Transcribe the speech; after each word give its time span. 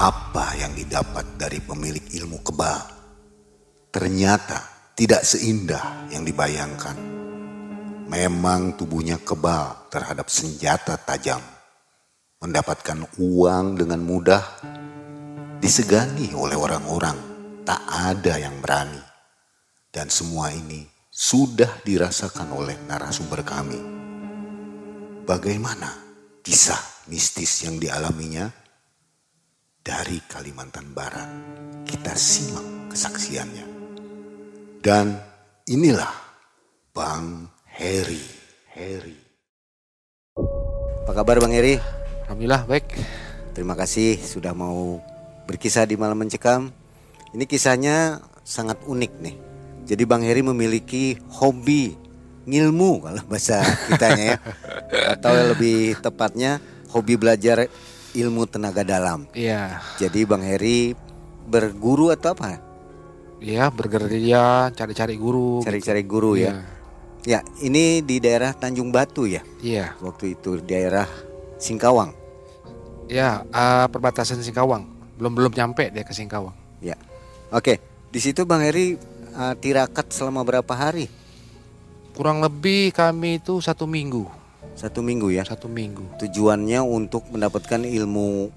apa 0.00 0.56
yang 0.56 0.72
didapat 0.72 1.36
dari 1.36 1.60
pemilik 1.60 2.00
ilmu 2.16 2.40
kebal 2.40 2.80
ternyata 3.92 4.64
tidak 4.96 5.28
seindah 5.28 6.08
yang 6.08 6.24
dibayangkan. 6.24 6.96
Memang 8.08 8.80
tubuhnya 8.80 9.20
kebal 9.20 9.92
terhadap 9.92 10.32
senjata 10.32 10.96
tajam. 10.96 11.44
Mendapatkan 12.40 13.12
uang 13.20 13.76
dengan 13.76 14.00
mudah 14.00 14.40
disegani 15.60 16.32
oleh 16.32 16.56
orang-orang. 16.56 17.16
Tak 17.68 17.80
ada 17.84 18.40
yang 18.40 18.56
berani. 18.64 19.04
Dan 19.92 20.08
semua 20.08 20.48
ini 20.48 20.80
sudah 21.12 21.84
dirasakan 21.84 22.48
oleh 22.56 22.80
narasumber 22.88 23.44
kami. 23.44 23.78
Bagaimana 25.28 25.92
kisah 26.40 27.04
mistis 27.12 27.68
yang 27.68 27.76
dialaminya? 27.76 28.59
Dari 29.90 30.22
Kalimantan 30.22 30.94
Barat, 30.94 31.26
kita 31.82 32.14
simak 32.14 32.94
kesaksiannya. 32.94 33.66
Dan 34.78 35.18
inilah 35.66 36.14
Bang 36.94 37.50
Heri. 37.66 38.22
Heri. 38.70 39.18
Apa 41.02 41.10
kabar 41.10 41.42
Bang 41.42 41.50
Heri? 41.50 41.74
Alhamdulillah 42.22 42.70
baik. 42.70 42.86
Terima 43.50 43.74
kasih 43.74 44.14
sudah 44.14 44.54
mau 44.54 45.02
berkisah 45.50 45.90
di 45.90 45.98
malam 45.98 46.22
mencekam. 46.22 46.70
Ini 47.34 47.50
kisahnya 47.50 48.22
sangat 48.46 48.78
unik 48.86 49.12
nih. 49.18 49.36
Jadi 49.90 50.02
Bang 50.06 50.22
Heri 50.22 50.46
memiliki 50.46 51.18
hobi 51.34 51.98
ngilmu 52.46 53.10
kalau 53.10 53.26
bahasa 53.26 53.58
kitanya 53.90 54.38
ya. 54.38 54.38
Atau 55.18 55.34
lebih 55.50 55.98
tepatnya 55.98 56.62
hobi 56.94 57.18
belajar 57.18 57.66
ilmu 58.14 58.46
tenaga 58.46 58.82
dalam. 58.82 59.26
Iya. 59.34 59.78
Jadi 59.98 60.26
Bang 60.26 60.42
Heri 60.42 60.94
berguru 61.46 62.10
atau 62.14 62.34
apa? 62.34 62.58
Iya 63.40 63.72
bergerilya 63.72 64.70
cari-cari 64.76 65.16
guru. 65.16 65.64
Cari-cari 65.64 66.02
guru 66.04 66.36
Iya. 66.36 66.52
ya. 66.52 66.54
Ya, 67.20 67.40
ini 67.60 68.00
di 68.00 68.16
daerah 68.16 68.56
Tanjung 68.56 68.88
Batu 68.88 69.28
ya. 69.28 69.44
Iya. 69.60 69.92
Waktu 70.00 70.40
itu 70.40 70.60
daerah 70.64 71.04
Singkawang. 71.60 72.16
Ya 73.10 73.44
eh, 73.44 73.86
perbatasan 73.92 74.40
Singkawang. 74.40 74.88
Belum 75.20 75.32
belum 75.36 75.52
nyampe 75.52 75.92
dia 75.92 76.04
ke 76.04 76.16
Singkawang. 76.16 76.56
Ya. 76.80 76.96
Oke, 77.52 77.82
di 78.08 78.20
situ 78.22 78.46
Bang 78.48 78.62
Heri 78.64 78.94
uh, 79.36 79.54
tirakat 79.58 80.08
selama 80.14 80.46
berapa 80.46 80.70
hari? 80.70 81.10
Kurang 82.14 82.40
lebih 82.40 82.94
kami 82.94 83.42
itu 83.42 83.58
satu 83.58 83.84
minggu. 83.84 84.39
Satu 84.80 85.04
minggu 85.04 85.28
ya. 85.28 85.44
Satu 85.44 85.68
minggu. 85.68 86.16
Tujuannya 86.16 86.80
untuk 86.80 87.28
mendapatkan 87.28 87.84
ilmu 87.84 88.48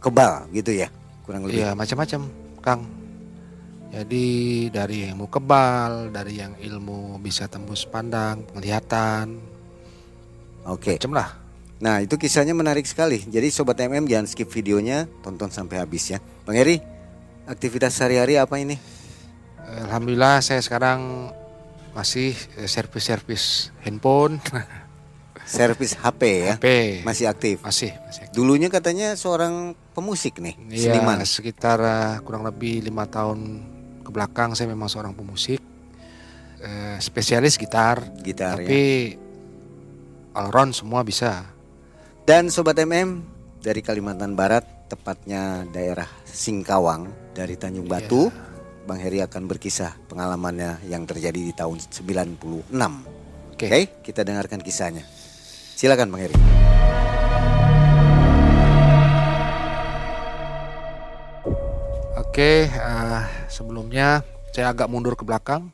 kebal 0.00 0.48
gitu 0.56 0.72
ya. 0.72 0.88
Kurang 1.28 1.44
lebih. 1.44 1.60
Iya 1.60 1.76
macam-macam 1.76 2.20
Kang. 2.64 2.82
Jadi 3.92 4.26
dari 4.72 5.08
ilmu 5.12 5.28
kebal, 5.28 6.10
dari 6.10 6.40
yang 6.40 6.56
ilmu 6.58 7.20
bisa 7.20 7.46
tembus 7.46 7.86
pandang, 7.86 8.44
penglihatan, 8.44 9.40
Oke. 10.66 10.98
macam 10.98 11.14
lah. 11.16 11.28
Nah, 11.76 12.00
itu 12.00 12.16
kisahnya 12.16 12.56
menarik 12.56 12.84
sekali. 12.88 13.22
Jadi 13.24 13.52
sobat 13.52 13.78
MM 13.80 14.08
jangan 14.08 14.26
skip 14.26 14.48
videonya, 14.48 15.04
tonton 15.20 15.52
sampai 15.52 15.80
habis 15.80 16.08
ya. 16.08 16.18
Bang 16.44 16.56
Heri, 16.56 16.80
aktivitas 17.46 17.94
sehari-hari 17.96 18.40
apa 18.40 18.56
ini? 18.58 18.76
Alhamdulillah 19.66 20.42
saya 20.42 20.60
sekarang 20.60 21.30
masih 21.94 22.36
eh, 22.60 22.68
servis-servis 22.68 23.72
handphone, 23.80 24.42
Servis 25.46 25.94
HP 25.94 26.20
ya. 26.42 26.54
HP. 26.58 26.66
Masih 27.02 27.26
aktif. 27.26 27.62
Masih, 27.62 27.94
masih. 28.02 28.26
Dulunya 28.34 28.66
katanya 28.66 29.14
seorang 29.14 29.72
pemusik 29.94 30.42
nih, 30.42 30.58
Iya, 30.68 30.92
seniman. 30.92 31.22
sekitar 31.22 31.78
eh, 31.78 32.14
kurang 32.20 32.42
lebih 32.42 32.82
lima 32.82 33.06
tahun 33.06 33.62
ke 34.02 34.10
belakang 34.10 34.52
saya 34.52 34.68
memang 34.68 34.86
seorang 34.86 35.14
pemusik, 35.14 35.62
Eh, 36.56 36.98
spesialis 36.98 37.54
gitar, 37.54 38.00
Gitar 38.18 38.58
ya. 38.58 38.64
tapi 38.64 39.14
all 40.32 40.50
round 40.50 40.72
semua 40.72 41.00
bisa. 41.00 41.46
Dan 42.24 42.50
sobat 42.50 42.74
MM 42.76 43.22
dari 43.60 43.80
Kalimantan 43.80 44.34
Barat, 44.34 44.66
tepatnya 44.86 45.62
daerah 45.68 46.08
Singkawang 46.24 47.06
dari 47.32 47.54
Tanjung 47.54 47.86
Batu, 47.86 48.32
Bang 48.82 48.98
Heri 48.98 49.18
akan 49.20 49.46
berkisah 49.46 49.94
pengalamannya 50.06 50.86
yang 50.86 51.04
terjadi 51.04 51.38
di 51.38 51.52
tahun 51.52 51.78
96. 51.78 53.04
Oke, 53.52 53.66
Oke. 53.66 53.80
kita 54.02 54.20
dengarkan 54.22 54.58
kisahnya. 54.58 55.06
Silakan 55.76 56.08
Bang 56.08 56.24
Heri. 56.24 56.36
Oke, 62.16 62.64
eh, 62.64 63.22
sebelumnya 63.52 64.24
saya 64.56 64.72
agak 64.72 64.88
mundur 64.88 65.20
ke 65.20 65.28
belakang. 65.28 65.68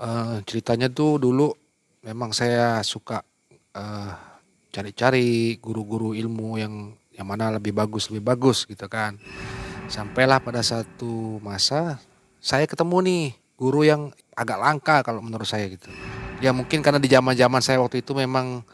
Eh, 0.00 0.40
ceritanya 0.48 0.88
tuh 0.88 1.20
dulu 1.20 1.52
memang 2.00 2.32
saya 2.32 2.80
suka 2.80 3.20
eh, 3.76 4.12
cari-cari 4.72 5.60
guru-guru 5.60 6.16
ilmu 6.16 6.56
yang 6.56 6.96
yang 7.12 7.28
mana 7.28 7.60
lebih 7.60 7.76
bagus 7.76 8.08
lebih 8.08 8.32
bagus 8.32 8.64
gitu 8.64 8.88
kan. 8.88 9.20
Sampailah 9.92 10.40
pada 10.40 10.64
satu 10.64 11.36
masa 11.44 12.00
saya 12.40 12.64
ketemu 12.64 12.96
nih 13.04 13.24
guru 13.60 13.84
yang 13.84 14.08
agak 14.32 14.56
langka 14.56 15.04
kalau 15.04 15.20
menurut 15.20 15.44
saya 15.44 15.68
gitu. 15.68 15.92
Ya 16.40 16.56
mungkin 16.56 16.80
karena 16.80 16.96
di 16.96 17.04
zaman-zaman 17.12 17.60
saya 17.60 17.84
waktu 17.84 18.00
itu 18.00 18.16
memang 18.16 18.64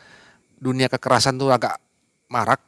dunia 0.62 0.86
kekerasan 0.86 1.34
tuh 1.34 1.50
agak 1.50 1.82
marak 2.30 2.62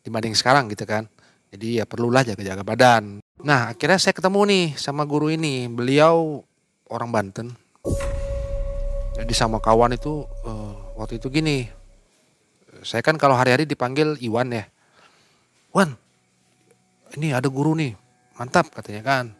dibanding 0.00 0.32
sekarang 0.32 0.72
gitu 0.72 0.88
kan. 0.88 1.04
Jadi 1.52 1.76
ya 1.76 1.84
perlulah 1.84 2.24
jaga-jaga 2.24 2.64
badan. 2.64 3.20
Nah 3.44 3.68
akhirnya 3.68 4.00
saya 4.00 4.16
ketemu 4.16 4.40
nih 4.48 4.64
sama 4.80 5.04
guru 5.04 5.28
ini. 5.28 5.68
Beliau 5.68 6.40
orang 6.88 7.10
Banten. 7.12 7.52
Jadi 9.20 9.32
sama 9.36 9.60
kawan 9.60 9.92
itu 9.92 10.24
eh, 10.24 10.74
waktu 10.96 11.20
itu 11.20 11.28
gini. 11.28 11.68
Saya 12.80 13.04
kan 13.04 13.20
kalau 13.20 13.36
hari-hari 13.36 13.68
dipanggil 13.68 14.16
Iwan 14.24 14.56
ya. 14.56 14.64
Wan, 15.76 16.00
ini 17.12 17.36
ada 17.36 17.46
guru 17.52 17.76
nih. 17.76 17.92
Mantap 18.40 18.72
katanya 18.72 19.04
kan. 19.04 19.39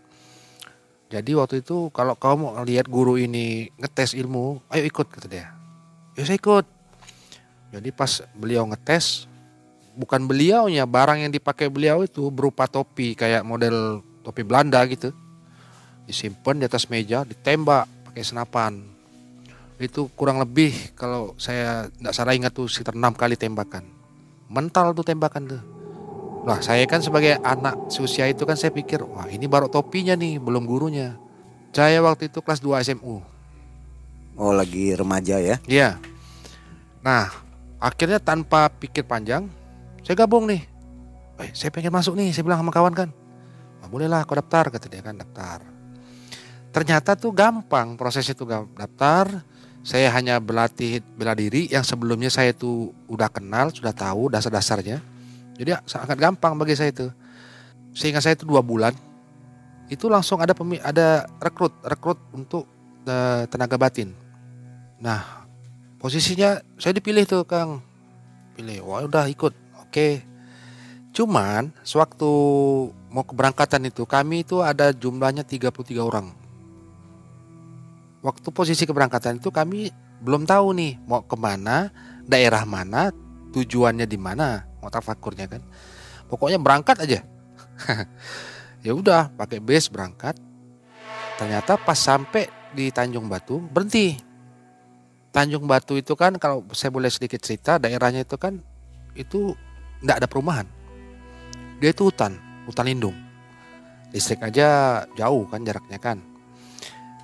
Jadi 1.11 1.35
waktu 1.35 1.67
itu 1.67 1.91
kalau 1.91 2.15
kamu 2.15 2.55
mau 2.55 2.63
lihat 2.63 2.87
guru 2.87 3.19
ini 3.19 3.67
ngetes 3.83 4.15
ilmu, 4.15 4.63
ayo 4.71 4.83
ikut 4.87 5.11
kata 5.11 5.27
dia. 5.27 5.51
Ya 6.15 6.23
saya 6.23 6.39
ikut. 6.39 6.63
Jadi 7.75 7.91
pas 7.91 8.23
beliau 8.39 8.63
ngetes, 8.71 9.27
bukan 9.99 10.23
beliaunya, 10.31 10.87
barang 10.87 11.27
yang 11.27 11.35
dipakai 11.35 11.67
beliau 11.67 12.07
itu 12.07 12.31
berupa 12.31 12.71
topi 12.71 13.19
kayak 13.19 13.43
model 13.43 14.07
topi 14.23 14.47
Belanda 14.47 14.79
gitu. 14.87 15.11
Disimpan 16.07 16.63
di 16.63 16.65
atas 16.71 16.87
meja, 16.87 17.27
ditembak 17.27 17.91
pakai 18.07 18.23
senapan. 18.23 18.79
Itu 19.83 20.15
kurang 20.15 20.39
lebih 20.39 20.95
kalau 20.95 21.35
saya 21.43 21.91
tidak 21.91 22.15
salah 22.15 22.39
ingat 22.39 22.55
tuh 22.55 22.71
sekitar 22.71 22.95
enam 22.95 23.19
kali 23.19 23.35
tembakan. 23.35 23.83
Mental 24.47 24.95
tuh 24.95 25.03
tembakan 25.03 25.59
tuh. 25.59 25.80
Lah 26.41 26.59
saya 26.65 26.89
kan 26.89 27.05
sebagai 27.05 27.37
anak 27.45 27.93
seusia 27.93 28.25
itu 28.25 28.49
kan 28.49 28.57
saya 28.57 28.73
pikir, 28.73 29.05
wah 29.05 29.29
ini 29.29 29.45
baru 29.45 29.69
topinya 29.69 30.17
nih, 30.17 30.41
belum 30.41 30.65
gurunya. 30.65 31.21
Saya 31.71 32.01
waktu 32.01 32.33
itu 32.33 32.41
kelas 32.41 32.65
2 32.65 32.81
SMU. 32.81 33.21
Oh, 34.41 34.53
lagi 34.57 34.97
remaja 34.97 35.37
ya. 35.37 35.61
Iya. 35.69 36.01
Nah, 37.05 37.29
akhirnya 37.77 38.17
tanpa 38.17 38.73
pikir 38.73 39.05
panjang, 39.05 39.53
saya 40.01 40.17
gabung 40.17 40.49
nih. 40.49 40.65
Eh, 41.45 41.53
saya 41.53 41.69
pengen 41.69 41.93
masuk 41.93 42.17
nih, 42.17 42.33
saya 42.33 42.45
bilang 42.45 42.65
sama 42.65 42.73
kawan 42.73 42.97
kan. 42.97 43.09
"Ah, 43.85 43.89
boleh 43.89 44.09
lah, 44.09 44.25
kau 44.25 44.37
daftar, 44.37 44.73
kata 44.73 44.89
dia 44.89 45.05
kan 45.05 45.17
daftar. 45.17 45.61
Ternyata 46.71 47.19
tuh 47.19 47.35
gampang 47.35 47.99
proses 47.99 48.25
itu 48.29 48.47
daftar. 48.47 49.45
Saya 49.81 50.13
hanya 50.13 50.37
berlatih 50.37 51.01
bela 51.17 51.33
diri 51.33 51.67
yang 51.73 51.81
sebelumnya 51.81 52.29
saya 52.29 52.53
tuh 52.53 52.93
udah 53.09 53.33
kenal, 53.33 53.73
sudah 53.73 53.97
tahu 53.97 54.29
dasar-dasarnya. 54.29 55.01
Jadi 55.61 55.77
sangat 55.85 56.17
gampang 56.17 56.57
bagi 56.57 56.73
saya 56.73 56.89
itu. 56.89 57.13
Sehingga 57.93 58.25
saya 58.25 58.33
itu 58.33 58.49
dua 58.49 58.65
bulan. 58.65 58.97
Itu 59.93 60.09
langsung 60.09 60.41
ada 60.41 60.57
pemi- 60.57 60.81
ada 60.81 61.29
rekrut 61.37 61.77
rekrut 61.85 62.17
untuk 62.33 62.65
eh, 63.05 63.45
tenaga 63.53 63.77
batin. 63.77 64.17
Nah 65.05 65.45
posisinya 66.01 66.65
saya 66.81 66.97
dipilih 66.97 67.29
tuh 67.29 67.45
Kang. 67.45 67.85
Pilih 68.57 68.89
wah 68.89 69.05
udah 69.05 69.29
ikut. 69.29 69.53
Oke. 69.85 70.25
Cuman 71.13 71.77
sewaktu 71.85 72.31
mau 73.13 73.27
keberangkatan 73.27 73.85
itu 73.93 74.09
kami 74.09 74.49
itu 74.49 74.65
ada 74.65 74.97
jumlahnya 74.97 75.45
33 75.45 76.01
orang. 76.01 76.33
Waktu 78.25 78.49
posisi 78.49 78.89
keberangkatan 78.89 79.45
itu 79.45 79.53
kami 79.53 79.93
belum 80.25 80.49
tahu 80.49 80.73
nih 80.73 80.97
mau 81.05 81.21
ke 81.21 81.37
mana 81.37 81.93
daerah 82.25 82.65
mana 82.65 83.13
tujuannya 83.51 84.07
di 84.07 84.19
mana 84.21 84.70
mau 84.81 84.91
tafakurnya 84.91 85.47
kan 85.47 85.63
pokoknya 86.27 86.59
berangkat 86.59 87.05
aja 87.05 87.21
ya 88.85 88.93
udah 88.93 89.33
pakai 89.37 89.61
bus 89.61 89.89
berangkat 89.93 90.37
ternyata 91.37 91.77
pas 91.81 91.97
sampai 91.97 92.49
di 92.75 92.93
Tanjung 92.93 93.29
Batu 93.29 93.61
berhenti 93.61 94.31
Tanjung 95.31 95.71
Batu 95.71 95.95
itu 95.95 96.19
kan 96.19 96.35
kalau 96.43 96.67
saya 96.75 96.91
boleh 96.91 97.07
sedikit 97.07 97.39
cerita 97.39 97.79
daerahnya 97.79 98.27
itu 98.27 98.35
kan 98.35 98.59
itu 99.15 99.55
tidak 100.03 100.17
ada 100.25 100.29
perumahan. 100.29 100.67
Dia 101.79 101.95
itu 101.95 102.11
hutan. 102.11 102.37
hutan 102.69 102.87
lindung. 102.87 103.17
Listrik 104.15 104.43
aja 104.43 105.03
jauh 105.15 105.47
kan 105.49 105.63
jaraknya 105.63 105.99
kan. 105.99 106.19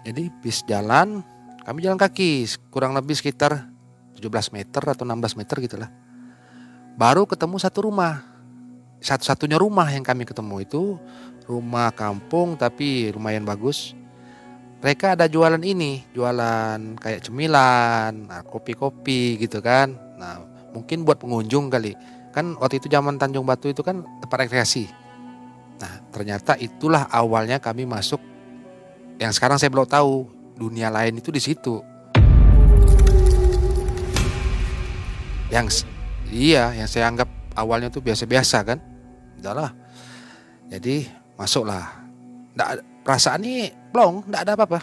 Jadi 0.06 0.30
bis 0.42 0.62
jalan, 0.66 1.22
kami 1.66 1.82
jalan 1.82 1.98
kaki 1.98 2.46
kurang 2.70 2.94
lebih 2.94 3.14
sekitar 3.14 3.66
17 4.18 4.54
meter 4.54 4.82
atau 4.86 5.02
16 5.02 5.38
meter 5.38 5.56
gitulah. 5.66 5.90
Baru 6.96 7.28
ketemu 7.28 7.60
satu 7.60 7.92
rumah. 7.92 8.24
Satu-satunya 9.04 9.60
rumah 9.60 9.84
yang 9.92 10.00
kami 10.00 10.24
ketemu 10.24 10.64
itu 10.64 10.96
rumah 11.44 11.92
kampung 11.92 12.56
tapi 12.56 13.12
lumayan 13.12 13.44
bagus. 13.44 13.92
Mereka 14.80 15.12
ada 15.12 15.28
jualan 15.28 15.60
ini, 15.60 16.08
jualan 16.16 16.96
kayak 16.96 17.28
cemilan, 17.28 18.32
nah, 18.32 18.40
kopi-kopi 18.40 19.36
gitu 19.36 19.60
kan. 19.60 19.92
Nah, 20.16 20.40
mungkin 20.72 21.04
buat 21.04 21.20
pengunjung 21.20 21.68
kali. 21.68 21.92
Kan 22.32 22.56
waktu 22.56 22.80
itu 22.80 22.88
zaman 22.88 23.20
Tanjung 23.20 23.44
Batu 23.44 23.68
itu 23.68 23.84
kan 23.84 24.00
tempat 24.24 24.48
rekreasi. 24.48 24.88
Nah, 25.76 26.00
ternyata 26.08 26.56
itulah 26.56 27.12
awalnya 27.12 27.60
kami 27.60 27.84
masuk 27.84 28.24
yang 29.20 29.36
sekarang 29.36 29.60
saya 29.60 29.68
belum 29.68 29.84
tahu 29.84 30.24
dunia 30.56 30.88
lain 30.88 31.20
itu 31.20 31.28
di 31.28 31.44
situ. 31.44 31.76
Yang 35.52 35.84
iya, 36.30 36.72
yang 36.74 36.88
saya 36.90 37.10
anggap 37.10 37.28
awalnya 37.56 37.88
tuh 37.88 38.04
biasa-biasa 38.04 38.62
kan. 38.62 38.78
Udahlah. 39.38 39.72
Jadi 40.66 41.06
masuklah. 41.38 42.04
Nggak, 42.56 42.68
perasaan 43.06 43.44
ini 43.44 43.70
plong, 43.94 44.26
nggak 44.26 44.42
ada 44.42 44.52
apa-apa. 44.58 44.80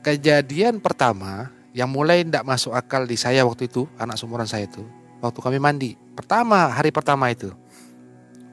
Kejadian 0.00 0.80
pertama 0.80 1.52
yang 1.76 1.86
mulai 1.86 2.24
tidak 2.24 2.42
masuk 2.42 2.72
akal 2.74 3.04
di 3.04 3.14
saya 3.14 3.44
waktu 3.46 3.68
itu, 3.68 3.86
anak 4.00 4.16
sumuran 4.16 4.48
saya 4.48 4.66
itu, 4.66 4.82
waktu 5.22 5.38
kami 5.38 5.58
mandi. 5.60 5.94
Pertama, 6.16 6.72
hari 6.72 6.90
pertama 6.90 7.30
itu. 7.30 7.52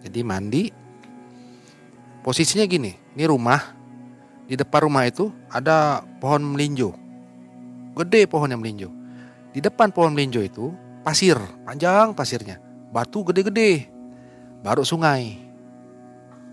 Jadi 0.04 0.22
mandi, 0.22 0.70
posisinya 2.22 2.68
gini, 2.68 2.94
ini 3.16 3.24
rumah, 3.26 3.60
di 4.46 4.56
depan 4.56 4.88
rumah 4.88 5.04
itu 5.04 5.32
ada 5.52 6.04
pohon 6.22 6.44
melinjo. 6.56 6.96
Gede 7.98 8.30
pohon 8.30 8.48
yang 8.48 8.62
melinjo. 8.62 8.94
Di 9.52 9.60
depan 9.60 9.90
pohon 9.90 10.14
melinjo 10.14 10.40
itu 10.40 10.70
pasir, 11.08 11.40
panjang 11.64 12.12
pasirnya. 12.12 12.60
Batu 12.92 13.24
gede-gede. 13.32 13.88
Baru 14.60 14.84
sungai. 14.84 15.40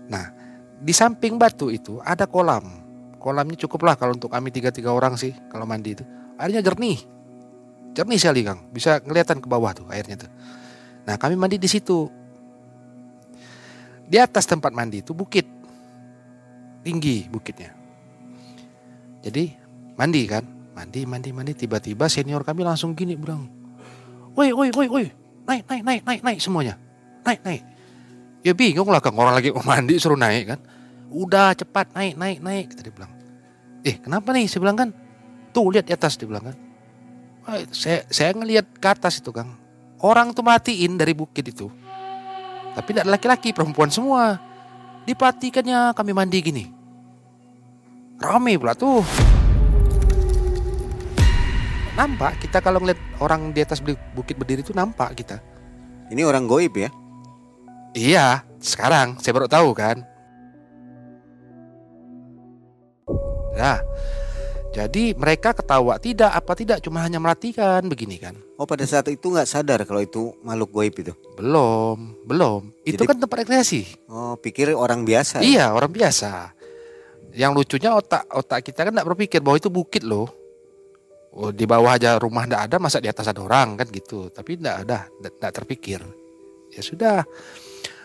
Nah, 0.07 0.31
di 0.79 0.95
samping 0.95 1.35
batu 1.35 1.67
itu 1.67 1.99
ada 1.99 2.23
kolam. 2.23 2.63
Kolamnya 3.19 3.59
cukuplah 3.59 3.99
kalau 3.99 4.15
untuk 4.15 4.31
kami 4.31 4.55
tiga-tiga 4.55 4.95
orang 4.95 5.19
sih 5.19 5.35
kalau 5.51 5.67
mandi 5.67 5.99
itu. 5.99 6.07
Airnya 6.39 6.63
jernih. 6.63 7.03
Jernih 7.91 8.15
sekali 8.15 8.47
Kang. 8.47 8.63
Bisa 8.71 9.03
kelihatan 9.03 9.43
ke 9.43 9.47
bawah 9.51 9.75
tuh 9.75 9.91
airnya 9.91 10.23
tuh. 10.23 10.31
Nah, 11.03 11.19
kami 11.19 11.35
mandi 11.35 11.59
di 11.59 11.67
situ. 11.67 12.07
Di 14.07 14.15
atas 14.23 14.47
tempat 14.47 14.71
mandi 14.71 15.03
itu 15.03 15.11
bukit. 15.11 15.43
Tinggi 16.79 17.27
bukitnya. 17.27 17.75
Jadi 19.19 19.51
mandi 19.99 20.21
kan, 20.29 20.47
mandi, 20.77 21.03
mandi, 21.03 21.33
mandi. 21.35 21.51
Tiba-tiba 21.57 22.07
senior 22.07 22.45
kami 22.45 22.61
langsung 22.61 22.93
gini 22.93 23.17
bilang, 23.17 23.64
woi, 24.35 24.51
woi, 24.51 24.69
woi, 24.75 24.87
woi, 24.91 25.05
naik, 25.47 25.63
naik, 25.65 25.83
naik, 25.83 26.01
naik, 26.03 26.21
naik 26.21 26.39
semuanya, 26.43 26.75
naik, 27.23 27.41
naik. 27.41 27.63
Ya 28.45 28.53
bingung 28.53 28.85
lah 28.91 29.01
kang 29.01 29.17
orang 29.17 29.33
lagi 29.33 29.49
mau 29.49 29.65
mandi 29.65 29.97
suruh 29.97 30.19
naik 30.19 30.53
kan. 30.53 30.59
Udah 31.09 31.55
cepat 31.57 31.95
naik, 31.95 32.13
naik, 32.13 32.39
naik. 32.43 32.67
Tadi 32.77 32.91
bilang, 32.93 33.09
eh 33.81 33.97
kenapa 33.97 34.29
nih? 34.35 34.45
Saya 34.45 34.61
bilang 34.61 34.77
kan, 34.77 34.89
tuh 35.49 35.71
lihat 35.73 35.87
di 35.87 35.95
atas 35.95 36.19
dia 36.19 36.27
bilang 36.29 36.53
kan. 36.53 36.57
saya 37.69 38.01
saya 38.09 38.33
ngelihat 38.33 38.65
ke 38.81 38.87
atas 38.89 39.21
itu 39.21 39.29
kang, 39.29 39.53
orang 40.01 40.33
tuh 40.33 40.45
matiin 40.45 40.97
dari 40.97 41.13
bukit 41.13 41.45
itu. 41.45 41.69
Tapi 42.75 42.89
tidak 42.91 43.07
laki-laki, 43.17 43.55
perempuan 43.55 43.87
semua. 43.87 44.35
Diperhatikannya 45.07 45.95
kami 45.95 46.11
mandi 46.11 46.37
gini. 46.43 46.65
Rame 48.19 48.59
pula 48.59 48.75
tuh. 48.75 48.99
Nampak 51.95 52.43
kita 52.43 52.59
kalau 52.59 52.83
ngeliat 52.83 52.99
orang 53.23 53.55
di 53.55 53.63
atas 53.63 53.79
bukit 54.11 54.35
berdiri 54.35 54.59
itu 54.59 54.75
nampak 54.75 55.15
kita. 55.15 55.39
Ini 56.11 56.27
orang 56.27 56.43
goib 56.43 56.75
ya? 56.75 56.91
Iya, 57.95 58.43
sekarang 58.59 59.15
saya 59.23 59.31
baru 59.31 59.47
tahu 59.47 59.71
kan. 59.71 60.03
Nah, 63.55 63.79
jadi 64.75 65.15
mereka 65.15 65.55
ketawa 65.55 65.95
tidak 65.95 66.35
apa 66.35 66.51
tidak 66.51 66.83
cuma 66.83 66.99
hanya 66.99 67.15
merhatikan 67.15 67.87
begini 67.87 68.19
kan. 68.19 68.35
Oh 68.59 68.67
pada 68.67 68.83
saat 68.83 69.07
itu 69.07 69.31
nggak 69.31 69.47
sadar 69.47 69.79
kalau 69.87 70.03
itu 70.03 70.35
makhluk 70.43 70.75
goib 70.75 70.95
itu? 70.99 71.15
Belum, 71.39 72.19
belum. 72.27 72.75
Itu 72.83 73.07
kan 73.07 73.15
tempat 73.15 73.47
rekreasi. 73.47 73.87
Oh 74.11 74.35
pikir 74.35 74.75
orang 74.75 75.07
biasa? 75.07 75.39
Ya? 75.39 75.43
Iya 75.47 75.65
orang 75.71 75.95
biasa. 75.95 76.51
Yang 77.31 77.51
lucunya 77.55 77.95
otak 77.95 78.27
otak 78.35 78.67
kita 78.67 78.83
kan 78.83 78.91
tidak 78.91 79.07
berpikir 79.15 79.39
bahwa 79.39 79.55
itu 79.55 79.71
bukit 79.71 80.03
loh. 80.03 80.27
Oh, 81.35 81.51
di 81.51 81.67
bawah 81.67 81.99
aja 81.99 82.15
rumah 82.15 82.47
tidak 82.47 82.61
ada, 82.71 82.75
masa 82.79 83.03
di 83.03 83.11
atas 83.11 83.27
ada 83.27 83.43
orang 83.43 83.75
kan 83.75 83.87
gitu. 83.91 84.31
Tapi 84.31 84.55
tidak 84.55 84.87
ada, 84.87 85.11
tidak 85.19 85.51
terpikir. 85.51 85.99
Ya 86.71 86.79
sudah. 86.79 87.27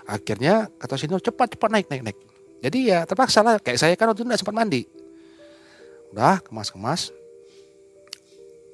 Akhirnya 0.02 0.66
kata 0.82 0.98
sini 0.98 1.14
cepat 1.22 1.54
cepat 1.54 1.70
naik 1.70 1.86
naik 1.86 2.02
naik. 2.10 2.18
Jadi 2.58 2.90
ya 2.90 3.06
terpaksa 3.06 3.46
lah. 3.46 3.62
Kayak 3.62 3.78
saya 3.78 3.94
kan 3.94 4.10
waktu 4.10 4.26
itu 4.26 4.26
tidak 4.26 4.40
sempat 4.42 4.54
mandi. 4.58 4.82
Udah 6.10 6.42
kemas 6.42 6.74
kemas. 6.74 7.14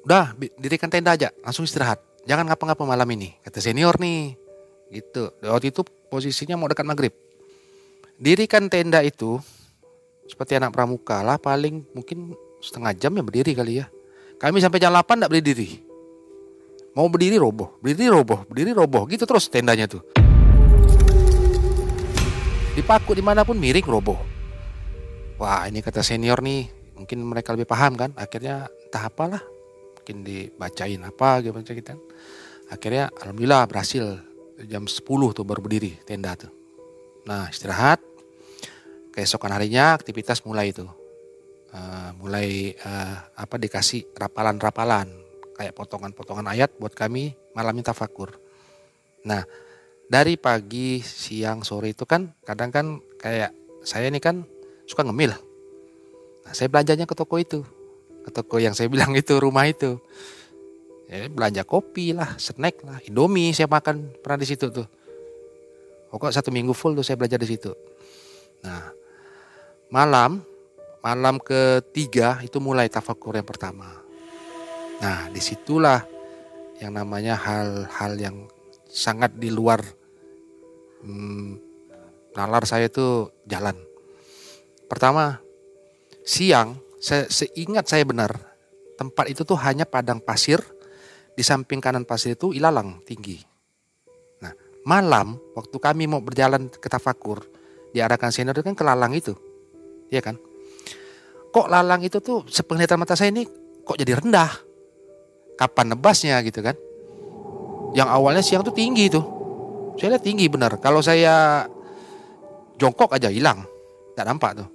Udah 0.01 0.33
dirikan 0.57 0.89
tenda 0.89 1.13
aja, 1.13 1.29
langsung 1.45 1.61
istirahat. 1.61 2.01
Jangan 2.25 2.49
ngapa-ngapa 2.49 2.81
malam 2.81 3.07
ini. 3.13 3.37
Kata 3.45 3.61
senior 3.61 3.93
nih. 4.01 4.33
Gitu. 4.89 5.37
Waktu 5.45 5.69
itu 5.69 5.85
posisinya 6.09 6.57
mau 6.57 6.65
dekat 6.65 6.87
maghrib. 6.87 7.13
Dirikan 8.17 8.65
tenda 8.73 9.05
itu 9.05 9.37
seperti 10.25 10.57
anak 10.57 10.73
pramuka 10.73 11.21
lah 11.21 11.37
paling 11.37 11.85
mungkin 11.93 12.33
setengah 12.59 12.97
jam 12.97 13.13
ya 13.13 13.21
berdiri 13.21 13.53
kali 13.53 13.85
ya. 13.85 13.87
Kami 14.37 14.61
sampai 14.61 14.77
jam 14.77 14.93
8 14.93 15.17
enggak 15.17 15.33
berdiri. 15.33 15.81
Mau 16.93 17.09
berdiri 17.09 17.41
roboh, 17.41 17.73
berdiri 17.81 18.05
roboh, 18.05 18.45
berdiri 18.45 18.69
roboh 18.69 19.09
gitu 19.09 19.25
terus 19.25 19.49
tendanya 19.49 19.89
tuh. 19.89 20.05
Dipaku 22.77 23.17
di 23.17 23.25
mana 23.25 23.41
pun 23.41 23.57
miring 23.57 23.89
roboh. 23.89 24.21
Wah 25.41 25.65
ini 25.65 25.81
kata 25.81 26.05
senior 26.05 26.45
nih, 26.45 26.69
mungkin 26.93 27.25
mereka 27.25 27.49
lebih 27.57 27.65
paham 27.65 27.97
kan. 27.97 28.13
Akhirnya 28.13 28.69
entah 28.69 29.09
apalah, 29.09 29.41
mungkin 29.97 30.21
dibacain 30.21 31.01
apa 31.01 31.41
gitu 31.41 31.57
kita. 31.73 31.97
Akhirnya 32.69 33.09
alhamdulillah 33.17 33.65
berhasil 33.65 34.21
jam 34.69 34.85
10 34.85 35.01
tuh 35.33 35.45
baru 35.45 35.65
berdiri 35.65 35.97
tenda 36.05 36.37
tuh. 36.37 36.53
Nah 37.25 37.49
istirahat, 37.49 38.05
keesokan 39.17 39.49
harinya 39.49 39.97
aktivitas 39.97 40.45
mulai 40.45 40.69
itu 40.69 40.85
uh, 41.77 42.09
mulai 42.17 42.73
uh, 42.81 43.15
apa 43.37 43.55
dikasih 43.61 44.09
rapalan-rapalan 44.17 45.05
kayak 45.53 45.77
potongan-potongan 45.77 46.49
ayat 46.49 46.73
buat 46.81 46.97
kami 46.97 47.37
malamnya 47.53 47.93
tafakur. 47.93 48.33
Nah 49.29 49.45
dari 50.09 50.41
pagi 50.41 51.05
siang 51.05 51.61
sore 51.61 51.93
itu 51.93 52.09
kan 52.09 52.33
kadang 52.41 52.73
kan 52.73 52.85
kayak 53.21 53.53
saya 53.85 54.09
ini 54.09 54.17
kan 54.17 54.41
suka 54.89 55.05
ngemil. 55.05 55.35
Nah, 56.47 56.53
saya 56.55 56.71
belanjanya 56.71 57.03
ke 57.03 57.13
toko 57.13 57.35
itu 57.37 57.61
ke 58.27 58.29
toko 58.35 58.59
yang 58.59 58.75
saya 58.75 58.91
bilang 58.93 59.15
itu 59.15 59.39
rumah 59.39 59.63
itu. 59.63 59.95
Ya, 61.07 61.31
belanja 61.31 61.63
kopi 61.63 62.11
lah, 62.11 62.35
snack 62.35 62.83
lah, 62.83 62.99
Indomie 63.07 63.55
saya 63.55 63.71
makan 63.71 64.11
pernah 64.19 64.43
di 64.43 64.47
situ 64.51 64.67
tuh. 64.67 64.83
Pokok 66.11 66.35
satu 66.35 66.51
minggu 66.51 66.75
full 66.75 66.99
tuh 66.99 67.03
saya 67.07 67.15
belajar 67.15 67.39
di 67.39 67.47
situ. 67.47 67.71
Nah, 68.59 68.91
malam 69.87 70.43
malam 71.07 71.39
ketiga 71.39 72.43
itu 72.43 72.59
mulai 72.59 72.91
tafakur 72.91 73.31
yang 73.39 73.47
pertama. 73.47 73.87
Nah 74.99 75.31
di 75.31 75.39
situlah 75.39 76.03
yang 76.83 76.99
namanya 76.99 77.39
hal-hal 77.39 78.19
yang 78.19 78.51
sangat 78.91 79.31
di 79.39 79.47
luar 79.47 79.79
hmm, 81.07 81.55
nalar 82.35 82.67
saya 82.67 82.91
itu 82.91 83.31
jalan. 83.47 83.79
Pertama 84.91 85.39
siang 86.27 86.75
se 86.99 87.31
seingat 87.31 87.87
saya 87.87 88.03
benar 88.03 88.35
tempat 88.99 89.31
itu 89.31 89.47
tuh 89.47 89.55
hanya 89.63 89.87
padang 89.87 90.19
pasir 90.19 90.59
di 91.39 91.43
samping 91.45 91.79
kanan 91.79 92.03
pasir 92.03 92.35
itu 92.35 92.51
ilalang 92.51 92.99
tinggi. 93.07 93.39
Nah 94.43 94.51
malam 94.83 95.39
waktu 95.55 95.77
kami 95.79 96.03
mau 96.03 96.19
berjalan 96.19 96.67
ke 96.67 96.91
tafakur 96.91 97.47
diarahkan 97.95 98.35
senior 98.35 98.59
itu 98.59 98.67
kan 98.67 98.75
ke 98.75 98.83
lalang 98.83 99.15
itu 99.15 99.31
Iya 100.07 100.23
kan? 100.23 100.35
Kok 101.57 101.73
lalang 101.73 102.05
itu 102.05 102.21
tuh 102.21 102.45
sepenglihatan 102.45 103.01
mata 103.01 103.17
saya 103.17 103.33
ini 103.33 103.41
kok 103.81 103.97
jadi 103.97 104.21
rendah? 104.21 104.61
Kapan 105.57 105.97
nebasnya 105.97 106.37
gitu 106.45 106.61
kan? 106.61 106.77
Yang 107.97 108.09
awalnya 108.13 108.43
siang 108.45 108.61
tuh 108.61 108.77
tinggi 108.77 109.09
tuh. 109.09 109.25
Saya 109.97 110.13
lihat 110.13 110.21
tinggi 110.21 110.45
benar. 110.53 110.77
Kalau 110.77 111.01
saya 111.01 111.65
jongkok 112.77 113.09
aja 113.09 113.33
hilang. 113.33 113.65
Gak 114.13 114.29
nampak 114.29 114.53
tuh. 114.53 114.69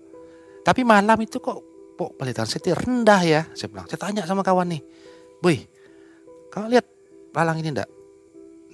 Tapi 0.67 0.83
malam 0.83 1.15
itu 1.23 1.39
kok 1.39 1.62
kok 1.95 2.19
penglihatan 2.19 2.51
saya 2.51 2.75
rendah 2.75 3.21
ya. 3.23 3.41
Saya 3.55 3.71
bilang, 3.71 3.87
saya 3.87 4.03
tanya 4.03 4.27
sama 4.27 4.43
kawan 4.43 4.75
nih. 4.75 4.83
Boy, 5.39 5.62
kau 6.51 6.67
lihat 6.67 6.91
lalang 7.31 7.62
ini 7.62 7.79
enggak? 7.79 7.91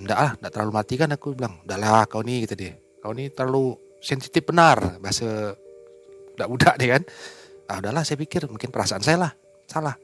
Enggak 0.01 0.17
lah, 0.17 0.33
enggak 0.41 0.53
terlalu 0.57 0.73
mati 0.73 0.95
kan 0.97 1.13
aku 1.13 1.37
bilang. 1.37 1.61
Enggak 1.61 1.77
lah 1.85 2.09
kau 2.09 2.25
nih 2.25 2.49
gitu 2.49 2.57
deh. 2.57 2.73
kau 3.05 3.13
ini 3.13 3.29
terlalu 3.29 3.77
sensitif 4.01 4.49
benar 4.49 4.97
bahasa 4.97 5.53
budak-budak 6.33 6.81
nih 6.81 6.89
kan. 6.97 7.05
Ah 7.69 7.85
udahlah 7.85 8.03
saya 8.03 8.17
pikir 8.17 8.49
mungkin 8.49 8.73
perasaan 8.73 9.05
saya 9.05 9.29
lah 9.29 9.33
salah. 9.69 9.95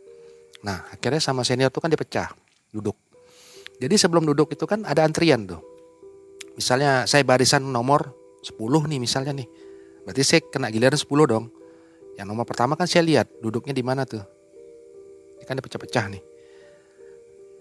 Nah 0.62 0.84
akhirnya 0.92 1.18
sama 1.18 1.42
senior 1.42 1.72
tuh 1.72 1.80
kan 1.80 1.88
dipecah 1.88 2.28
duduk. 2.70 2.96
Jadi 3.80 3.96
sebelum 3.96 4.28
duduk 4.28 4.52
itu 4.52 4.68
kan 4.68 4.84
ada 4.84 5.02
antrian 5.02 5.48
tuh. 5.48 5.60
Misalnya 6.54 7.08
saya 7.08 7.26
barisan 7.26 7.66
nomor 7.66 8.14
10 8.44 8.54
nih 8.86 9.00
misalnya 9.02 9.32
nih. 9.34 9.48
Berarti 10.06 10.22
saya 10.22 10.40
kena 10.44 10.68
giliran 10.70 10.94
10 10.94 11.08
dong. 11.26 11.50
Yang 12.14 12.26
nomor 12.30 12.46
pertama 12.46 12.78
kan 12.78 12.86
saya 12.86 13.02
lihat 13.02 13.26
duduknya 13.42 13.74
di 13.74 13.82
mana 13.82 14.06
tuh. 14.06 14.22
Ini 15.40 15.44
kan 15.48 15.58
dipecah-pecah 15.58 16.06
nih. 16.14 16.22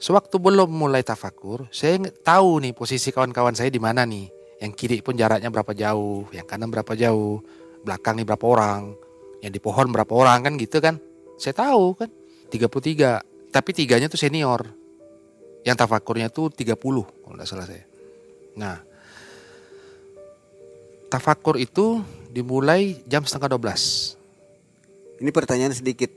Sewaktu 0.04 0.36
belum 0.36 0.68
mulai 0.68 1.00
tafakur, 1.00 1.72
saya 1.72 1.96
tahu 2.28 2.60
nih 2.60 2.76
posisi 2.76 3.10
kawan-kawan 3.10 3.56
saya 3.56 3.72
di 3.72 3.80
mana 3.80 4.04
nih. 4.04 4.28
Yang 4.60 4.72
kiri 4.76 4.98
pun 5.00 5.16
jaraknya 5.16 5.48
berapa 5.48 5.72
jauh, 5.72 6.28
yang 6.36 6.44
kanan 6.44 6.68
berapa 6.68 6.92
jauh, 6.92 7.40
belakang 7.88 8.20
nih 8.20 8.28
berapa 8.28 8.46
orang, 8.46 8.94
yang 9.44 9.52
di 9.52 9.60
pohon 9.60 9.92
berapa 9.92 10.08
orang 10.10 10.48
kan 10.48 10.54
gitu 10.56 10.80
kan. 10.80 10.96
Saya 11.36 11.52
tahu 11.52 12.00
kan, 12.00 12.08
33. 12.48 13.20
Tapi 13.52 13.70
tiganya 13.76 14.08
tuh 14.08 14.18
senior. 14.18 14.64
Yang 15.68 15.84
tafakurnya 15.84 16.32
tuh 16.32 16.48
30 16.48 16.80
kalau 17.04 17.36
tidak 17.36 17.48
salah 17.48 17.68
saya. 17.68 17.84
Nah, 18.56 18.80
tafakur 21.08 21.60
itu 21.60 22.02
dimulai 22.32 23.04
jam 23.06 23.24
setengah 23.24 23.60
12. 23.60 24.18
Ini 25.20 25.30
pertanyaan 25.30 25.76
sedikit. 25.76 26.10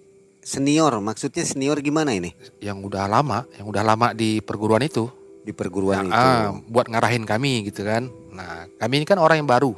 Senior, 0.47 1.02
maksudnya 1.02 1.42
senior 1.42 1.75
gimana 1.83 2.14
ini? 2.14 2.30
Yang 2.62 2.87
udah 2.87 3.11
lama, 3.11 3.50
yang 3.59 3.66
udah 3.66 3.83
lama 3.83 4.14
di 4.14 4.38
perguruan 4.38 4.78
itu. 4.87 5.11
Di 5.42 5.50
perguruan 5.50 6.06
Nah, 6.06 6.14
itu. 6.14 6.14
ah, 6.14 6.47
buat 6.71 6.87
ngarahin 6.87 7.26
kami 7.26 7.66
gitu 7.66 7.83
kan. 7.83 8.06
Nah, 8.30 8.71
kami 8.78 9.02
ini 9.02 9.06
kan 9.11 9.18
orang 9.18 9.42
yang 9.42 9.50
baru. 9.50 9.75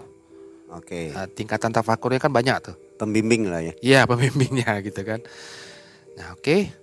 Oke, 0.69 1.09
Nah, 1.17 1.25
tingkatan 1.25 1.73
tafakurnya 1.73 2.21
kan 2.21 2.29
banyak 2.29 2.57
tuh. 2.61 2.77
Pembimbing 2.99 3.47
lah 3.47 3.63
ya. 3.63 3.73
Iya, 3.79 4.01
pembimbingnya 4.11 4.75
gitu 4.87 5.01
kan. 5.07 5.23
Nah, 6.19 6.35
oke. 6.35 6.75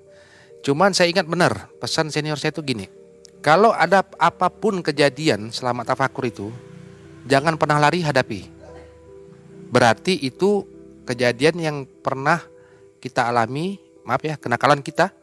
Cuman 0.64 0.96
saya 0.96 1.12
ingat 1.12 1.28
benar, 1.30 1.70
pesan 1.78 2.10
senior 2.10 2.40
saya 2.40 2.56
itu 2.56 2.64
gini. 2.66 2.88
Kalau 3.44 3.70
ada 3.70 4.02
apa 4.18 4.50
pun 4.50 4.82
kejadian 4.82 5.54
selama 5.54 5.86
tafakur 5.86 6.26
itu, 6.26 6.50
jangan 7.30 7.60
pernah 7.60 7.78
lari 7.78 8.02
hadapi. 8.02 8.42
Berarti 9.70 10.18
itu 10.26 10.66
kejadian 11.06 11.56
yang 11.62 11.78
pernah 11.86 12.42
kita 12.98 13.30
alami, 13.30 13.78
maaf 14.02 14.26
ya, 14.26 14.42
kenakalan 14.42 14.82
kita. 14.82 15.14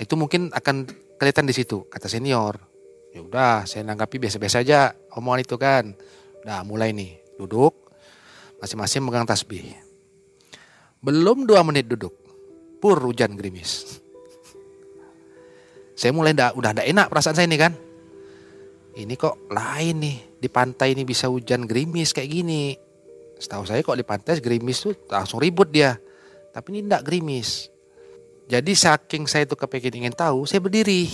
Itu 0.00 0.16
mungkin 0.16 0.48
akan 0.56 0.88
kelihatan 1.20 1.44
di 1.44 1.52
situ, 1.52 1.84
kata 1.92 2.08
senior. 2.08 2.56
Ya 3.12 3.20
udah, 3.20 3.68
saya 3.68 3.84
nanggapi 3.84 4.16
biasa-biasa 4.16 4.64
aja 4.64 4.96
omongan 5.12 5.44
itu 5.44 5.60
kan. 5.60 5.92
Nah, 6.48 6.64
mulai 6.64 6.96
nih, 6.96 7.20
duduk, 7.36 7.81
masing-masing 8.62 9.02
megang 9.02 9.26
tasbih. 9.26 9.74
Belum 11.02 11.42
dua 11.42 11.66
menit 11.66 11.90
duduk, 11.90 12.14
pur 12.78 12.94
hujan 13.02 13.34
gerimis. 13.34 13.98
Saya 15.98 16.14
mulai 16.14 16.30
ndak 16.30 16.54
udah 16.54 16.70
ndak 16.70 16.86
enak 16.86 17.06
perasaan 17.10 17.34
saya 17.34 17.50
ini 17.50 17.58
kan. 17.58 17.74
Ini 18.94 19.14
kok 19.18 19.50
lain 19.50 19.96
nih 19.98 20.16
di 20.38 20.46
pantai 20.46 20.94
ini 20.94 21.02
bisa 21.02 21.26
hujan 21.26 21.66
gerimis 21.66 22.14
kayak 22.14 22.30
gini. 22.30 22.78
Setahu 23.34 23.66
saya 23.66 23.82
kok 23.82 23.98
di 23.98 24.06
pantai 24.06 24.38
gerimis 24.38 24.78
tuh 24.78 24.94
langsung 25.10 25.42
ribut 25.42 25.66
dia. 25.74 25.98
Tapi 26.54 26.78
ini 26.78 26.86
ndak 26.86 27.02
gerimis. 27.02 27.66
Jadi 28.46 28.76
saking 28.76 29.26
saya 29.26 29.48
tuh 29.48 29.56
kepengen 29.56 30.06
ingin 30.06 30.14
tahu, 30.14 30.44
saya 30.44 30.60
berdiri. 30.60 31.08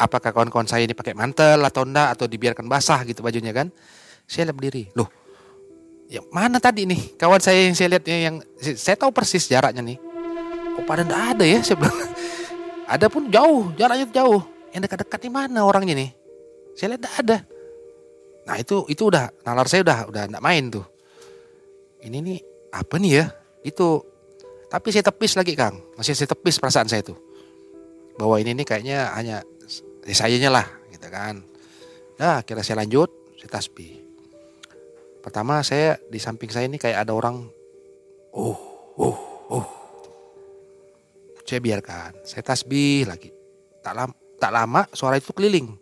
Apakah 0.00 0.32
kawan-kawan 0.32 0.64
saya 0.64 0.88
ini 0.88 0.96
pakai 0.96 1.12
mantel 1.12 1.60
atau 1.60 1.84
enggak 1.84 2.16
atau 2.16 2.24
dibiarkan 2.24 2.64
basah 2.66 3.04
gitu 3.04 3.20
bajunya 3.20 3.52
kan? 3.52 3.68
Saya 4.24 4.48
lihat 4.48 4.56
berdiri. 4.56 4.84
Loh, 4.96 5.12
yang 6.10 6.26
mana 6.34 6.58
tadi 6.58 6.90
nih 6.90 7.14
kawan 7.14 7.38
saya 7.38 7.70
yang 7.70 7.76
saya 7.78 7.94
lihat 7.94 8.04
yang 8.10 8.42
saya 8.74 8.98
tahu 8.98 9.14
persis 9.14 9.46
jaraknya 9.46 9.78
nih. 9.78 9.98
Kok 10.74 10.82
pada 10.82 11.06
enggak 11.06 11.38
ada 11.38 11.44
ya 11.46 11.58
saya 11.62 11.78
bilang. 11.78 11.98
Ada 12.90 13.06
pun 13.06 13.30
jauh, 13.30 13.70
jaraknya 13.78 14.10
jauh. 14.10 14.42
Yang 14.74 14.90
dekat-dekat 14.90 15.20
di 15.22 15.30
mana 15.30 15.62
orangnya 15.62 15.94
nih? 15.94 16.10
Saya 16.74 16.98
lihat 16.98 17.06
enggak 17.06 17.16
ada. 17.22 17.38
Nah 18.50 18.58
itu 18.58 18.82
itu 18.90 19.06
udah 19.06 19.30
nalar 19.46 19.70
saya 19.70 19.86
udah 19.86 20.10
udah 20.10 20.22
enggak 20.26 20.42
main 20.42 20.74
tuh. 20.74 20.82
Ini 22.02 22.18
nih 22.18 22.38
apa 22.74 22.98
nih 22.98 23.12
ya? 23.14 23.30
Itu 23.62 24.02
tapi 24.66 24.90
saya 24.90 25.06
tepis 25.06 25.38
lagi 25.38 25.54
Kang. 25.54 25.78
Masih 25.94 26.18
saya 26.18 26.34
tepis 26.34 26.58
perasaan 26.58 26.90
saya 26.90 27.06
tuh. 27.06 27.14
Bahwa 28.18 28.42
ini 28.42 28.58
nih 28.58 28.66
kayaknya 28.66 29.14
hanya 29.14 29.46
ya 30.02 30.14
sayanya 30.18 30.50
lah 30.50 30.66
gitu 30.90 31.06
kan. 31.06 31.46
Nah 32.18 32.42
kira 32.42 32.66
saya 32.66 32.82
lanjut, 32.82 33.06
saya 33.38 33.54
tasbih. 33.54 34.09
Pertama 35.20 35.60
saya 35.60 36.00
di 36.08 36.16
samping 36.16 36.48
saya 36.48 36.64
ini 36.64 36.80
kayak 36.80 37.04
ada 37.04 37.12
orang 37.12 37.44
oh 38.32 38.58
oh 38.96 39.16
oh. 39.52 39.66
Saya 41.44 41.58
biarkan, 41.58 42.22
saya 42.22 42.46
tasbih 42.46 43.10
lagi. 43.10 43.34
Tak 43.82 43.90
lama, 43.90 44.14
tak 44.38 44.52
lama 44.54 44.86
suara 44.94 45.18
itu 45.18 45.34
keliling. 45.34 45.74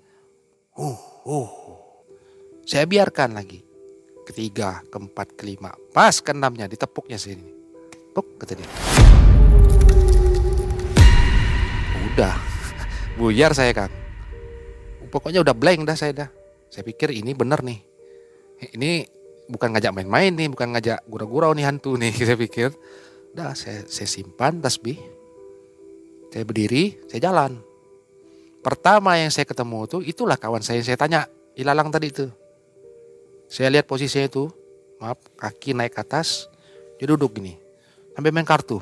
Oh 0.74 0.98
oh. 1.28 1.48
Saya 2.64 2.88
biarkan 2.88 3.36
lagi. 3.36 3.60
Ketiga, 4.24 4.80
keempat, 4.88 5.36
kelima. 5.36 5.72
Pas 5.92 6.20
keenamnya 6.24 6.68
ditepuknya 6.68 7.20
sini. 7.20 7.52
Puk 8.16 8.40
kata 8.40 8.56
dia. 8.56 8.68
Udah. 12.12 12.36
Buyar 13.20 13.52
saya 13.52 13.72
Kang. 13.76 13.92
Pokoknya 15.12 15.44
udah 15.44 15.52
blank 15.56 15.84
dah 15.84 15.96
saya 15.96 16.12
dah. 16.12 16.28
Saya 16.68 16.84
pikir 16.84 17.12
ini 17.12 17.32
bener 17.36 17.60
nih. 17.60 17.80
Ini 18.72 19.17
bukan 19.48 19.74
ngajak 19.74 19.92
main-main 19.96 20.30
nih, 20.36 20.52
bukan 20.52 20.76
ngajak 20.76 21.02
gurau-gurau 21.08 21.50
nih 21.56 21.64
hantu 21.64 21.96
nih, 21.96 22.12
saya 22.28 22.38
pikir. 22.38 22.70
Dah 23.32 23.56
saya, 23.56 23.82
saya 23.88 24.08
simpan 24.08 24.60
tasbih. 24.60 25.00
Saya 26.28 26.44
berdiri, 26.44 27.00
saya 27.08 27.32
jalan. 27.32 27.56
Pertama 28.60 29.16
yang 29.16 29.32
saya 29.32 29.48
ketemu 29.48 29.88
tuh 29.88 30.00
itulah 30.04 30.36
kawan 30.36 30.60
saya 30.60 30.84
yang 30.84 30.86
saya 30.92 30.98
tanya, 31.00 31.20
ilalang 31.56 31.88
tadi 31.88 32.12
itu. 32.12 32.28
Saya 33.48 33.72
lihat 33.72 33.88
posisinya 33.88 34.28
itu, 34.28 34.44
maaf, 35.00 35.16
kaki 35.40 35.72
naik 35.72 35.96
ke 35.96 36.04
atas, 36.04 36.52
dia 37.00 37.08
duduk 37.08 37.40
gini, 37.40 37.56
sampai 38.12 38.28
main 38.28 38.44
kartu. 38.44 38.76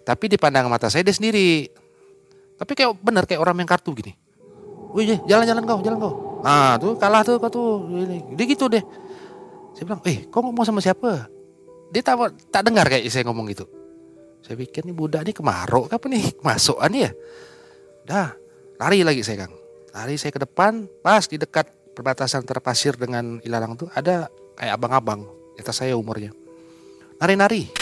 Tapi 0.00 0.32
di 0.32 0.40
pandangan 0.40 0.72
mata 0.72 0.88
saya 0.88 1.04
dia 1.04 1.12
sendiri. 1.12 1.68
Tapi 2.56 2.72
kayak 2.72 2.96
bener 3.04 3.28
kayak 3.28 3.40
orang 3.44 3.52
main 3.60 3.68
kartu 3.68 3.92
gini. 3.92 4.16
Wih, 4.96 5.20
jalan-jalan 5.28 5.62
kau, 5.68 5.78
jalan 5.84 5.98
kau. 6.00 6.14
Nah 6.40 6.74
tuh 6.80 6.96
kalah 6.96 7.20
tuh 7.20 7.36
kau 7.36 7.52
tuh. 7.52 7.68
Dia 8.32 8.44
gitu 8.48 8.66
deh. 8.66 8.82
Saya 9.74 9.84
bilang, 9.86 10.02
eh 10.06 10.26
kau 10.28 10.42
ngomong 10.42 10.66
sama 10.66 10.82
siapa? 10.82 11.30
Dia 11.90 12.02
tak, 12.02 12.34
tak 12.50 12.62
dengar 12.66 12.86
kayak 12.86 13.06
saya 13.10 13.26
ngomong 13.26 13.50
gitu. 13.50 13.66
Saya 14.40 14.56
pikir 14.56 14.88
nih 14.88 14.94
budak 14.96 15.22
nih 15.26 15.34
kemaruk 15.36 15.90
apa 15.90 16.06
nih? 16.06 16.24
Masukan 16.46 16.90
ya? 16.94 17.10
Dah, 18.06 18.34
lari 18.80 19.04
lagi 19.04 19.22
saya 19.22 19.46
Kang. 19.46 19.54
Lari 19.90 20.14
saya 20.16 20.30
ke 20.30 20.40
depan, 20.42 20.86
pas 21.02 21.26
di 21.26 21.36
dekat 21.36 21.66
perbatasan 21.94 22.46
terpasir 22.46 22.94
dengan 22.94 23.42
Ilalang 23.42 23.74
tuh 23.74 23.90
ada 23.92 24.30
kayak 24.56 24.74
abang-abang. 24.78 25.26
Di 25.58 25.62
saya 25.76 25.92
umurnya. 25.92 26.32
Nari-nari. 27.20 27.79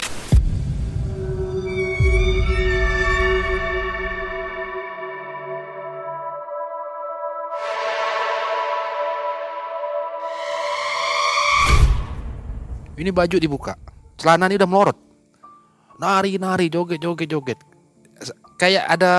Ini 12.99 13.15
baju 13.15 13.37
dibuka. 13.39 13.79
Celana 14.19 14.51
ini 14.51 14.59
udah 14.59 14.67
melorot. 14.67 14.99
Nari, 16.03 16.35
nari, 16.35 16.67
joget, 16.67 16.99
joget, 16.99 17.31
joget. 17.31 17.59
Kayak 18.59 18.91
ada 18.91 19.13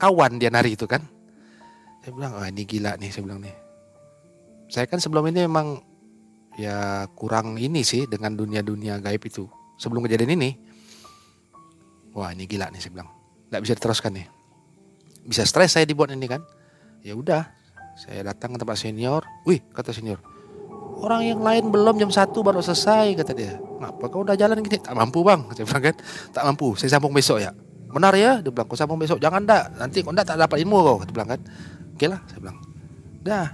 kawan 0.00 0.40
dia 0.40 0.48
nari 0.48 0.72
itu 0.72 0.88
kan. 0.88 1.04
Saya 2.00 2.12
bilang, 2.16 2.32
ah 2.40 2.48
ini 2.48 2.64
gila 2.64 2.96
nih, 2.96 3.12
saya 3.12 3.28
bilang 3.28 3.44
nih. 3.44 3.52
Saya 4.72 4.88
kan 4.88 4.96
sebelum 4.96 5.28
ini 5.28 5.44
memang 5.44 5.84
ya 6.56 7.04
kurang 7.12 7.60
ini 7.60 7.84
sih 7.84 8.08
dengan 8.08 8.32
dunia-dunia 8.32 8.96
gaib 9.04 9.20
itu. 9.28 9.44
Sebelum 9.76 10.08
kejadian 10.08 10.40
ini, 10.40 10.56
wah 12.16 12.32
ini 12.32 12.48
gila 12.48 12.72
nih 12.72 12.80
saya 12.80 12.96
bilang. 12.96 13.12
Nggak 13.52 13.60
bisa 13.60 13.74
diteruskan 13.76 14.12
nih. 14.16 14.26
Bisa 15.28 15.44
stres 15.44 15.76
saya 15.76 15.84
dibuat 15.84 16.08
ini 16.16 16.24
kan. 16.24 16.40
Ya 17.04 17.12
udah, 17.12 17.44
saya 17.92 18.24
datang 18.24 18.56
ke 18.56 18.64
tempat 18.64 18.80
senior. 18.80 19.20
Wih, 19.44 19.60
kata 19.76 19.92
senior, 19.92 20.16
Orang 20.98 21.22
yang 21.22 21.38
lain 21.38 21.70
belum 21.70 21.94
jam 22.02 22.10
satu 22.10 22.42
baru 22.42 22.58
selesai 22.58 23.14
kata 23.14 23.30
dia. 23.30 23.54
Kenapa 23.54 24.10
kau 24.10 24.26
udah 24.26 24.34
jalan 24.34 24.58
gini? 24.66 24.82
Tak 24.82 24.94
mampu 24.98 25.22
bang. 25.22 25.46
Saya 25.54 25.64
bilang 25.64 25.82
kan. 25.86 25.96
Tak 26.34 26.42
mampu. 26.42 26.74
Saya 26.74 26.90
sambung 26.98 27.14
besok 27.14 27.38
ya. 27.38 27.54
Benar 27.94 28.18
ya? 28.18 28.42
Dia 28.42 28.50
bilang. 28.50 28.66
Kau 28.66 28.74
sambung 28.74 28.98
besok. 28.98 29.22
Jangan 29.22 29.46
dak. 29.46 29.78
Nanti 29.78 30.02
kau 30.02 30.10
tak 30.10 30.34
dapat 30.34 30.58
ilmu 30.58 30.78
kau. 30.82 30.98
Dia 31.06 31.14
bilang 31.14 31.28
kan. 31.30 31.40
Oke 31.94 32.06
lah. 32.10 32.20
Saya 32.26 32.40
bilang. 32.42 32.58
Dah. 33.22 33.48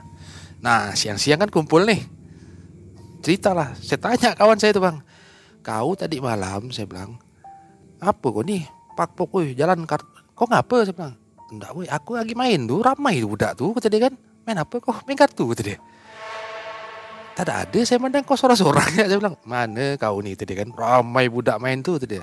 Nah 0.65 0.97
siang-siang 0.97 1.45
kan 1.45 1.53
kumpul 1.53 1.85
nih. 1.85 2.01
Ceritalah. 3.21 3.77
Saya 3.77 4.01
tanya 4.01 4.33
kawan 4.33 4.57
saya 4.57 4.73
itu 4.73 4.81
bang. 4.81 5.05
Kau 5.61 5.93
tadi 5.93 6.17
malam 6.25 6.73
saya 6.73 6.89
bilang. 6.89 7.21
Apa 8.01 8.25
kau 8.25 8.41
nih? 8.41 8.65
Pak 8.97 9.21
pok. 9.21 9.37
Wih, 9.37 9.53
jalan 9.53 9.85
kar. 9.85 10.01
Kau 10.33 10.49
ngapa? 10.49 10.89
Saya 10.89 10.97
bilang. 10.97 11.15
Enggak 11.53 11.77
wih. 11.77 11.89
Aku 11.93 12.17
lagi 12.17 12.33
main 12.33 12.65
tuh. 12.65 12.81
Ramai 12.81 13.21
budak 13.21 13.53
tuh. 13.61 13.77
Kata 13.77 13.93
dia 13.93 14.09
kan. 14.09 14.17
Main 14.49 14.65
apa 14.65 14.81
kau? 14.81 14.97
Main 15.05 15.21
kartu. 15.21 15.45
Kata 15.53 15.61
dia. 15.61 15.77
Tak 17.35 17.51
ada 17.51 17.81
saya 17.83 17.99
mandang 17.99 18.23
kau 18.23 18.39
sorang-sorangnya 18.39 19.07
Saya 19.11 19.19
bilang 19.19 19.35
mana 19.43 19.99
kau 19.99 20.23
nih 20.23 20.39
tadi 20.39 20.55
kan. 20.55 20.71
Ramai 20.71 21.27
budak 21.27 21.59
main 21.59 21.83
tuh 21.83 21.99
tadi 21.99 22.23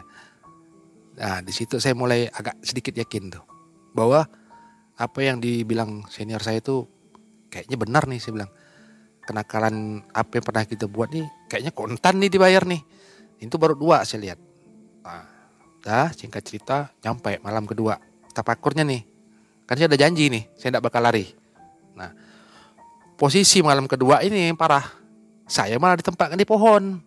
Nah 1.20 1.44
di 1.44 1.51
situ 1.51 1.84
saya 1.84 1.91
mulai 1.91 2.32
agak 2.32 2.63
sedikit 2.63 2.96
yakin 2.96 3.27
tuh 3.27 3.44
Bahwa 3.91 4.24
apa 4.96 5.20
yang 5.20 5.44
dibilang 5.44 6.08
senior 6.08 6.39
saya 6.39 6.63
itu 6.63 6.88
Kayaknya 7.51 7.75
benar 7.75 8.03
nih 8.08 8.20
saya 8.24 8.34
bilang. 8.39 8.51
Kenakalan 9.27 10.00
apa 10.15 10.32
yang 10.39 10.46
pernah 10.48 10.63
kita 10.63 10.88
buat 10.88 11.12
nih 11.12 11.27
Kayaknya 11.51 11.72
kontan 11.75 12.15
nih 12.24 12.32
dibayar 12.32 12.63
nih 12.63 12.82
Itu 13.44 13.60
baru 13.60 13.75
dua 13.75 14.08
saya 14.08 14.32
lihat. 14.32 14.39
Nah 15.03 15.27
dah 15.84 16.08
singkat 16.15 16.48
cerita 16.48 16.96
Nyampe 17.03 17.44
malam 17.44 17.68
kedua. 17.68 18.00
Tapakurnya 18.32 18.88
nih 18.88 19.03
Kan 19.68 19.75
saya 19.75 19.91
ada 19.91 20.00
janji 20.00 20.32
nih 20.32 20.48
Saya 20.56 20.80
tidak 20.80 20.88
bakal 20.88 21.03
lari. 21.03 21.27
Nah 22.00 22.15
posisi 23.20 23.60
malam 23.60 23.91
kedua 23.91 24.24
ini 24.24 24.50
parah 24.56 25.00
saya 25.51 25.75
malah 25.75 26.00
ditempatkan 26.00 26.39
di 26.39 26.48
pohon. 26.48 27.03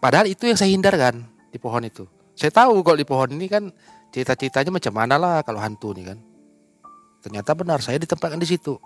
Padahal 0.00 0.32
itu 0.32 0.48
yang 0.48 0.56
saya 0.56 0.72
hindarkan 0.72 1.28
di 1.52 1.60
pohon 1.60 1.84
itu. 1.84 2.08
Saya 2.32 2.48
tahu 2.48 2.80
kalau 2.80 2.96
di 2.96 3.04
pohon 3.04 3.28
ini 3.36 3.52
kan 3.52 3.68
cerita-ceritanya 4.08 4.72
macam 4.72 4.92
mana 4.96 5.20
lah 5.20 5.44
kalau 5.44 5.60
hantu 5.60 5.92
nih 5.92 6.16
kan. 6.16 6.18
Ternyata 7.20 7.52
benar 7.52 7.84
saya 7.84 8.00
ditempatkan 8.00 8.40
di 8.40 8.48
situ. 8.48 8.80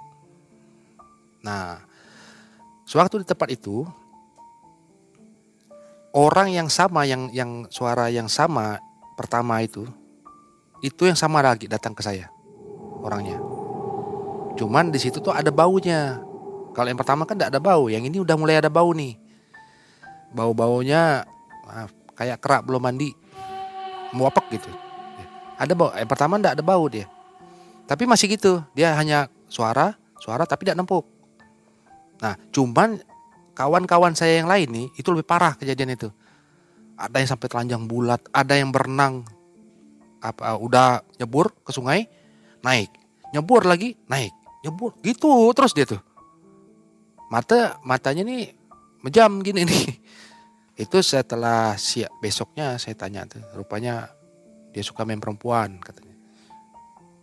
Nah, 1.47 1.79
sewaktu 2.83 3.23
di 3.23 3.26
tempat 3.31 3.47
itu 3.55 3.87
orang 6.11 6.50
yang 6.50 6.67
sama 6.67 7.07
yang 7.07 7.31
yang 7.31 7.71
suara 7.71 8.11
yang 8.11 8.26
sama 8.26 8.83
pertama 9.14 9.62
itu 9.62 9.87
itu 10.83 11.07
yang 11.07 11.14
sama 11.14 11.38
lagi 11.47 11.71
datang 11.71 11.95
ke 11.95 12.02
saya 12.02 12.26
orangnya. 13.07 13.38
Cuman 14.59 14.90
di 14.90 14.99
situ 14.99 15.23
tuh 15.23 15.31
ada 15.31 15.55
baunya. 15.55 16.30
Kalau 16.71 16.89
yang 16.89 16.99
pertama 16.99 17.27
kan 17.27 17.35
tidak 17.35 17.50
ada 17.55 17.61
bau, 17.62 17.91
yang 17.91 18.07
ini 18.07 18.23
udah 18.23 18.37
mulai 18.39 18.59
ada 18.62 18.71
bau 18.71 18.91
nih. 18.95 19.19
Bau-baunya 20.31 21.27
maaf, 21.67 21.91
kayak 22.15 22.39
kerak 22.39 22.62
belum 22.62 22.83
mandi, 22.83 23.11
muapek 24.15 24.61
gitu. 24.61 24.71
Ada 25.59 25.75
bau. 25.75 25.91
Yang 25.93 26.11
pertama 26.11 26.39
tidak 26.39 26.55
ada 26.59 26.65
bau 26.65 26.85
dia, 26.87 27.07
tapi 27.91 28.07
masih 28.07 28.31
gitu. 28.31 28.62
Dia 28.73 28.95
hanya 28.95 29.27
suara, 29.50 29.99
suara 30.23 30.47
tapi 30.47 30.71
tidak 30.71 30.79
nempuk. 30.79 31.05
Nah, 32.23 32.39
cuman 32.55 33.03
kawan-kawan 33.59 34.15
saya 34.15 34.41
yang 34.41 34.49
lain 34.49 34.69
nih 34.71 34.87
itu 34.95 35.11
lebih 35.11 35.27
parah 35.27 35.59
kejadian 35.59 35.99
itu. 35.99 36.09
Ada 37.00 37.17
yang 37.19 37.29
sampai 37.33 37.49
telanjang 37.49 37.83
bulat, 37.89 38.21
ada 38.31 38.55
yang 38.55 38.71
berenang 38.71 39.25
apa 40.21 40.53
udah 40.61 41.00
nyebur 41.17 41.49
ke 41.65 41.73
sungai 41.73 42.07
naik 42.61 42.93
nyebur 43.33 43.65
lagi 43.65 43.97
naik 44.05 44.33
nyebur 44.61 44.93
gitu 45.00 45.49
terus 45.57 45.73
dia 45.73 45.89
tuh 45.89 46.00
mata 47.31 47.79
matanya 47.87 48.27
nih 48.27 48.53
menjam 49.01 49.41
gini 49.41 49.65
nih. 49.65 49.87
Itu 50.81 51.05
setelah 51.05 51.77
siap 51.77 52.11
besoknya 52.25 52.81
saya 52.81 52.97
tanya 52.97 53.29
tuh, 53.29 53.41
rupanya 53.53 54.09
dia 54.75 54.83
suka 54.83 55.07
main 55.07 55.21
perempuan 55.21 55.79
katanya. 55.79 56.17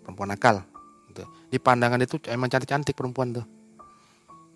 Perempuan 0.06 0.30
nakal. 0.32 0.64
Gitu. 1.12 1.26
Di 1.52 1.58
pandangan 1.58 2.00
itu 2.00 2.22
emang 2.30 2.48
cantik-cantik 2.48 2.96
perempuan 2.96 3.34
tuh. 3.34 3.46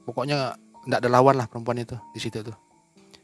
Pokoknya 0.05 0.55
ndak 0.85 1.01
ada 1.01 1.09
lawan 1.09 1.37
lah 1.37 1.49
perempuan 1.49 1.81
itu 1.81 1.97
di 2.13 2.19
situ 2.21 2.45
tuh. 2.45 2.55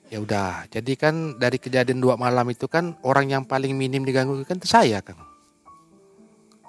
Ya 0.08 0.24
udah, 0.24 0.72
jadi 0.72 0.96
kan 0.96 1.36
dari 1.36 1.60
kejadian 1.60 2.00
dua 2.00 2.16
malam 2.16 2.48
itu 2.48 2.64
kan 2.72 2.96
orang 3.04 3.28
yang 3.28 3.44
paling 3.44 3.76
minim 3.76 4.08
diganggu 4.08 4.40
kan 4.48 4.56
itu 4.56 4.66
saya 4.72 5.04
kan. 5.04 5.20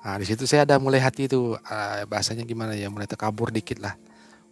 Nah 0.03 0.19
di 0.19 0.27
situ 0.27 0.43
saya 0.43 0.67
ada 0.67 0.83
mulai 0.83 0.99
hati 0.99 1.31
itu 1.31 1.55
uh, 1.55 2.03
bahasanya 2.11 2.43
gimana 2.43 2.75
ya 2.75 2.91
mulai 2.91 3.07
terkabur 3.07 3.55
dikit 3.55 3.79
lah 3.79 3.95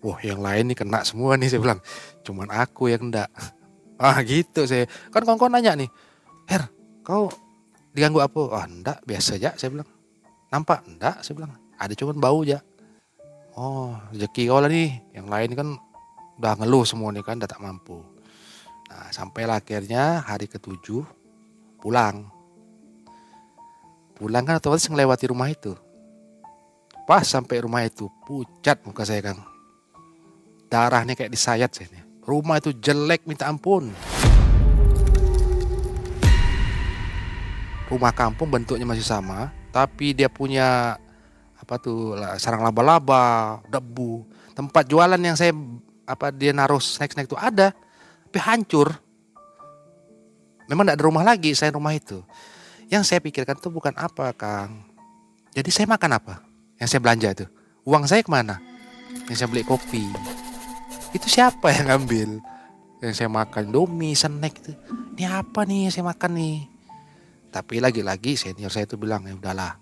wah 0.06 0.22
yang 0.22 0.38
lain 0.38 0.70
nih 0.70 0.78
kena 0.78 1.02
semua 1.02 1.34
nih 1.34 1.50
saya 1.50 1.58
bilang. 1.58 1.80
Cuman 2.22 2.46
aku 2.54 2.94
yang 2.94 3.10
enggak 3.10 3.26
ah 4.02 4.22
gitu 4.22 4.62
saya. 4.62 4.86
Kan 5.10 5.26
kawan-kawan 5.26 5.58
nanya 5.58 5.74
nih 5.74 5.90
Her 6.46 6.70
kau 7.02 7.26
diganggu 7.90 8.22
apa? 8.22 8.54
Ah 8.54 8.66
enggak 8.70 9.02
biasa 9.02 9.42
aja 9.42 9.58
saya 9.58 9.74
bilang. 9.74 9.88
Nampak? 10.54 10.86
Enggak 10.86 11.26
saya 11.26 11.34
bilang. 11.34 11.58
Ada 11.74 11.98
cuman 11.98 12.22
bau 12.22 12.46
aja. 12.46 12.62
Oh 13.58 13.98
rezeki 14.14 14.46
kau 14.46 14.62
lah 14.62 14.70
nih. 14.70 14.94
Yang 15.10 15.26
lain 15.26 15.50
kan 15.58 15.68
udah 16.38 16.52
ngeluh 16.62 16.84
semua 16.86 17.10
nih 17.10 17.26
kan 17.26 17.42
udah 17.42 17.50
tak 17.50 17.58
mampu. 17.58 17.98
Nah 18.86 19.10
sampailah 19.10 19.58
akhirnya 19.58 20.22
hari 20.22 20.46
ketujuh 20.46 21.02
pulang. 21.82 22.30
Pulang 24.16 24.46
kan 24.46 24.62
otomatis 24.62 24.86
ngelewati 24.86 25.26
rumah 25.28 25.50
itu. 25.50 25.74
Pas 27.10 27.26
sampai 27.26 27.62
rumah 27.62 27.82
itu 27.82 28.06
pucat 28.26 28.82
muka 28.82 29.06
saya 29.06 29.22
kang 29.22 29.55
darahnya 30.66 31.14
kayak 31.14 31.32
disayat 31.32 31.70
saya. 31.72 32.02
Rumah 32.26 32.58
itu 32.58 32.74
jelek 32.74 33.26
minta 33.30 33.46
ampun. 33.46 33.94
Rumah 37.86 38.12
kampung 38.18 38.50
bentuknya 38.50 38.82
masih 38.82 39.06
sama, 39.06 39.54
tapi 39.70 40.10
dia 40.10 40.26
punya 40.26 40.98
apa 41.54 41.74
tuh 41.78 42.18
sarang 42.42 42.66
laba-laba, 42.66 43.62
debu. 43.70 44.26
Tempat 44.58 44.90
jualan 44.90 45.22
yang 45.22 45.38
saya 45.38 45.54
apa 46.02 46.34
dia 46.34 46.50
naruh 46.50 46.82
snack-snack 46.82 47.30
itu 47.30 47.38
ada, 47.38 47.70
tapi 48.26 48.38
hancur. 48.42 48.90
Memang 50.66 50.82
tidak 50.82 50.98
ada 50.98 51.06
rumah 51.06 51.22
lagi 51.22 51.54
saya 51.54 51.70
rumah 51.70 51.94
itu. 51.94 52.26
Yang 52.90 53.06
saya 53.06 53.22
pikirkan 53.22 53.54
tuh 53.62 53.70
bukan 53.70 53.94
apa, 53.94 54.34
Kang. 54.34 54.82
Jadi 55.54 55.70
saya 55.70 55.86
makan 55.86 56.10
apa? 56.18 56.42
Yang 56.82 56.88
saya 56.90 57.00
belanja 57.06 57.28
itu. 57.38 57.46
Uang 57.86 58.02
saya 58.10 58.26
ke 58.26 58.30
mana? 58.34 58.58
Yang 59.30 59.46
saya 59.46 59.48
beli 59.50 59.62
kopi, 59.62 60.10
itu 61.16 61.28
siapa 61.32 61.72
yang 61.72 61.88
ngambil? 61.90 62.44
Yang 63.00 63.12
saya 63.16 63.28
makan 63.32 63.72
domi 63.72 64.12
snack 64.12 64.54
itu. 64.60 64.72
Ini 65.16 65.24
apa 65.28 65.64
nih 65.64 65.88
yang 65.88 65.92
saya 65.92 66.04
makan 66.04 66.30
nih? 66.36 66.56
Tapi 67.52 67.80
lagi-lagi 67.80 68.36
senior 68.36 68.68
saya 68.68 68.84
itu 68.84 69.00
bilang 69.00 69.24
ya 69.24 69.32
udahlah 69.32 69.80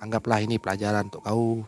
anggaplah 0.00 0.40
ini 0.40 0.56
pelajaran 0.56 1.12
untuk 1.12 1.24
kau. 1.24 1.64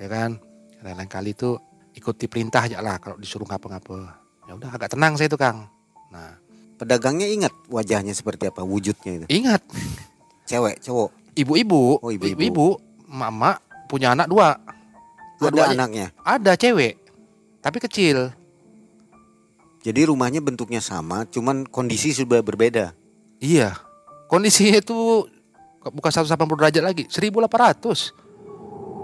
Ya 0.00 0.08
kan? 0.08 0.40
Lain-lain 0.80 1.08
kali 1.08 1.36
itu 1.36 1.54
ikuti 1.92 2.26
perintah 2.26 2.64
aja 2.64 2.80
lah 2.80 2.96
kalau 2.96 3.20
disuruh 3.20 3.44
ngapa-ngapa. 3.44 4.18
Ya 4.48 4.52
udah 4.56 4.70
agak 4.72 4.96
tenang 4.96 5.14
saya 5.20 5.28
itu 5.28 5.36
kang. 5.36 5.68
Nah. 6.08 6.40
Pedagangnya 6.80 7.30
ingat 7.30 7.54
wajahnya 7.70 8.10
seperti 8.10 8.50
apa 8.50 8.66
wujudnya 8.66 9.22
itu? 9.22 9.26
Ingat. 9.30 9.62
Cewek 10.50 10.82
cowok? 10.82 11.14
Ibu-ibu. 11.38 12.02
Oh 12.02 12.10
ibu-ibu. 12.10 12.42
Ibu 12.42 12.66
mama 13.06 13.54
punya 13.86 14.18
anak 14.18 14.26
dua. 14.26 14.58
Dua, 15.38 15.54
-dua 15.54 15.70
ada 15.70 15.78
anaknya? 15.78 16.10
Ada 16.26 16.58
cewek 16.58 17.01
tapi 17.62 17.78
kecil. 17.78 18.34
Jadi 19.82 20.06
rumahnya 20.06 20.38
bentuknya 20.38 20.78
sama, 20.78 21.26
cuman 21.26 21.66
kondisi 21.66 22.14
sudah 22.14 22.38
berbeda. 22.42 22.94
Iya, 23.42 23.74
kondisinya 24.30 24.78
itu 24.78 25.26
bukan 25.82 26.10
180 26.10 26.38
derajat 26.38 26.82
lagi, 26.82 27.04
1800. 27.10 28.14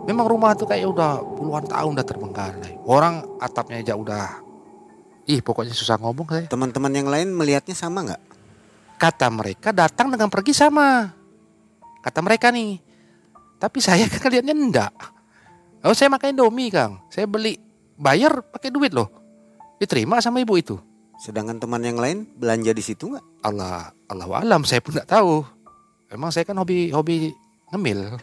Memang 0.07 0.27
rumah 0.31 0.55
itu 0.55 0.65
kayak 0.65 0.87
udah 0.87 1.11
puluhan 1.35 1.67
tahun 1.67 1.91
udah 1.99 2.07
terbengkalai. 2.07 2.73
Orang 2.87 3.27
atapnya 3.43 3.83
aja 3.83 3.95
udah, 3.99 4.41
ih 5.27 5.43
pokoknya 5.43 5.75
susah 5.75 5.99
ngomong 5.99 6.27
saya. 6.31 6.47
Teman-teman 6.47 6.93
yang 6.95 7.11
lain 7.11 7.29
melihatnya 7.35 7.75
sama 7.75 8.07
nggak? 8.07 8.23
Kata 8.99 9.29
mereka 9.29 9.75
datang 9.75 10.09
dengan 10.09 10.31
pergi 10.31 10.57
sama. 10.57 11.13
Kata 12.01 12.25
mereka 12.25 12.49
nih. 12.49 12.81
Tapi 13.59 13.79
saya 13.83 14.07
kan 14.15 14.31
lihatnya 14.31 14.55
enggak. 14.55 14.95
Oh 15.83 15.95
saya 15.95 16.09
makan 16.09 16.35
Indomie 16.35 16.73
Kang. 16.73 17.05
Saya 17.13 17.29
beli 17.29 17.68
bayar 17.99 18.41
pakai 18.47 18.71
duit 18.71 18.95
loh. 18.95 19.11
Diterima 19.83 20.23
sama 20.23 20.39
ibu 20.39 20.55
itu. 20.55 20.79
Sedangkan 21.19 21.59
teman 21.59 21.83
yang 21.83 21.99
lain 21.99 22.31
belanja 22.39 22.71
di 22.71 22.83
situ 22.83 23.11
nggak? 23.11 23.43
Allah 23.43 23.91
Allah 24.07 24.27
alam 24.39 24.63
saya 24.63 24.79
pun 24.79 24.95
nggak 24.95 25.11
tahu. 25.11 25.43
Emang 26.09 26.31
saya 26.31 26.47
kan 26.47 26.57
hobi 26.57 26.95
hobi 26.95 27.35
ngemil. 27.75 28.01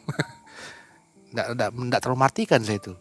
Nggak, 1.35 1.51
nggak, 1.51 1.69
nggak 1.75 1.99
terlalu 1.99 2.19
matikan 2.23 2.63
saya 2.63 2.79
itu. 2.79 2.95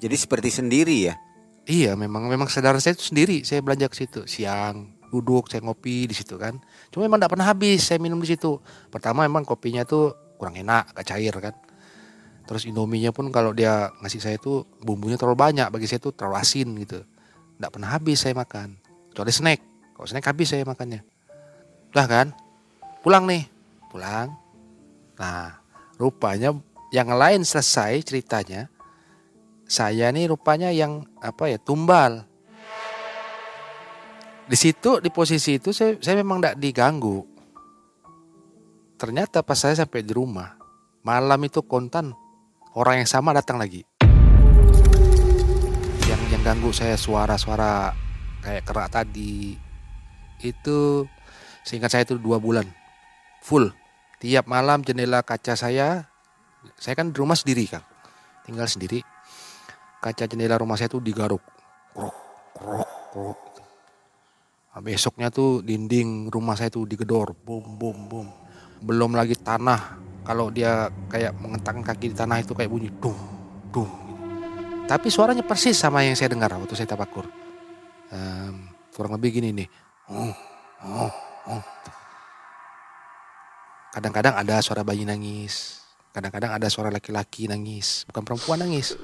Jadi 0.00 0.16
seperti 0.16 0.48
sendiri 0.48 1.12
ya? 1.12 1.14
Iya, 1.68 1.92
memang 1.92 2.24
memang 2.24 2.48
sadar 2.48 2.80
saya 2.80 2.96
itu 2.96 3.12
sendiri. 3.12 3.44
Saya 3.44 3.60
belanja 3.60 3.84
ke 3.92 4.00
situ 4.00 4.24
siang, 4.24 4.96
duduk, 5.12 5.52
saya 5.52 5.60
ngopi 5.60 6.08
di 6.08 6.16
situ 6.16 6.40
kan. 6.40 6.56
Cuma 6.88 7.04
memang 7.04 7.20
nggak 7.20 7.36
pernah 7.36 7.52
habis 7.52 7.84
saya 7.84 8.00
minum 8.00 8.16
di 8.16 8.32
situ. 8.32 8.56
Pertama 8.88 9.28
memang 9.28 9.44
kopinya 9.44 9.84
tuh 9.84 10.16
kurang 10.40 10.56
enak, 10.56 10.96
agak 10.96 11.04
cair 11.04 11.36
kan. 11.36 11.52
Terus 12.46 12.66
Indominya 12.66 13.14
pun 13.14 13.30
kalau 13.30 13.54
dia 13.54 13.90
ngasih 14.02 14.20
saya 14.20 14.36
itu 14.38 14.66
bumbunya 14.82 15.14
terlalu 15.14 15.38
banyak 15.38 15.66
bagi 15.70 15.86
saya 15.86 16.02
itu 16.02 16.10
terlalu 16.10 16.36
asin 16.40 16.68
gitu. 16.82 17.00
Nggak 17.60 17.70
pernah 17.70 17.88
habis 17.92 18.18
saya 18.20 18.34
makan. 18.34 18.74
Kecuali 19.12 19.32
snack. 19.32 19.60
Kalau 19.94 20.06
snack 20.08 20.26
habis 20.26 20.48
saya 20.50 20.64
makannya. 20.66 21.04
Udah 21.94 22.06
kan? 22.06 22.26
Pulang 23.04 23.28
nih. 23.28 23.46
Pulang. 23.90 24.34
Nah, 25.20 25.60
rupanya 26.00 26.56
yang 26.90 27.12
lain 27.12 27.46
selesai 27.46 28.02
ceritanya. 28.02 28.66
Saya 29.70 30.10
nih 30.10 30.34
rupanya 30.34 30.74
yang 30.74 31.06
apa 31.22 31.46
ya 31.46 31.58
tumbal. 31.62 32.26
Di 34.50 34.58
situ 34.58 34.98
di 34.98 35.14
posisi 35.14 35.62
itu 35.62 35.70
saya, 35.70 35.94
saya 36.02 36.18
memang 36.18 36.42
tidak 36.42 36.58
diganggu. 36.58 37.22
Ternyata 38.98 39.46
pas 39.46 39.54
saya 39.54 39.78
sampai 39.78 40.02
di 40.02 40.10
rumah 40.10 40.58
malam 41.00 41.40
itu 41.46 41.64
kontan 41.64 42.12
orang 42.74 43.02
yang 43.02 43.08
sama 43.10 43.34
datang 43.34 43.58
lagi. 43.58 43.82
Yang 46.06 46.20
yang 46.30 46.42
mengganggu 46.42 46.70
saya 46.70 46.94
suara-suara 46.94 47.94
kayak 48.42 48.66
kerak 48.66 48.88
tadi 48.90 49.58
itu 50.40 51.06
seingat 51.66 51.90
saya 51.92 52.02
itu 52.06 52.16
dua 52.18 52.38
bulan. 52.38 52.66
Full. 53.42 53.74
Tiap 54.20 54.44
malam 54.46 54.84
jendela 54.84 55.24
kaca 55.24 55.56
saya 55.56 56.10
saya 56.76 56.94
kan 56.94 57.10
di 57.10 57.16
rumah 57.16 57.34
sendiri 57.34 57.66
kang. 57.66 57.84
Tinggal 58.44 58.68
sendiri. 58.68 59.00
Kaca 60.00 60.24
jendela 60.28 60.60
rumah 60.60 60.76
saya 60.78 60.92
itu 60.92 61.00
digaruk. 61.02 61.42
Krok 61.90 62.16
krok 62.56 62.90
krok 63.10 63.38
nah, 64.70 64.80
besoknya 64.80 65.28
tuh 65.34 65.66
dinding 65.66 66.30
rumah 66.30 66.54
saya 66.54 66.70
tuh 66.70 66.86
digedor. 66.86 67.34
Bum 67.34 67.76
bum 67.76 67.98
bum. 68.06 68.28
Belum 68.80 69.12
lagi 69.12 69.36
tanah 69.36 70.09
kalau 70.26 70.52
dia 70.52 70.92
kayak 71.08 71.36
mengentakkan 71.38 71.82
kaki 71.82 72.12
di 72.12 72.16
tanah 72.16 72.44
itu 72.44 72.52
kayak 72.52 72.70
bunyi 72.70 72.90
dung 73.00 73.18
dung 73.70 74.10
tapi 74.90 75.06
suaranya 75.06 75.46
persis 75.46 75.78
sama 75.78 76.02
yang 76.02 76.18
saya 76.18 76.34
dengar 76.34 76.50
waktu 76.50 76.74
saya 76.74 76.90
tabakur. 76.90 77.22
Um, 78.10 78.74
kurang 78.90 79.14
lebih 79.14 79.38
gini 79.38 79.54
nih. 79.54 79.68
Oh, 80.10 80.34
oh, 80.82 81.12
oh. 81.46 81.62
kadang-kadang 83.94 84.34
ada 84.34 84.58
suara 84.58 84.82
bayi 84.82 85.06
nangis. 85.06 85.86
Kadang-kadang 86.10 86.58
ada 86.58 86.66
suara 86.66 86.90
laki-laki 86.90 87.46
nangis 87.46 88.02
bukan 88.10 88.26
perempuan 88.26 88.66
nangis. 88.66 88.98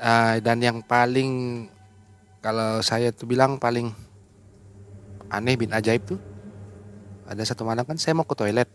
Uh, 0.00 0.40
dan 0.40 0.64
yang 0.64 0.80
paling 0.80 1.68
kalau 2.40 2.80
saya 2.80 3.12
tuh 3.12 3.28
bilang 3.28 3.60
paling 3.60 3.92
aneh 5.30 5.54
bin 5.58 5.72
ajaib 5.72 6.02
tuh. 6.06 6.20
Ada 7.26 7.54
satu 7.54 7.66
malam 7.66 7.82
kan 7.82 7.98
saya 7.98 8.14
mau 8.14 8.26
ke 8.26 8.34
toilet. 8.38 8.70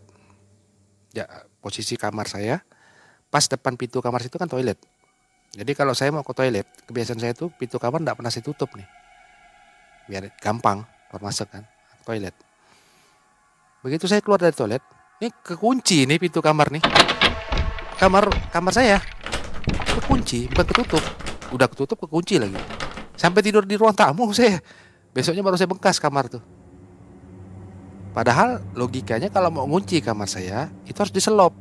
Ya 1.12 1.28
posisi 1.60 1.96
kamar 1.96 2.28
saya 2.28 2.64
pas 3.32 3.48
depan 3.48 3.76
pintu 3.80 4.04
kamar 4.04 4.20
situ 4.20 4.36
kan 4.36 4.48
toilet. 4.48 4.76
Jadi 5.52 5.72
kalau 5.76 5.92
saya 5.92 6.08
mau 6.12 6.24
ke 6.24 6.32
toilet 6.32 6.64
kebiasaan 6.88 7.20
saya 7.20 7.32
tuh 7.36 7.52
pintu 7.52 7.76
kamar 7.76 8.00
tidak 8.00 8.16
pernah 8.16 8.32
saya 8.32 8.44
tutup 8.44 8.70
nih. 8.76 8.88
Biar 10.08 10.28
gampang 10.40 10.84
keluar 11.08 11.22
masuk 11.28 11.48
kan 11.48 11.64
toilet. 12.04 12.36
Begitu 13.84 14.08
saya 14.08 14.20
keluar 14.24 14.40
dari 14.40 14.56
toilet 14.56 14.84
ini 15.20 15.28
kekunci 15.30 16.08
nih 16.08 16.18
pintu 16.18 16.40
kamar 16.42 16.72
nih. 16.72 16.82
Kamar 18.00 18.28
kamar 18.50 18.72
saya 18.72 18.98
kekunci 19.96 20.50
bukan 20.52 20.66
ketutup. 20.72 21.04
Udah 21.52 21.68
ketutup 21.68 21.96
kekunci 22.00 22.40
lagi. 22.40 22.58
Sampai 23.16 23.44
tidur 23.44 23.62
di 23.68 23.76
ruang 23.76 23.94
tamu 23.94 24.32
saya 24.36 24.58
besoknya 25.12 25.44
baru 25.44 25.60
saya 25.60 25.68
bengkas 25.68 26.00
kamar 26.00 26.28
tuh. 26.32 26.42
Padahal 28.12 28.60
logikanya 28.76 29.32
kalau 29.32 29.48
mau 29.48 29.64
ngunci 29.64 30.04
kamar 30.04 30.28
saya 30.28 30.68
itu 30.84 30.96
harus 31.00 31.12
diselop 31.12 31.56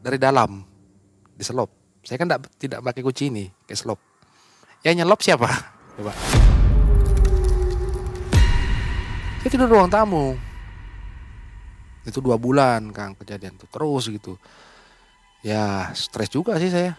dari 0.00 0.16
dalam. 0.16 0.64
Diselop. 1.36 1.68
Saya 2.00 2.16
kan 2.16 2.28
tidak 2.28 2.40
tidak 2.56 2.80
pakai 2.80 3.02
kunci 3.04 3.28
ini 3.28 3.44
kayak 3.68 3.76
selop. 3.76 4.00
Yang 4.80 5.04
nyelop 5.04 5.20
siapa? 5.20 5.48
Coba. 6.00 6.12
Saya 9.44 9.50
tidur 9.52 9.68
ruang 9.68 9.92
tamu. 9.92 10.40
Itu 12.08 12.24
dua 12.24 12.40
bulan 12.40 12.88
kang 12.96 13.12
kejadian 13.20 13.60
tuh 13.60 13.68
terus 13.68 14.08
gitu. 14.08 14.40
Ya 15.44 15.92
stres 15.92 16.32
juga 16.32 16.56
sih 16.56 16.72
saya. 16.72 16.96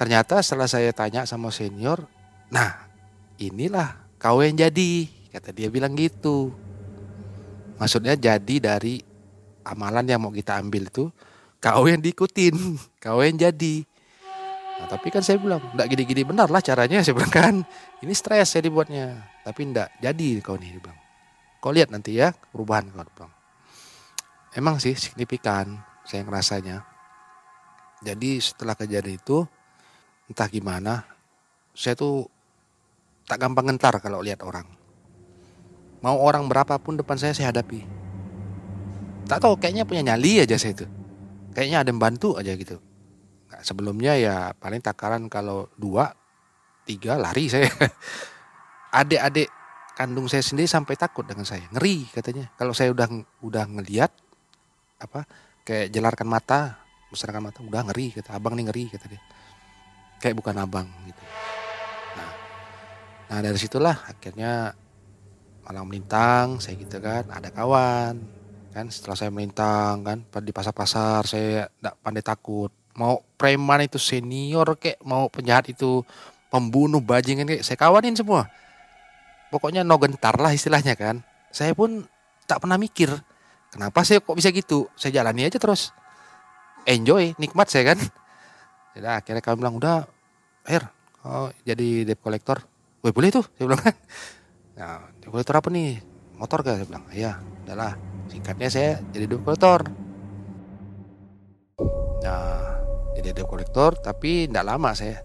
Ternyata 0.00 0.40
setelah 0.40 0.64
saya 0.64 0.96
tanya 0.96 1.28
sama 1.28 1.52
senior 1.52 2.08
nah 2.48 2.88
inilah 3.36 4.07
kau 4.18 4.42
yang 4.42 4.58
jadi 4.58 4.90
kata 5.30 5.54
dia 5.54 5.70
bilang 5.70 5.94
gitu. 5.94 6.50
Maksudnya 7.78 8.18
jadi 8.18 8.56
dari 8.58 8.98
amalan 9.62 10.04
yang 10.10 10.18
mau 10.18 10.34
kita 10.34 10.58
ambil 10.58 10.90
itu 10.90 11.08
kau 11.62 11.86
yang 11.86 12.02
diikutin 12.02 12.54
kau 13.04 13.22
yang 13.22 13.38
jadi. 13.38 13.86
Nah, 14.78 14.86
tapi 14.86 15.10
kan 15.10 15.22
saya 15.26 15.42
bilang 15.42 15.58
enggak 15.74 15.90
gini-gini 15.90 16.22
benar 16.22 16.50
lah 16.50 16.62
caranya. 16.62 17.02
Saya 17.06 17.18
bilang 17.18 17.34
kan 17.34 17.54
ini 17.98 18.14
stres 18.14 18.54
saya 18.54 18.62
dibuatnya. 18.62 19.26
Tapi 19.42 19.60
enggak 19.66 19.90
jadi 19.98 20.38
kau 20.38 20.54
nih 20.54 20.78
bilang. 20.78 20.98
Kau 21.58 21.74
lihat 21.74 21.90
nanti 21.90 22.14
ya 22.14 22.30
perubahan 22.30 22.86
kau 22.94 23.02
bilang. 23.02 23.32
Emang 24.54 24.78
sih 24.78 24.94
signifikan 24.94 25.82
saya 26.06 26.22
ngerasanya. 26.22 26.86
Jadi 28.06 28.38
setelah 28.38 28.78
kejadian 28.78 29.18
itu 29.18 29.42
entah 30.30 30.46
gimana 30.46 31.02
saya 31.74 31.98
tuh 31.98 32.30
tak 33.28 33.44
gampang 33.44 33.68
ngentar 33.68 34.00
kalau 34.00 34.24
lihat 34.24 34.40
orang. 34.40 34.64
Mau 36.00 36.16
orang 36.16 36.48
berapapun 36.48 36.96
depan 36.96 37.20
saya 37.20 37.36
saya 37.36 37.52
hadapi. 37.52 37.84
Tak 39.28 39.44
tahu 39.44 39.60
kayaknya 39.60 39.84
punya 39.84 40.02
nyali 40.14 40.40
aja 40.40 40.56
saya 40.56 40.72
itu. 40.72 40.86
Kayaknya 41.52 41.84
ada 41.84 41.88
yang 41.92 42.00
bantu 42.00 42.40
aja 42.40 42.56
gitu. 42.56 42.80
Nah, 43.52 43.60
sebelumnya 43.60 44.16
ya 44.16 44.56
paling 44.56 44.80
takaran 44.80 45.28
kalau 45.28 45.68
dua, 45.76 46.08
tiga 46.88 47.20
lari 47.20 47.52
saya. 47.52 47.68
Adik-adik 49.04 49.52
kandung 49.92 50.30
saya 50.32 50.40
sendiri 50.40 50.64
sampai 50.64 50.96
takut 50.96 51.28
dengan 51.28 51.44
saya. 51.44 51.68
Ngeri 51.68 52.08
katanya. 52.08 52.48
Kalau 52.56 52.72
saya 52.72 52.88
udah 52.94 53.10
udah 53.44 53.64
ngeliat 53.68 54.08
apa 55.04 55.28
kayak 55.68 55.92
jelarkan 55.92 56.30
mata, 56.30 56.80
besarkan 57.12 57.52
mata, 57.52 57.60
udah 57.60 57.84
ngeri 57.92 58.16
kata 58.16 58.32
abang 58.32 58.56
nih 58.56 58.64
ngeri 58.72 58.84
kata 58.96 59.06
dia. 59.12 59.20
Kayak 60.22 60.40
bukan 60.40 60.56
abang 60.56 60.88
gitu. 61.04 61.22
Nah 63.28 63.38
dari 63.44 63.58
situlah 63.60 64.08
akhirnya 64.08 64.72
malam 65.68 65.84
melintang 65.84 66.64
saya 66.64 66.80
gitu 66.80 66.96
kan 66.96 67.28
ada 67.28 67.52
kawan 67.52 68.16
kan 68.72 68.88
setelah 68.88 69.16
saya 69.20 69.28
melintang 69.28 70.00
kan 70.00 70.18
di 70.40 70.52
pasar-pasar 70.52 71.28
saya 71.28 71.68
tidak 71.68 71.94
pandai 72.00 72.24
takut. 72.24 72.72
Mau 72.96 73.20
preman 73.36 73.84
itu 73.84 74.00
senior 74.00 74.74
kek 74.80 74.98
mau 75.04 75.28
penjahat 75.28 75.70
itu 75.70 76.02
pembunuh 76.48 77.04
bajingan 77.04 77.44
kayak 77.44 77.62
saya 77.64 77.76
kawanin 77.76 78.16
semua. 78.16 78.48
Pokoknya 79.52 79.84
no 79.84 80.00
gentar 80.00 80.36
lah 80.40 80.52
istilahnya 80.52 80.96
kan. 80.96 81.20
Saya 81.52 81.72
pun 81.76 82.04
tak 82.48 82.64
pernah 82.64 82.80
mikir 82.80 83.12
kenapa 83.72 84.04
saya 84.04 84.24
kok 84.24 84.36
bisa 84.36 84.48
gitu? 84.52 84.88
Saya 84.96 85.20
jalani 85.20 85.44
aja 85.44 85.60
terus. 85.60 85.92
Enjoy 86.88 87.36
nikmat 87.36 87.68
saya 87.68 87.92
kan. 87.92 87.98
Jadi 88.96 89.04
akhirnya 89.04 89.42
kami 89.44 89.56
bilang 89.60 89.76
udah 89.76 90.08
air 90.68 90.84
oh, 91.24 91.48
jadi 91.64 92.08
debt 92.08 92.20
collector 92.20 92.60
Woi 92.98 93.14
boleh 93.14 93.30
tuh, 93.30 93.46
saya 93.54 93.66
bilang. 93.70 93.82
Nah, 94.78 95.10
kolektor 95.26 95.54
apa 95.58 95.68
nih? 95.70 95.98
Motor 96.38 96.62
gak? 96.66 96.82
Saya 96.82 96.86
bilang, 96.86 97.06
iya, 97.14 97.38
udahlah. 97.66 97.94
Singkatnya 98.30 98.68
saya 98.70 98.90
jadi 99.14 99.26
debt 99.26 99.42
kolektor. 99.42 99.80
Nah, 102.22 102.78
jadi 103.14 103.34
debt 103.34 103.46
kolektor, 103.46 103.98
tapi 103.98 104.46
tidak 104.46 104.66
lama 104.66 104.90
saya. 104.94 105.22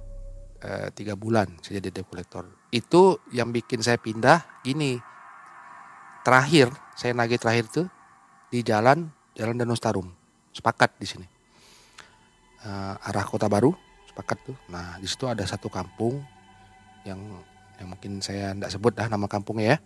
E, 0.64 0.90
tiga 0.96 1.14
bulan 1.14 1.60
saya 1.62 1.82
jadi 1.82 2.02
debt 2.02 2.10
kolektor. 2.10 2.50
Itu 2.74 3.22
yang 3.30 3.54
bikin 3.54 3.82
saya 3.82 3.98
pindah 3.98 4.64
gini. 4.66 4.98
Terakhir, 6.26 6.74
saya 6.98 7.14
nagih 7.14 7.38
terakhir 7.38 7.68
tuh 7.70 7.88
di 8.50 8.62
jalan 8.62 9.10
Jalan 9.34 9.58
Danau 9.58 9.74
Tarum. 9.74 10.14
Sepakat 10.54 10.94
di 11.02 11.10
sini. 11.10 11.28
E, 12.62 12.70
arah 13.02 13.26
Kota 13.26 13.50
Baru, 13.50 13.74
sepakat 14.10 14.38
tuh. 14.46 14.58
Nah, 14.70 15.02
di 15.02 15.10
situ 15.10 15.26
ada 15.26 15.42
satu 15.42 15.74
kampung 15.74 16.22
yang 17.04 17.20
yang 17.82 17.90
mungkin 17.94 18.22
saya 18.22 18.54
tidak 18.54 18.72
sebut 18.72 18.94
dah 18.94 19.08
nama 19.10 19.26
kampungnya 19.26 19.76
ya. 19.76 19.78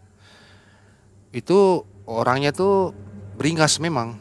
Itu 1.31 1.83
orangnya 2.07 2.51
tuh 2.51 2.91
beringas 3.35 3.79
memang. 3.79 4.19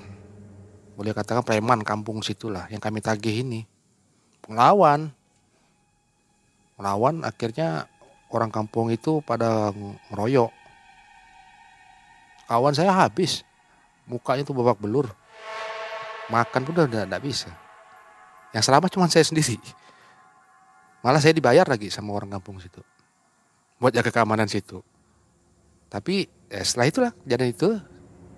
Boleh 0.97 1.13
katakan 1.13 1.45
preman 1.45 1.85
kampung 1.85 2.25
situlah 2.25 2.67
yang 2.73 2.81
kami 2.81 3.05
tagih 3.05 3.45
ini. 3.45 3.69
Penglawan 4.41 5.13
melawan 6.77 7.25
akhirnya 7.25 7.89
orang 8.33 8.49
kampung 8.53 8.89
itu 8.89 9.21
pada 9.25 9.73
ngeroyok. 10.13 10.53
Kawan 12.47 12.75
saya 12.77 12.95
habis. 12.95 13.43
Mukanya 14.07 14.47
tuh 14.47 14.55
babak 14.55 14.79
belur. 14.79 15.11
Makan 16.31 16.63
pun 16.63 16.73
udah 16.79 16.87
tidak 16.87 17.23
bisa. 17.23 17.51
Yang 18.55 18.71
selamat 18.71 18.89
cuma 18.95 19.11
saya 19.11 19.27
sendiri. 19.27 19.59
Malah 21.03 21.19
saya 21.19 21.35
dibayar 21.35 21.67
lagi 21.67 21.91
sama 21.91 22.15
orang 22.15 22.31
kampung 22.31 22.63
situ 22.63 22.81
buat 23.77 23.93
jaga 23.93 24.11
keamanan 24.13 24.49
situ. 24.49 24.81
Tapi 25.87 26.27
ya 26.51 26.63
setelah 26.65 26.87
itulah 26.89 27.13
jadi 27.23 27.47
itu 27.51 27.69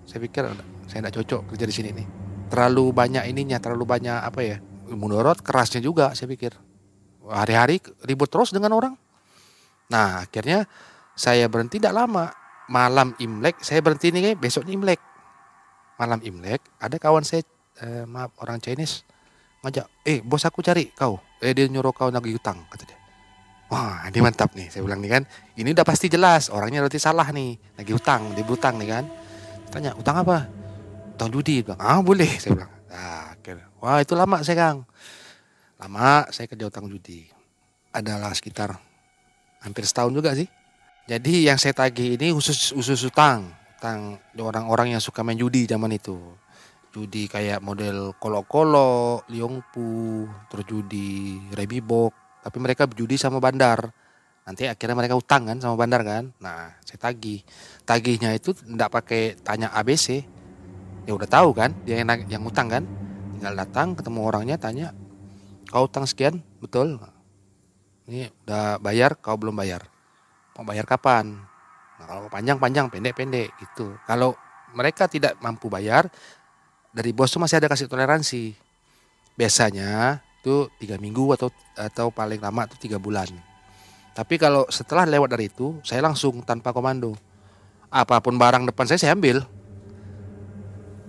saya 0.05 0.19
pikir 0.21 0.43
saya 0.89 0.99
tidak 1.05 1.13
cocok 1.21 1.41
kerja 1.53 1.65
di 1.65 1.75
sini 1.75 1.89
nih. 1.95 2.07
Terlalu 2.49 2.89
banyak 2.89 3.23
ininya, 3.29 3.61
terlalu 3.61 3.85
banyak 3.85 4.19
apa 4.25 4.41
ya? 4.41 4.57
Menurut 4.89 5.45
kerasnya 5.45 5.79
juga 5.85 6.17
saya 6.17 6.25
pikir. 6.29 6.57
Hari-hari 7.29 7.77
ribut 8.09 8.25
terus 8.25 8.49
dengan 8.49 8.73
orang. 8.73 8.97
Nah 9.93 10.25
akhirnya 10.25 10.65
saya 11.13 11.45
berhenti 11.45 11.77
tidak 11.77 11.93
lama. 11.93 12.33
Malam 12.69 13.17
Imlek 13.17 13.65
saya 13.65 13.81
berhenti 13.81 14.13
nih 14.13 14.37
besoknya 14.37 14.77
Imlek. 14.77 15.01
Malam 15.97 16.21
Imlek 16.21 16.61
ada 16.77 16.97
kawan 17.01 17.25
saya 17.25 17.41
eh, 17.81 18.05
maaf 18.05 18.33
orang 18.41 18.61
Chinese 18.61 19.05
ngajak, 19.59 19.87
eh 20.07 20.23
bos 20.23 20.45
aku 20.47 20.63
cari 20.63 20.91
kau. 20.95 21.19
Eh 21.43 21.51
dia 21.51 21.67
nyuruh 21.67 21.91
kau 21.91 22.11
nagih 22.11 22.39
utang 22.39 22.63
kata 22.71 22.83
dia. 22.87 22.98
Wah 23.69 24.05
ini 24.09 24.19
mantap 24.25 24.57
nih 24.57 24.73
saya 24.73 24.81
bilang 24.81 24.97
nih 24.97 25.11
kan 25.13 25.23
Ini 25.53 25.77
udah 25.77 25.85
pasti 25.85 26.09
jelas 26.09 26.49
orangnya 26.49 26.81
berarti 26.81 26.97
salah 26.97 27.29
nih 27.29 27.53
Lagi 27.77 27.91
utang, 27.93 28.33
dia 28.33 28.41
berutang 28.41 28.81
nih 28.81 28.89
kan 28.89 29.05
Tanya 29.69 29.93
utang 29.93 30.17
apa? 30.25 30.49
Utang 31.13 31.29
judi 31.29 31.61
bilang, 31.61 31.77
Ah 31.77 32.01
boleh 32.01 32.29
saya 32.41 32.57
bilang 32.57 32.71
nah, 32.89 33.29
Wah 33.79 34.01
itu 34.01 34.17
lama 34.17 34.41
saya 34.41 34.57
kang 34.57 34.77
lama 35.79 36.27
saya 36.29 36.45
kerja 36.51 36.67
utang 36.67 36.91
judi. 36.91 37.25
Adalah 37.95 38.35
sekitar 38.35 38.75
hampir 39.63 39.87
setahun 39.87 40.11
juga 40.11 40.35
sih. 40.35 40.45
Jadi 41.09 41.49
yang 41.49 41.57
saya 41.57 41.73
tagih 41.73 42.19
ini 42.19 42.29
khusus 42.35 42.75
khusus 42.75 43.01
utang, 43.07 43.49
utang 43.79 44.19
orang-orang 44.37 44.93
yang 44.93 45.01
suka 45.01 45.25
main 45.25 45.39
judi 45.39 45.65
zaman 45.65 45.95
itu. 45.95 46.19
Judi 46.93 47.25
kayak 47.25 47.63
model 47.63 48.13
kolo-kolo, 48.19 49.23
liongpu, 49.31 50.27
terus 50.51 50.65
rebibok. 51.55 52.13
Tapi 52.49 52.57
mereka 52.57 52.89
judi 52.89 53.13
sama 53.13 53.37
bandar. 53.37 53.93
Nanti 54.41 54.65
akhirnya 54.65 54.97
mereka 54.97 55.13
utang 55.13 55.45
kan 55.45 55.61
sama 55.61 55.77
bandar 55.77 56.01
kan. 56.01 56.33
Nah, 56.41 56.73
saya 56.81 56.97
tagih. 56.97 57.45
Tagihnya 57.85 58.33
itu 58.33 58.57
tidak 58.57 58.89
pakai 58.89 59.37
tanya 59.45 59.69
ABC. 59.69 60.25
Ya 61.05 61.13
udah 61.13 61.29
tahu 61.29 61.53
kan, 61.53 61.77
dia 61.85 62.01
yang, 62.01 62.09
yang 62.25 62.41
utang 62.41 62.65
kan. 62.65 62.89
Tinggal 63.37 63.53
datang 63.53 63.93
ketemu 63.93 64.19
orangnya 64.25 64.57
tanya, 64.57 64.89
kau 65.69 65.85
utang 65.85 66.09
sekian, 66.09 66.41
betul? 66.57 66.97
Ini 68.09 68.33
udah 68.49 68.81
bayar, 68.81 69.13
kau 69.21 69.37
belum 69.37 69.53
bayar. 69.53 69.85
Mau 70.57 70.65
bayar 70.65 70.89
kapan? 70.89 71.37
Nah, 72.01 72.05
kalau 72.09 72.25
panjang-panjang, 72.33 72.89
pendek-pendek 72.89 73.53
gitu. 73.61 73.93
Kalau 74.09 74.33
mereka 74.73 75.05
tidak 75.05 75.37
mampu 75.45 75.69
bayar, 75.69 76.09
dari 76.89 77.13
bos 77.13 77.29
tuh 77.29 77.37
masih 77.37 77.61
ada 77.61 77.69
kasih 77.69 77.85
toleransi. 77.85 78.57
Biasanya 79.37 80.25
itu 80.49 80.65
tiga 80.81 80.97
minggu 80.97 81.29
atau 81.37 81.53
atau 81.77 82.09
paling 82.09 82.41
lama 82.41 82.65
itu 82.65 82.89
tiga 82.89 82.97
bulan. 82.97 83.29
Tapi 84.17 84.41
kalau 84.41 84.65
setelah 84.73 85.05
lewat 85.05 85.29
dari 85.29 85.45
itu, 85.45 85.77
saya 85.85 86.01
langsung 86.01 86.41
tanpa 86.41 86.73
komando. 86.73 87.13
Apa 87.93 88.17
pun 88.17 88.33
barang 88.33 88.65
depan 88.65 88.89
saya 88.89 88.97
saya 88.97 89.13
ambil. 89.13 89.45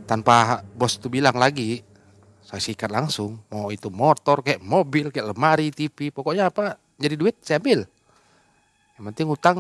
Tanpa 0.05 0.61
bos 0.77 1.01
itu 1.01 1.09
bilang 1.09 1.41
lagi, 1.41 1.81
saya 2.45 2.61
sikat 2.61 2.91
langsung 2.91 3.39
mau 3.47 3.71
itu 3.71 3.89
motor 3.95 4.43
kayak 4.43 4.59
mobil 4.59 5.15
kayak 5.15 5.31
lemari 5.31 5.71
TV 5.71 6.11
pokoknya 6.11 6.51
apa 6.51 6.83
jadi 6.99 7.15
duit 7.15 7.39
saya 7.47 7.63
ambil 7.63 7.87
yang 8.99 9.05
penting 9.15 9.31
utang 9.31 9.59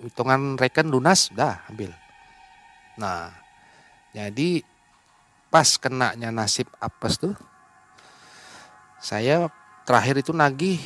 hitungan 0.00 0.56
reken 0.56 0.88
lunas 0.88 1.28
dah 1.36 1.60
ambil 1.68 1.92
nah 2.96 3.28
jadi 4.16 4.64
pas 5.52 5.68
kenanya 5.76 6.32
nasib 6.32 6.72
apes 6.80 7.20
tuh 7.20 7.36
saya 8.98 9.50
terakhir 9.86 10.20
itu 10.20 10.30
nagih 10.34 10.78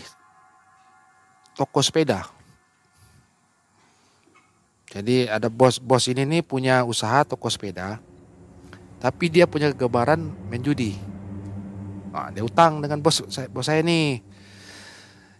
toko 1.56 1.80
sepeda 1.80 2.28
jadi 4.92 5.32
ada 5.32 5.48
bos-bos 5.48 6.04
ini 6.08 6.28
nih 6.28 6.42
punya 6.44 6.84
usaha 6.84 7.24
toko 7.24 7.48
sepeda 7.48 8.00
tapi 9.00 9.32
dia 9.32 9.48
punya 9.48 9.72
kegebaran 9.72 10.30
main 10.48 10.62
judi 10.62 11.12
Nah, 12.12 12.28
dia 12.28 12.44
utang 12.44 12.84
dengan 12.84 13.00
bos 13.00 13.24
saya, 13.32 13.48
bos 13.48 13.64
saya 13.64 13.80
nih. 13.80 14.20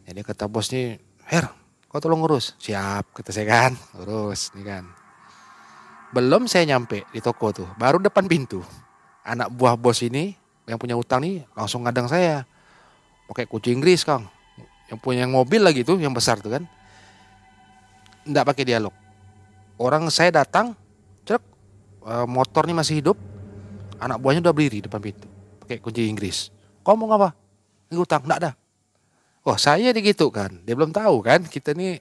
Jadi 0.09 0.21
kata 0.25 0.49
bos 0.49 0.73
nih, 0.73 0.97
Her, 1.29 1.53
kau 1.87 2.01
tolong 2.01 2.25
ngurus. 2.25 2.57
Siap, 2.57 3.13
kata 3.13 3.31
saya 3.31 3.47
kan, 3.47 3.73
urus 4.03 4.51
nih 4.57 4.65
kan. 4.65 4.85
Belum 6.17 6.49
saya 6.49 6.65
nyampe 6.65 7.05
di 7.13 7.21
toko 7.21 7.53
tuh, 7.53 7.69
baru 7.77 8.01
depan 8.01 8.25
pintu. 8.25 8.65
Anak 9.23 9.53
buah 9.53 9.77
bos 9.77 10.01
ini 10.01 10.33
yang 10.65 10.81
punya 10.81 10.97
utang 10.97 11.23
nih 11.23 11.45
langsung 11.53 11.85
ngadang 11.85 12.09
saya. 12.09 12.49
Pakai 13.33 13.49
kucing 13.49 13.81
Inggris, 13.81 14.05
Kang. 14.05 14.29
Yang 14.93 14.99
punya 15.01 15.25
mobil 15.25 15.65
lagi 15.65 15.81
tuh, 15.81 15.97
yang 15.97 16.13
besar 16.13 16.37
tuh 16.45 16.53
kan. 16.53 16.69
Enggak 18.29 18.45
pakai 18.53 18.69
dialog. 18.69 18.93
Orang 19.81 20.13
saya 20.13 20.45
datang, 20.45 20.77
cek 21.25 21.41
eh, 22.05 22.27
motor 22.29 22.69
nih 22.69 22.77
masih 22.77 23.01
hidup. 23.01 23.17
Anak 23.97 24.21
buahnya 24.21 24.45
udah 24.45 24.53
berdiri 24.53 24.85
depan 24.85 25.01
pintu. 25.01 25.25
Pakai 25.63 25.79
kunci 25.79 26.11
Inggris 26.11 26.51
Kau 26.83 26.99
mau 26.99 27.07
apa? 27.15 27.33
Ngutang, 27.89 28.27
enggak 28.29 28.39
ada. 28.45 28.53
Oh 29.49 29.57
saya 29.57 29.91
digitu 29.97 30.29
kan, 30.31 30.53
dia 30.63 30.77
belum 30.77 30.95
tahu 30.95 31.19
kan 31.19 31.43
kita 31.43 31.75
nih 31.75 31.99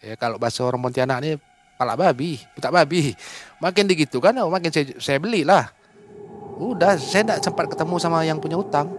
ya 0.00 0.16
kalau 0.16 0.40
bahasa 0.40 0.64
orang 0.64 0.80
Pontianak 0.80 1.20
nih 1.20 1.36
pala 1.78 1.94
babi, 1.94 2.40
putak 2.56 2.74
babi. 2.74 3.14
Makin 3.62 3.84
digitu 3.86 4.18
kan, 4.18 4.34
oh, 4.42 4.50
makin 4.50 4.74
saya, 4.74 4.94
saya 4.98 5.18
belilah. 5.22 5.70
Udah, 6.58 6.98
saya 6.98 7.22
tidak 7.22 7.38
sempat 7.38 7.70
ketemu 7.70 7.94
sama 8.02 8.26
yang 8.26 8.42
punya 8.42 8.58
utang. 8.58 8.90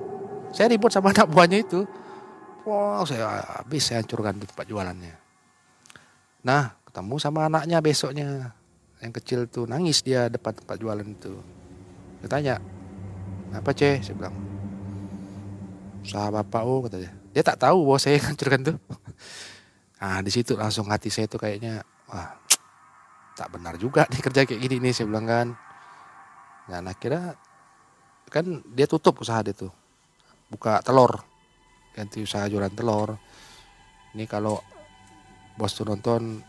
Saya 0.54 0.72
ribut 0.72 0.90
sama 0.94 1.10
anak 1.14 1.28
buahnya 1.30 1.62
itu. 1.64 1.86
Wow, 2.68 3.08
saya 3.08 3.42
habis 3.64 3.88
saya 3.88 4.04
hancurkan 4.04 4.38
tempat 4.42 4.66
jualannya. 4.68 5.16
Nah, 6.46 6.76
ketemu 6.86 7.16
sama 7.18 7.50
anaknya 7.50 7.78
besoknya. 7.82 8.54
Yang 9.00 9.14
kecil 9.24 9.40
tuh 9.48 9.66
nangis 9.66 10.04
dia 10.04 10.28
depan 10.28 10.52
tempat 10.54 10.76
jualan 10.76 11.08
itu. 11.08 11.40
Dia 12.20 12.28
tanya, 12.28 12.56
apa 13.56 13.72
ceh? 13.72 14.04
Saya 14.04 14.16
bilang, 14.20 14.36
usaha 16.04 16.28
bapak 16.32 16.64
oh 16.64 16.80
katanya 16.88 17.12
dia 17.36 17.44
tak 17.46 17.58
tahu 17.60 17.86
bahwa 17.86 18.00
saya 18.00 18.18
hancurkan 18.28 18.62
tuh 18.74 18.78
nah 20.00 20.24
di 20.24 20.32
situ 20.32 20.56
langsung 20.56 20.88
hati 20.88 21.12
saya 21.12 21.28
tuh 21.28 21.38
kayaknya 21.38 21.84
wah 22.08 22.40
tak 23.36 23.52
benar 23.56 23.76
juga 23.76 24.08
nih 24.08 24.22
kerja 24.24 24.48
kayak 24.48 24.60
gini 24.60 24.76
nih 24.90 24.94
saya 24.96 25.06
bilang 25.08 25.28
kan 25.28 25.48
dan 26.72 26.84
akhirnya 26.88 27.36
kan 28.32 28.46
dia 28.74 28.88
tutup 28.88 29.20
usaha 29.20 29.44
dia 29.44 29.56
tuh 29.56 29.72
buka 30.50 30.82
telur. 30.82 31.22
Ganti 31.94 32.26
usaha 32.26 32.50
jualan 32.50 32.74
telur. 32.74 33.16
Ini 34.18 34.26
kalau 34.26 34.58
bos 35.54 35.72
tuh 35.78 35.86
nonton 35.86 36.42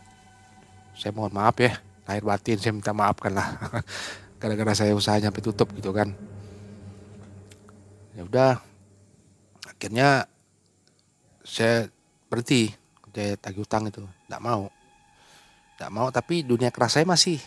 saya 0.97 1.13
mohon 1.13 1.31
maaf 1.31 1.55
ya. 1.61 1.77
Lahir 2.09 2.25
batin 2.25 2.57
saya 2.57 2.73
minta 2.73 2.91
maafkan 2.91 3.37
lah. 3.37 3.47
Gara-gara 4.41 4.73
saya 4.73 4.97
usahanya 4.97 5.29
sampai 5.29 5.45
tutup 5.45 5.69
gitu 5.77 5.93
kan. 5.93 6.11
Ya 8.17 8.25
udah 8.25 8.51
akhirnya 9.69 10.25
saya 11.45 11.87
berhenti 12.27 12.73
kerja 13.07 13.37
tagih 13.37 13.63
utang 13.63 13.87
itu. 13.87 14.01
Tidak 14.01 14.41
mau. 14.41 14.67
Tidak 15.77 15.91
mau 15.93 16.09
tapi 16.09 16.41
dunia 16.41 16.73
keras 16.73 16.97
saya 16.97 17.05
masih 17.05 17.37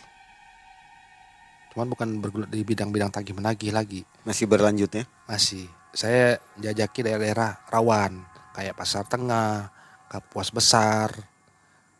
cuman 1.75 1.91
bukan 1.91 2.23
bergelut 2.23 2.47
di 2.47 2.63
bidang-bidang 2.63 3.11
tagih 3.11 3.35
menagih 3.35 3.75
lagi 3.75 4.07
masih 4.23 4.47
berlanjut 4.47 4.87
ya? 4.95 5.03
Masih. 5.27 5.67
Saya 5.91 6.39
jajaki 6.55 7.03
daerah-daerah 7.03 7.67
rawan 7.67 8.23
kayak 8.55 8.79
pasar 8.79 9.03
tengah 9.03 9.67
kapuas 10.07 10.55
besar 10.55 11.11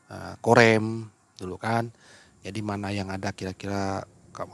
eh, 0.08 0.34
korem 0.40 1.12
dulu 1.36 1.60
kan. 1.60 1.92
Jadi 2.40 2.64
mana 2.64 2.96
yang 2.96 3.12
ada 3.12 3.36
kira-kira 3.36 4.08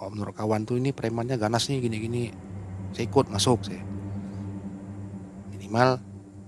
menurut 0.09 0.33
kawan 0.33 0.65
tuh 0.65 0.81
ini 0.81 0.89
premannya 0.89 1.37
ganas 1.37 1.69
nih 1.69 1.85
gini-gini. 1.85 2.33
Saya 2.97 3.05
ikut 3.05 3.29
masuk 3.29 3.61
saya. 3.61 3.85
Minimal 5.53 6.01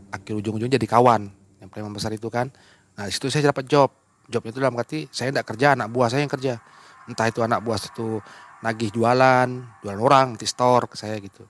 akhir 0.10 0.34
ujung-ujungnya 0.34 0.82
jadi 0.82 0.88
kawan 0.90 1.30
yang 1.62 1.70
preman 1.70 1.94
besar 1.94 2.10
itu 2.10 2.26
kan. 2.34 2.50
Nah 2.98 3.06
situ 3.06 3.30
saya 3.30 3.54
dapat 3.54 3.70
job. 3.70 3.94
Jobnya 4.28 4.56
itu 4.56 4.60
dalam 4.64 4.76
arti 4.80 5.06
saya 5.12 5.30
tidak 5.30 5.46
kerja 5.52 5.76
anak 5.76 5.94
buah 5.94 6.10
saya 6.10 6.26
yang 6.26 6.32
kerja. 6.32 6.58
Entah 7.06 7.28
itu 7.28 7.44
anak 7.44 7.60
buah 7.60 7.76
itu 7.76 8.24
nagih 8.64 8.90
jualan 8.96 9.50
jualan 9.84 10.02
orang 10.02 10.40
di 10.40 10.48
store 10.48 10.88
ke 10.88 10.96
saya 10.96 11.20
gitu 11.20 11.44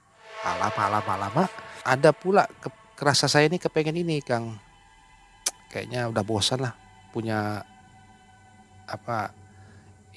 lama 0.43 0.99
lama 0.99 1.13
lama 1.30 1.43
ada 1.86 2.10
pula 2.12 2.43
ke, 2.49 2.67
kerasa 2.97 3.30
saya 3.30 3.47
ini 3.47 3.62
kepengen 3.62 3.95
ini 3.95 4.19
kang 4.19 4.58
kayaknya 5.69 6.10
udah 6.10 6.23
bosan 6.26 6.65
lah 6.65 6.73
punya 7.13 7.62
apa 8.89 9.32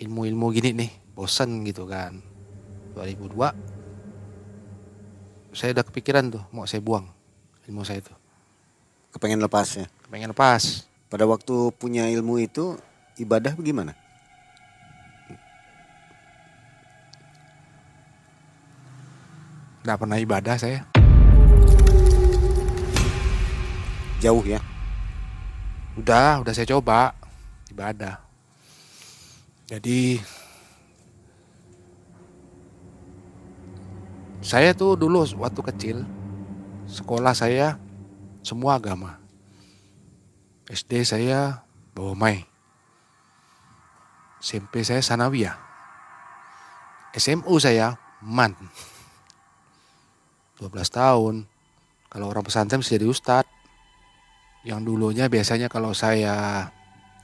ilmu-ilmu 0.01 0.47
gini 0.57 0.73
nih 0.73 0.91
bosan 1.13 1.63
gitu 1.69 1.85
kan 1.85 2.19
2002 2.97 3.67
saya 5.57 5.73
udah 5.73 5.85
kepikiran 5.89 6.29
tuh 6.29 6.45
mau 6.53 6.69
saya 6.69 6.85
buang 6.85 7.09
ilmu 7.65 7.83
saya 7.83 8.05
itu. 8.05 8.15
Kepengen 9.11 9.41
lepas 9.41 9.69
ya? 9.73 9.87
Kepengen 10.05 10.31
lepas. 10.37 10.85
Pada 11.09 11.25
waktu 11.25 11.73
punya 11.81 12.07
ilmu 12.13 12.37
itu 12.45 12.77
ibadah 13.17 13.57
bagaimana? 13.57 13.97
Nggak 19.87 20.03
pernah 20.03 20.19
ibadah 20.19 20.59
saya. 20.59 20.83
Jauh 24.19 24.43
ya? 24.43 24.59
Udah, 25.95 26.43
udah 26.43 26.51
saya 26.51 26.67
coba 26.67 27.15
ibadah. 27.71 28.19
Jadi 29.71 30.19
saya 34.43 34.75
tuh 34.75 34.99
dulu 34.99 35.23
waktu 35.39 35.63
kecil 35.71 36.03
sekolah 36.91 37.39
saya 37.39 37.79
semua 38.43 38.83
agama. 38.83 39.23
SD 40.67 41.07
saya 41.07 41.63
bawa 41.95 42.19
mai. 42.19 42.43
SMP 44.43 44.83
saya 44.83 44.99
Sanawiyah. 44.99 45.55
SMU 47.15 47.55
saya 47.63 47.95
Man. 48.19 48.59
12 50.59 50.73
tahun. 50.89 51.35
Kalau 52.09 52.27
orang 52.33 52.45
pesantren 52.45 52.81
bisa 52.81 52.97
jadi 52.97 53.09
ustadz. 53.09 53.55
Yang 54.67 54.81
dulunya 54.83 55.31
biasanya 55.31 55.71
kalau 55.71 55.95
saya 55.95 56.67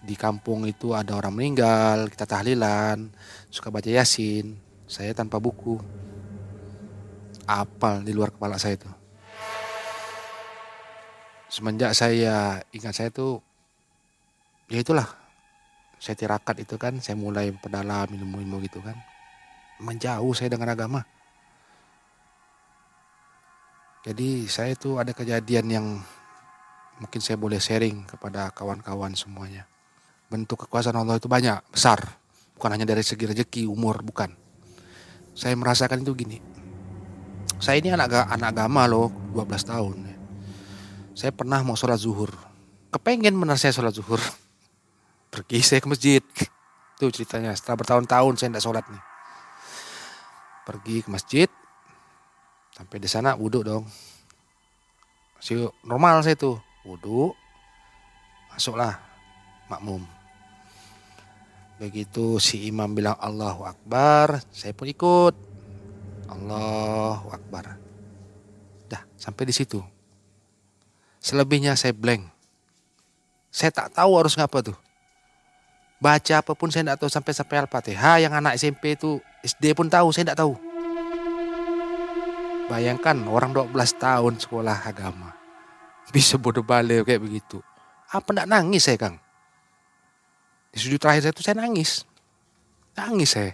di 0.02 0.14
kampung 0.14 0.62
itu 0.66 0.94
ada 0.94 1.18
orang 1.18 1.34
meninggal, 1.34 2.06
kita 2.06 2.22
tahlilan, 2.26 3.10
suka 3.50 3.72
baca 3.74 3.90
yasin. 3.90 4.54
Saya 4.86 5.10
tanpa 5.16 5.42
buku. 5.42 5.80
Apal 7.48 8.06
di 8.06 8.14
luar 8.14 8.30
kepala 8.30 8.54
saya 8.54 8.78
itu 8.78 8.90
semenjak 11.52 11.92
saya 11.92 12.64
ingat 12.72 12.96
saya 12.96 13.12
tuh 13.12 13.44
ya 14.72 14.80
itulah 14.80 15.04
saya 16.00 16.16
tirakat 16.16 16.64
itu 16.64 16.80
kan 16.80 16.96
saya 17.04 17.12
mulai 17.12 17.52
pendalam 17.52 18.08
ilmu-ilmu 18.08 18.56
gitu 18.64 18.80
kan 18.80 18.96
menjauh 19.84 20.32
saya 20.32 20.48
dengan 20.48 20.72
agama 20.72 21.04
jadi 24.02 24.50
saya 24.50 24.74
itu 24.74 24.98
ada 24.98 25.14
kejadian 25.14 25.66
yang 25.70 25.86
mungkin 26.98 27.22
saya 27.22 27.38
boleh 27.38 27.62
sharing 27.62 28.02
kepada 28.02 28.50
kawan-kawan 28.50 29.14
semuanya. 29.14 29.70
Bentuk 30.26 30.66
kekuasaan 30.66 30.98
Allah 30.98 31.22
itu 31.22 31.30
banyak 31.30 31.62
besar. 31.70 32.18
Bukan 32.58 32.70
hanya 32.74 32.82
dari 32.82 33.06
segi 33.06 33.30
rezeki 33.30 33.62
umur 33.70 34.02
bukan. 34.02 34.34
Saya 35.38 35.54
merasakan 35.54 36.02
itu 36.02 36.18
gini. 36.18 36.42
Saya 37.62 37.78
ini 37.78 37.94
anak 37.94 38.26
anak 38.26 38.58
agama 38.58 38.90
loh 38.90 39.06
12 39.38 39.70
tahun. 39.70 39.96
Saya 41.14 41.30
pernah 41.30 41.62
mau 41.62 41.78
sholat 41.78 42.02
zuhur. 42.02 42.34
Kepengen 42.90 43.38
benar 43.38 43.54
saya 43.54 43.70
sholat 43.70 43.94
zuhur. 43.94 44.18
Pergi 45.32 45.62
saya 45.62 45.78
ke 45.78 45.86
masjid. 45.86 46.22
Itu 46.98 47.06
ceritanya. 47.14 47.54
Setelah 47.54 47.78
bertahun-tahun 47.78 48.34
saya 48.34 48.50
tidak 48.50 48.66
sholat 48.66 48.84
nih. 48.90 49.02
Pergi 50.66 50.96
ke 51.06 51.08
masjid 51.10 51.48
sampai 52.82 52.98
di 52.98 53.06
sana 53.06 53.38
wudhu 53.38 53.62
dong. 53.62 53.86
Masih 55.38 55.70
normal 55.86 56.18
saya 56.26 56.34
tuh 56.34 56.58
wudhu 56.82 57.30
masuklah 58.50 58.98
makmum. 59.70 60.02
Begitu 61.78 62.42
si 62.42 62.66
imam 62.66 62.90
bilang 62.90 63.14
Allahu 63.22 63.62
Akbar 63.62 64.42
saya 64.50 64.74
pun 64.74 64.90
ikut. 64.90 65.34
Allahu 66.26 67.30
Akbar. 67.30 67.78
Dah 68.90 69.06
sampai 69.14 69.46
di 69.46 69.54
situ. 69.54 69.78
Selebihnya 71.22 71.78
saya 71.78 71.94
blank. 71.94 72.26
Saya 73.54 73.70
tak 73.70 73.94
tahu 73.94 74.10
harus 74.18 74.34
ngapa 74.34 74.74
tuh. 74.74 74.78
Baca 76.02 76.34
apa 76.34 76.50
pun 76.58 76.66
saya 76.66 76.82
tidak 76.82 76.98
tahu 76.98 77.10
sampai 77.14 77.30
sampai 77.30 77.56
Al-Fatihah. 77.62 78.18
Yang 78.26 78.32
anak 78.42 78.52
SMP 78.58 78.98
itu 78.98 79.22
SD 79.46 79.70
pun 79.78 79.86
tahu 79.86 80.10
saya 80.10 80.26
tidak 80.26 80.42
tahu 80.42 80.71
bayangkan 82.72 83.20
orang 83.28 83.52
12 83.52 83.68
tahun 84.00 84.40
sekolah 84.40 84.88
agama 84.88 85.36
bisa 86.08 86.40
bodoh 86.40 86.64
balik 86.64 87.04
kayak 87.04 87.20
begitu 87.20 87.60
apa 88.08 88.24
tidak 88.32 88.48
nangis 88.48 88.88
saya 88.88 88.96
Kang 88.96 89.20
di 90.72 90.78
sujud 90.80 90.96
terakhir 90.96 91.28
saya 91.28 91.32
itu 91.36 91.44
saya 91.44 91.56
nangis 91.60 91.90
nangis 92.96 93.30
saya 93.36 93.52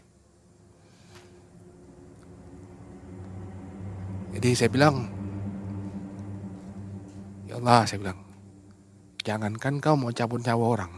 jadi 4.39 4.49
saya 4.55 4.71
bilang 4.71 5.11
ya 7.51 7.59
Allah 7.59 7.83
saya 7.91 7.99
bilang 7.99 8.23
jangankan 9.27 9.83
kau 9.83 9.99
mau 9.99 10.15
cabut 10.15 10.39
nyawa 10.47 10.67
orang 10.79 10.93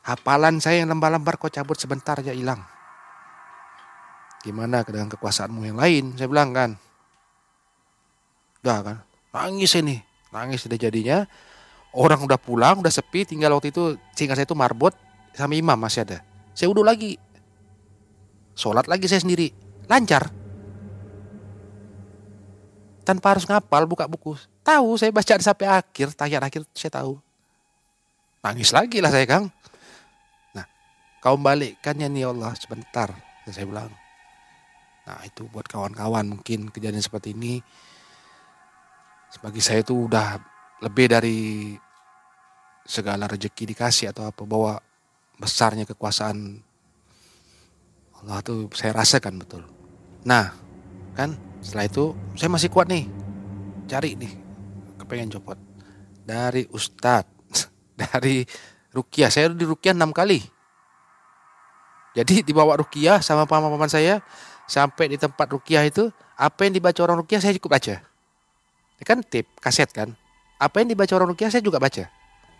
Hafalan 0.00 0.58
saya 0.64 0.80
yang 0.80 0.96
lembar-lembar 0.96 1.36
kau 1.36 1.52
cabut 1.52 1.76
sebentar 1.76 2.16
aja 2.16 2.32
hilang. 2.32 2.64
Gimana 4.40 4.80
dengan 4.80 5.12
kekuasaanmu 5.12 5.68
yang 5.68 5.76
lain? 5.76 6.16
Saya 6.16 6.28
bilang 6.32 6.56
kan. 6.56 6.80
Udah 8.60 8.78
kan. 8.84 8.96
Nangis 9.30 9.72
ini. 9.78 10.00
Nangis 10.30 10.64
sudah 10.64 10.76
jadinya. 10.76 11.24
Orang 11.90 12.22
udah 12.22 12.38
pulang, 12.38 12.80
udah 12.80 12.92
sepi. 12.92 13.26
Tinggal 13.26 13.50
waktu 13.54 13.74
itu 13.74 13.98
singkat 14.14 14.38
saya 14.38 14.46
itu 14.46 14.56
marbot 14.56 14.94
sama 15.34 15.56
imam 15.56 15.74
masih 15.74 16.06
ada. 16.06 16.18
Saya 16.54 16.70
udah 16.70 16.84
lagi. 16.84 17.18
Sholat 18.54 18.86
lagi 18.86 19.06
saya 19.08 19.22
sendiri. 19.22 19.50
Lancar. 19.90 20.30
Tanpa 23.02 23.34
harus 23.34 23.48
ngapal 23.48 23.88
buka 23.88 24.06
buku. 24.06 24.38
Tahu 24.62 25.00
saya 25.00 25.10
baca 25.10 25.34
sampai 25.40 25.66
akhir. 25.66 26.14
Tayar 26.14 26.46
akhir 26.46 26.62
saya 26.76 26.92
tahu. 27.02 27.18
Nangis 28.40 28.70
lagi 28.70 29.02
lah 29.02 29.10
saya 29.10 29.26
Kang. 29.26 29.50
Kau 31.20 31.36
balikkannya 31.36 32.08
nih 32.08 32.24
ya 32.24 32.28
Allah 32.32 32.56
sebentar. 32.56 33.12
Saya 33.44 33.68
bilang. 33.68 33.92
Nah 35.04 35.20
itu 35.28 35.44
buat 35.52 35.68
kawan-kawan 35.68 36.24
mungkin 36.24 36.72
kejadian 36.72 37.04
seperti 37.04 37.36
ini. 37.36 37.60
Sebagai 39.30 39.62
saya 39.62 39.80
itu 39.80 40.10
udah 40.10 40.42
lebih 40.82 41.06
dari 41.06 41.38
segala 42.84 43.30
rezeki 43.30 43.74
dikasih 43.74 44.10
atau 44.10 44.26
apa. 44.26 44.42
Bahwa 44.42 44.82
besarnya 45.38 45.86
kekuasaan 45.86 46.60
Allah 48.20 48.38
tuh 48.44 48.68
saya 48.76 48.92
rasakan 48.92 49.40
betul. 49.40 49.62
Nah 50.26 50.52
kan 51.16 51.38
setelah 51.64 51.86
itu 51.88 52.04
saya 52.36 52.50
masih 52.52 52.68
kuat 52.68 52.90
nih. 52.90 53.06
Cari 53.86 54.18
nih. 54.18 54.32
Kepengen 55.00 55.32
copot. 55.38 55.58
Dari 56.26 56.66
Ustadz. 56.68 57.70
Dari 58.00 58.42
Rukiah. 58.90 59.30
Saya 59.30 59.48
di 59.54 59.64
Rukiah 59.64 59.94
enam 59.94 60.10
kali 60.10 60.60
jadi 62.10 62.42
dibawa 62.42 62.74
rukiah 62.74 63.22
sama 63.22 63.46
paman-paman 63.46 63.86
saya 63.86 64.18
sampai 64.66 65.14
di 65.14 65.16
tempat 65.18 65.46
rukiah 65.50 65.86
itu 65.86 66.10
apa 66.34 66.66
yang 66.66 66.74
dibaca 66.74 66.98
orang 67.06 67.22
rukiah 67.22 67.38
saya 67.38 67.54
cukup 67.54 67.78
baca. 67.78 68.02
Ini 69.00 69.04
kan 69.08 69.24
tip 69.24 69.48
kaset 69.56 69.88
kan. 69.88 70.12
Apa 70.60 70.84
yang 70.84 70.92
dibaca 70.92 71.08
orang 71.16 71.32
rukiah 71.32 71.48
saya 71.48 71.64
juga 71.64 71.80
baca. 71.80 72.04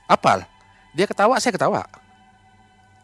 Apal. 0.09 0.48
Dia 0.96 1.05
ketawa 1.05 1.37
saya 1.37 1.53
ketawa. 1.53 1.85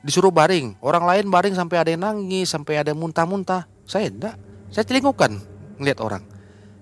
Disuruh 0.00 0.32
baring, 0.32 0.80
orang 0.80 1.04
lain 1.04 1.28
baring 1.28 1.52
sampai 1.52 1.76
ada 1.84 1.92
yang 1.92 2.00
nangis, 2.00 2.48
sampai 2.48 2.80
ada 2.80 2.96
muntah-muntah. 2.96 3.68
Saya 3.84 4.08
enggak. 4.08 4.40
Saya 4.72 4.88
celingukan 4.88 5.36
ngeliat 5.76 6.00
orang. 6.00 6.24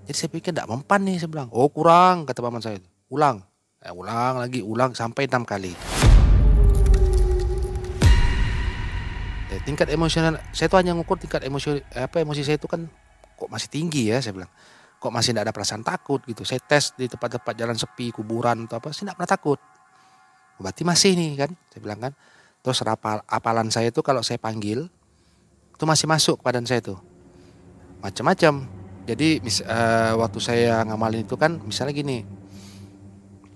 Jadi 0.07 0.15
saya 0.15 0.29
pikir 0.31 0.55
enggak 0.55 0.71
mempan 0.71 1.03
nih 1.03 1.19
saya 1.19 1.27
bilang. 1.27 1.51
Oh 1.51 1.67
kurang 1.67 2.23
kata 2.23 2.39
paman 2.39 2.63
saya. 2.63 2.79
Ulang. 3.11 3.43
Eh, 3.83 3.91
ulang 3.91 4.39
lagi, 4.39 4.63
ulang 4.63 4.95
sampai 4.95 5.27
enam 5.27 5.43
kali. 5.43 5.75
ya, 9.55 9.59
tingkat 9.63 9.87
emosional 9.91 10.35
saya 10.51 10.67
tuh 10.67 10.79
hanya 10.83 10.91
ngukur 10.91 11.15
tingkat 11.15 11.47
emosi 11.47 11.79
apa 11.95 12.19
emosi 12.19 12.43
saya 12.43 12.59
itu 12.59 12.67
kan 12.67 12.91
kok 13.39 13.47
masih 13.47 13.71
tinggi 13.71 14.11
ya 14.11 14.19
saya 14.19 14.35
bilang 14.35 14.51
kok 15.05 15.13
masih 15.13 15.37
tidak 15.37 15.45
ada 15.45 15.53
perasaan 15.53 15.85
takut 15.85 16.17
gitu 16.25 16.41
saya 16.41 16.57
tes 16.57 16.97
di 16.97 17.05
tempat-tempat 17.05 17.53
jalan 17.53 17.77
sepi 17.77 18.09
kuburan 18.09 18.65
atau 18.65 18.81
apa 18.81 18.89
saya 18.89 19.13
tidak 19.13 19.15
pernah 19.21 19.31
takut 19.37 19.59
berarti 20.57 20.81
masih 20.81 21.11
nih 21.13 21.31
kan 21.37 21.51
saya 21.69 21.81
bilang 21.85 21.99
kan 22.01 22.13
terus 22.65 22.81
rapal 22.81 23.21
apalan 23.29 23.69
saya 23.69 23.93
itu 23.93 24.01
kalau 24.01 24.25
saya 24.25 24.41
panggil 24.41 24.89
itu 25.77 25.83
masih 25.85 26.09
masuk 26.09 26.41
ke 26.41 26.43
badan 26.49 26.65
saya 26.65 26.81
tuh 26.81 26.97
macam-macam 28.01 28.65
jadi 29.05 29.37
mis, 29.45 29.61
uh, 29.61 30.17
waktu 30.17 30.39
saya 30.41 30.81
ngamalin 30.81 31.29
itu 31.29 31.37
kan 31.37 31.61
misalnya 31.61 31.93
gini 31.93 32.25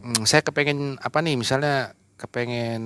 hmm, 0.05 0.29
saya 0.29 0.45
kepengen 0.45 1.01
apa 1.01 1.17
nih 1.25 1.33
misalnya 1.33 1.97
kepengen 2.21 2.83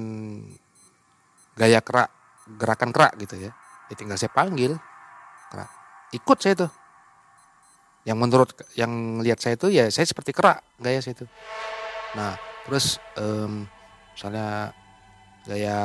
gaya 1.59 1.83
kerak 1.83 2.23
gerakan 2.47 2.91
kerak 2.91 3.13
gitu 3.19 3.35
ya. 3.39 3.51
Ya 3.91 3.93
tinggal 3.95 4.17
saya 4.19 4.31
panggil 4.31 4.75
kerak. 5.51 5.69
Ikut 6.11 6.37
saya 6.39 6.55
tuh. 6.67 6.71
Yang 8.03 8.17
menurut 8.19 8.49
yang 8.75 9.23
lihat 9.23 9.39
saya 9.39 9.55
itu 9.55 9.71
ya 9.71 9.87
saya 9.87 10.03
seperti 10.03 10.35
kerak 10.35 10.59
gaya 10.79 10.99
saya 10.99 11.15
itu. 11.15 11.25
Nah 12.19 12.35
terus 12.67 12.99
um, 13.15 13.63
misalnya 14.15 14.75
gaya 15.47 15.79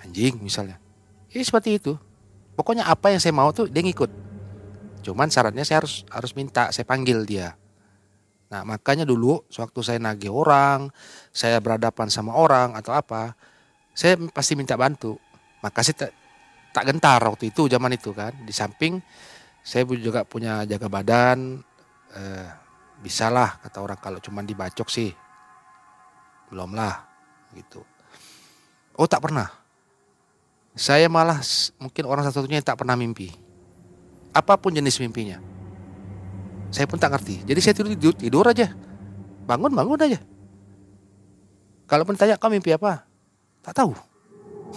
anjing 0.00 0.40
misalnya. 0.40 0.80
Ya 1.30 1.44
seperti 1.44 1.76
itu. 1.76 1.94
Pokoknya 2.56 2.88
apa 2.88 3.12
yang 3.12 3.20
saya 3.20 3.32
mau 3.36 3.52
tuh 3.52 3.68
dia 3.68 3.80
ngikut. 3.84 4.10
Cuman 5.00 5.32
syaratnya 5.32 5.64
saya 5.64 5.80
harus 5.80 6.04
harus 6.12 6.32
minta, 6.36 6.68
saya 6.72 6.84
panggil 6.84 7.24
dia. 7.24 7.56
Nah 8.52 8.66
makanya 8.66 9.08
dulu 9.08 9.46
sewaktu 9.48 9.80
saya 9.80 9.98
nagih 10.02 10.28
orang, 10.28 10.92
saya 11.32 11.56
berhadapan 11.62 12.12
sama 12.12 12.36
orang 12.36 12.76
atau 12.76 12.92
apa, 12.92 13.32
saya 13.96 14.18
pasti 14.34 14.58
minta 14.58 14.76
bantu. 14.76 15.16
Maka 15.64 15.80
saya 15.80 16.08
tak, 16.08 16.12
tak 16.72 16.84
gentar 16.88 17.20
waktu 17.24 17.48
itu 17.48 17.70
zaman 17.70 17.96
itu 17.96 18.12
kan. 18.12 18.34
Di 18.44 18.52
samping 18.52 19.00
saya 19.60 19.84
juga 19.86 20.24
punya 20.24 20.64
jaga 20.64 20.88
badan. 20.88 21.60
Eh, 22.10 22.48
bisalah 23.00 23.60
kata 23.64 23.80
orang 23.80 23.98
kalau 24.00 24.18
cuma 24.18 24.44
dibacok 24.44 24.88
sih. 24.88 25.12
Belum 26.50 26.74
lah 26.74 27.06
gitu. 27.54 27.84
Oh 28.98 29.06
tak 29.06 29.24
pernah. 29.24 29.48
Saya 30.74 31.10
malah 31.10 31.42
mungkin 31.82 32.04
orang 32.06 32.24
satu-satunya 32.26 32.62
yang 32.62 32.66
tak 32.66 32.78
pernah 32.78 32.94
mimpi. 32.94 33.30
Apa 34.30 34.54
pun 34.54 34.70
jenis 34.70 34.98
mimpinya. 35.02 35.42
Saya 36.70 36.86
pun 36.86 36.98
tak 37.02 37.10
ngerti. 37.10 37.42
Jadi 37.42 37.60
saya 37.60 37.74
tidur, 37.74 37.92
tidur, 37.98 38.14
tidur 38.14 38.44
aja. 38.46 38.70
Bangun, 39.46 39.74
bangun 39.74 39.98
aja. 39.98 40.18
Kalau 41.90 42.06
pun 42.06 42.14
tanya 42.14 42.38
kau 42.38 42.46
mimpi 42.46 42.70
apa? 42.70 43.02
Tak 43.66 43.82
tahu. 43.82 43.90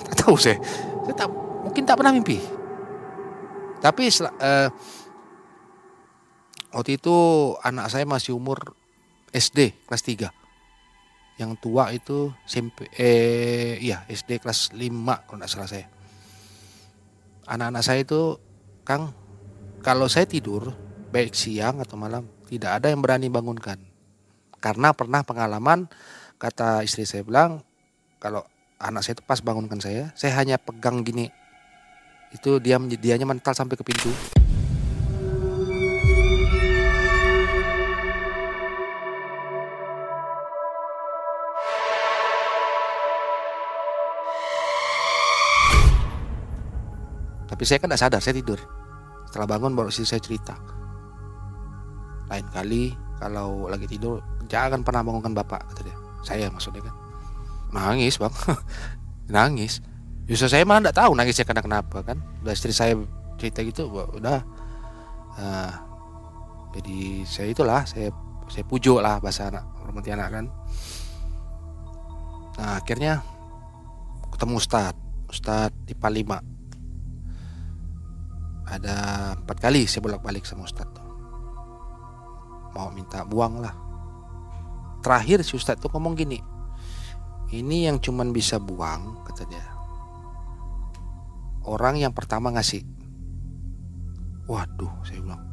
Tak 0.01 0.15
tahu 0.25 0.33
saya. 0.33 0.57
Saya 1.05 1.13
tak 1.13 1.29
mungkin 1.61 1.85
tak 1.85 1.95
pernah 2.01 2.09
mimpi. 2.09 2.41
Tapi 3.83 4.07
uh, 4.07 4.69
waktu 6.71 6.91
itu 6.95 7.15
anak 7.59 7.91
saya 7.91 8.07
masih 8.07 8.31
umur 8.31 8.79
SD 9.35 9.83
kelas 9.83 10.03
3. 10.07 10.31
Yang 11.43 11.51
tua 11.59 11.91
itu 11.91 12.31
SMP 12.47 12.87
eh 12.95 13.75
iya 13.83 14.07
SD 14.07 14.39
kelas 14.39 14.71
5 14.71 15.27
kalau 15.27 15.37
tidak 15.43 15.51
salah 15.51 15.67
saya. 15.67 15.87
Anak-anak 17.43 17.83
saya 17.83 17.99
itu 18.07 18.39
Kang 18.87 19.11
kalau 19.83 20.07
saya 20.07 20.23
tidur 20.23 20.71
baik 21.11 21.35
siang 21.35 21.83
atau 21.83 21.99
malam 21.99 22.23
tidak 22.47 22.79
ada 22.79 22.87
yang 22.87 23.03
berani 23.03 23.27
bangunkan. 23.27 23.83
Karena 24.63 24.95
pernah 24.95 25.27
pengalaman 25.27 25.91
kata 26.39 26.87
istri 26.87 27.03
saya 27.03 27.27
bilang 27.27 27.59
kalau 28.23 28.47
anak 28.79 29.03
saya 29.03 29.19
itu 29.19 29.23
pas 29.27 29.43
bangunkan 29.43 29.83
saya, 29.83 30.15
saya 30.15 30.39
hanya 30.39 30.55
pegang 30.55 31.03
gini. 31.03 31.27
Itu 32.33 32.57
dia 32.57 32.81
dianya 32.81 33.29
mental 33.29 33.53
sampai 33.53 33.77
ke 33.77 33.85
pintu. 33.85 34.09
Tapi 47.53 47.69
saya 47.69 47.77
kan 47.77 47.93
tidak 47.93 48.01
sadar, 48.01 48.19
saya 48.19 48.35
tidur. 48.41 48.57
Setelah 49.29 49.45
bangun 49.45 49.77
baru 49.77 49.93
saya 49.93 50.17
cerita. 50.17 50.57
Lain 52.33 52.49
kali 52.49 52.97
kalau 53.21 53.69
lagi 53.69 53.85
tidur 53.85 54.25
jangan 54.49 54.81
pernah 54.81 55.05
bangunkan 55.05 55.37
bapak 55.37 55.69
kata 55.69 55.85
dia. 55.85 55.97
Saya 56.25 56.49
maksudnya 56.49 56.81
kan. 56.81 56.95
Nangis 57.69 58.17
bang, 58.17 58.33
nangis. 59.37 59.85
Justru 60.23 60.47
saya 60.47 60.63
malah 60.63 60.89
tidak 60.89 60.97
tahu 61.03 61.11
nangisnya 61.15 61.45
karena 61.47 61.63
kenapa 61.63 61.97
kan. 62.03 62.17
Udah 62.43 62.53
istri 62.55 62.71
saya 62.71 62.95
cerita 63.35 63.59
gitu, 63.63 63.91
udah. 63.91 64.39
Uh, 65.33 65.71
jadi 66.73 67.27
saya 67.27 67.47
itulah, 67.51 67.81
saya 67.83 68.09
saya 68.47 68.63
pujuk 68.65 69.01
lah 69.01 69.19
bahasa 69.19 69.49
anak 69.51 69.65
hormati 69.83 70.09
anak 70.13 70.29
kan. 70.31 70.45
Nah 72.59 72.77
akhirnya 72.79 73.25
ketemu 74.31 74.61
Ustadz, 74.61 75.01
Ustadz 75.29 75.89
di 75.89 75.97
5 75.97 76.53
ada 78.73 78.95
empat 79.37 79.57
kali 79.59 79.85
saya 79.85 80.01
bolak 80.01 80.23
balik 80.23 80.47
sama 80.47 80.65
Ustadz 80.65 80.93
tuh 80.95 81.07
mau 82.73 82.89
minta 82.89 83.21
buang 83.27 83.61
lah 83.61 83.75
terakhir 85.05 85.45
si 85.45 85.53
Ustadz 85.53 85.83
tuh 85.83 85.91
ngomong 85.93 86.17
gini 86.17 86.39
ini 87.53 87.85
yang 87.85 88.01
cuman 88.01 88.33
bisa 88.33 88.57
buang 88.57 89.21
kata 89.27 89.45
dia 89.45 89.65
orang 91.67 91.99
yang 91.99 92.13
pertama 92.15 92.51
ngasih. 92.53 92.83
Waduh 94.47 94.91
saya 95.07 95.23
bilang 95.23 95.43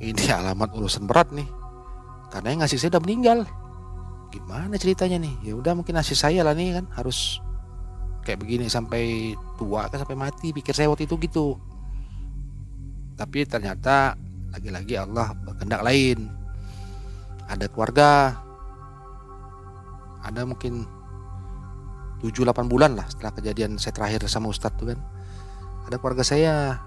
ini 0.00 0.24
alamat 0.32 0.72
urusan 0.74 1.04
berat 1.04 1.30
nih. 1.30 1.46
Karena 2.32 2.48
yang 2.54 2.60
ngasih 2.64 2.78
saya 2.80 2.90
udah 2.96 3.04
meninggal. 3.04 3.38
Gimana 4.30 4.78
ceritanya 4.80 5.18
nih? 5.20 5.34
Ya 5.50 5.52
udah 5.58 5.76
mungkin 5.76 5.98
ngasih 5.98 6.16
saya 6.16 6.40
lah 6.40 6.56
nih 6.56 6.80
kan. 6.80 6.86
Harus 6.96 7.42
kayak 8.24 8.40
begini 8.40 8.70
sampai 8.70 9.34
tua 9.60 9.88
kan 9.92 10.00
sampai 10.00 10.16
mati 10.16 10.56
pikir 10.56 10.72
saya 10.72 10.88
waktu 10.88 11.04
itu 11.04 11.20
gitu. 11.20 11.58
Tapi 13.18 13.44
ternyata 13.44 14.16
lagi-lagi 14.50 14.96
Allah 14.96 15.36
berkehendak 15.36 15.84
lain. 15.84 16.32
Ada 17.50 17.66
keluarga 17.68 18.40
ada 20.20 20.44
mungkin 20.44 20.86
7-8 22.20 22.68
bulan 22.68 22.96
lah 22.96 23.08
setelah 23.08 23.32
kejadian 23.32 23.80
saya 23.80 23.96
terakhir 23.96 24.28
sama 24.28 24.52
Ustadz 24.52 24.76
tuh 24.76 24.92
kan 24.92 25.00
ada 25.86 25.96
keluarga 25.96 26.24
saya 26.26 26.82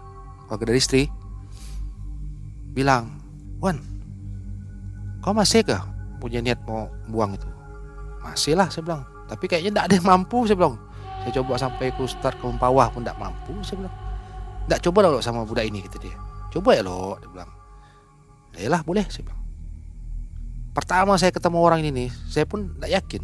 keluarga 0.45 0.65
dari 0.69 0.79
istri. 0.79 1.03
Bilang 2.73 3.09
Wan 3.61 3.77
kau 5.23 5.31
masih 5.31 5.63
kah 5.63 5.87
punya 6.19 6.43
niat 6.43 6.59
mau 6.67 6.91
buang 7.07 7.35
itu. 7.35 7.47
Masih 8.23 8.59
lah 8.59 8.67
saya 8.67 8.83
bilang. 8.83 9.03
Tapi 9.27 9.47
kayaknya 9.47 9.71
tidak 9.71 9.85
ada 9.87 9.93
yang 9.99 10.07
mampu 10.07 10.37
saya 10.47 10.57
bilang. 10.59 10.75
Saya 11.23 11.31
coba 11.39 11.55
sampai 11.55 11.95
ke 11.95 12.01
Ustadz 12.03 12.39
ke 12.39 12.43
Mempawah 12.43 12.91
pun 12.91 13.03
tidak 13.03 13.19
mampu 13.19 13.55
saya 13.63 13.87
bilang. 13.87 13.95
Tidak 14.67 14.79
coba 14.87 14.97
lo 15.07 15.19
sama 15.19 15.43
budak 15.43 15.67
ini 15.67 15.83
gitu 15.83 15.99
dia. 15.99 16.15
Coba 16.51 16.75
ya 16.75 16.83
lo 16.83 17.19
dia 17.19 17.29
bilang. 17.31 17.51
Ya 18.55 18.67
lah 18.71 18.83
boleh 18.83 19.03
saya 19.07 19.27
bilang. 19.27 19.41
Pertama 20.73 21.15
saya 21.19 21.31
ketemu 21.31 21.57
orang 21.59 21.81
ini 21.83 22.07
saya 22.27 22.43
pun 22.43 22.71
tidak 22.79 23.03
yakin. 23.03 23.23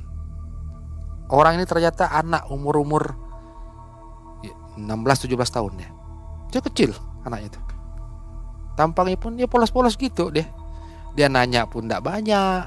Orang 1.30 1.62
ini 1.62 1.66
ternyata 1.68 2.10
anak 2.10 2.48
umur 2.50 2.82
umur 2.82 3.04
16-17 4.80 5.36
tahun 5.36 5.74
ya 5.84 5.90
dia 6.50 6.62
kecil 6.64 6.92
anaknya 7.28 7.52
itu 7.52 7.60
tampangnya 8.80 9.20
pun 9.20 9.36
ya 9.36 9.44
polos-polos 9.44 10.00
gitu 10.00 10.32
deh. 10.32 10.48
Dia 11.20 11.28
nanya 11.28 11.68
pun 11.68 11.84
tidak 11.84 12.08
banyak. 12.08 12.64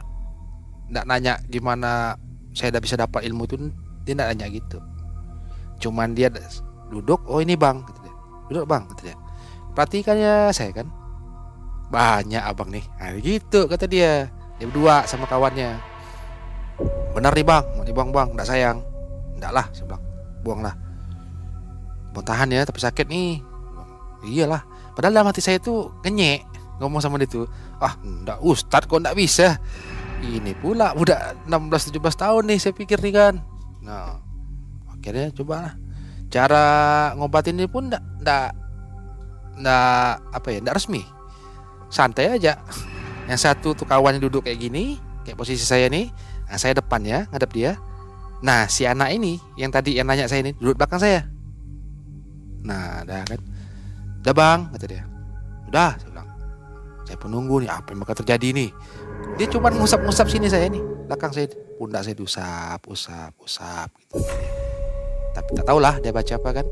Tidak 0.93 1.05
nanya 1.09 1.41
gimana 1.49 2.21
saya 2.53 2.77
udah 2.77 2.83
bisa 2.85 3.01
dapat 3.01 3.25
ilmu 3.25 3.49
itu. 3.49 3.57
Dia 4.05 4.13
tidak 4.13 4.29
nanya 4.37 4.47
gitu. 4.53 4.77
Cuman 5.81 6.13
dia 6.13 6.29
duduk 6.93 7.25
oh 7.25 7.41
ini 7.41 7.57
bang 7.57 7.81
gitu 7.89 7.99
dia. 8.05 8.15
Duduk 8.53 8.69
bang 8.69 8.85
gitu 8.93 9.09
dia. 9.09 9.17
Perhatikannya 9.73 10.53
saya 10.53 10.77
kan. 10.77 10.93
Banyak 11.89 12.45
abang 12.45 12.69
nih. 12.69 12.85
Nah, 13.01 13.17
gitu 13.17 13.65
kata 13.65 13.89
dia. 13.89 14.29
Dia 14.61 14.69
berdua 14.69 15.09
sama 15.09 15.25
kawannya. 15.25 15.81
Benar 17.17 17.33
nih 17.33 17.47
bang. 17.49 17.65
Mau 17.73 17.89
dibuang 17.89 18.13
bang 18.13 18.29
nggak 18.37 18.49
sayang. 18.53 18.85
Nggak 19.41 19.53
lah 19.57 19.67
saya 19.73 19.89
bilang. 19.89 20.05
Buanglah 20.45 20.77
mau 22.13 22.23
tahan 22.23 22.53
ya 22.53 22.63
tapi 22.69 22.79
sakit 22.79 23.09
nih. 23.09 23.41
Iyalah 24.23 24.63
padahal 24.95 25.19
dalam 25.19 25.29
hati 25.33 25.43
saya 25.43 25.59
tuh 25.59 25.91
kenyek 26.05 26.47
ngomong 26.79 27.03
sama 27.03 27.19
dia 27.19 27.27
tuh 27.27 27.51
ah 27.83 27.99
ndak 28.03 28.39
ustad 28.45 28.87
kok 28.87 29.01
ndak 29.03 29.17
bisa. 29.19 29.59
Ini 30.23 30.55
pula 30.63 30.95
udah 30.95 31.35
16-17 31.51 31.99
tahun 31.99 32.43
nih 32.47 32.59
saya 32.63 32.75
pikir 32.77 33.03
nih 33.03 33.15
kan. 33.15 33.35
Nah 33.83 34.23
akhirnya 34.95 35.35
coba 35.35 35.55
lah. 35.67 35.75
Cara 36.31 36.65
ngobatin 37.19 37.59
ini 37.59 37.67
pun 37.67 37.91
ndak 37.91 38.03
ndak 38.23 38.55
nggak 39.59 40.11
apa 40.31 40.49
ya 40.55 40.59
nggak 40.63 40.77
resmi. 40.79 41.03
Santai 41.91 42.31
aja. 42.31 42.63
Yang 43.27 43.41
satu 43.51 43.75
tuh 43.75 43.87
kawannya 43.87 44.23
duduk 44.23 44.47
kayak 44.47 44.63
gini 44.63 45.03
kayak 45.27 45.35
posisi 45.35 45.67
saya 45.67 45.91
nih. 45.91 46.15
Nah 46.47 46.57
saya 46.61 46.79
depannya 46.79 47.27
ngadep 47.35 47.51
dia. 47.51 47.73
Nah 48.47 48.71
si 48.71 48.87
anak 48.87 49.11
ini 49.11 49.43
yang 49.59 49.75
tadi 49.75 49.99
yang 49.99 50.07
nanya 50.07 50.31
saya 50.31 50.47
ini 50.47 50.55
duduk 50.55 50.79
belakang 50.79 51.03
saya 51.03 51.27
nah 52.63 53.03
dah 53.03 53.23
kan? 53.27 53.41
Udah 54.23 54.35
bang 54.35 54.61
kata 54.71 54.87
dia. 54.87 55.03
Udah 55.67 55.99
saya 55.99 56.09
bilang. 56.15 56.29
Saya 57.03 57.19
penunggu 57.19 57.59
nih 57.59 57.71
apa 57.71 57.91
yang 57.91 58.01
bakal 58.07 58.17
terjadi 58.23 58.55
nih? 58.55 58.71
Dia 59.35 59.47
cuma 59.51 59.75
ngusap-ngusap 59.75 60.31
sini 60.31 60.47
saya 60.47 60.71
nih 60.71 60.83
belakang 61.11 61.35
saya 61.35 61.51
pundak 61.77 62.07
saya 62.07 62.15
diusap 62.15 62.81
usap 62.87 63.35
usap 63.43 63.91
gitu. 63.99 64.23
Tapi 65.35 65.49
tak 65.59 65.67
tahulah 65.67 65.99
dia 65.99 66.15
baca 66.15 66.35
apa 66.39 66.51
kan. 66.63 66.67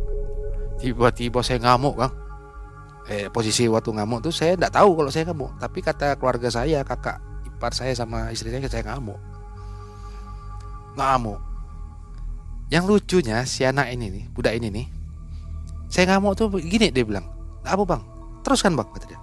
Tiba-tiba 0.78 1.42
saya 1.42 1.58
ngamuk 1.58 1.98
bang. 1.98 2.12
Eh, 3.10 3.26
posisi 3.32 3.66
waktu 3.66 3.90
ngamuk 3.90 4.22
tuh 4.22 4.30
saya 4.30 4.54
tidak 4.54 4.70
tahu 4.70 4.94
kalau 4.94 5.10
saya 5.10 5.24
ngamuk. 5.26 5.50
Tapi 5.58 5.78
kata 5.82 6.14
keluarga 6.20 6.48
saya 6.52 6.86
kakak 6.86 7.18
ipar 7.50 7.74
saya 7.74 7.90
sama 7.98 8.30
istri 8.30 8.54
saya 8.54 8.70
saya 8.70 8.84
ngamuk. 8.86 9.18
Ngamuk. 10.94 11.40
Yang 12.70 12.84
lucunya 12.86 13.42
si 13.50 13.66
anak 13.66 13.90
ini 13.90 14.06
nih 14.14 14.24
budak 14.30 14.54
ini 14.54 14.70
nih 14.70 14.99
saya 15.90 16.06
ngamuk 16.06 16.38
tuh 16.38 16.46
gini 16.62 16.94
dia 16.94 17.02
bilang 17.02 17.26
apa 17.66 17.82
bang 17.82 18.02
terus 18.46 18.62
kan 18.62 18.72
bang 18.78 18.86
kata 18.86 19.06
dia. 19.10 19.20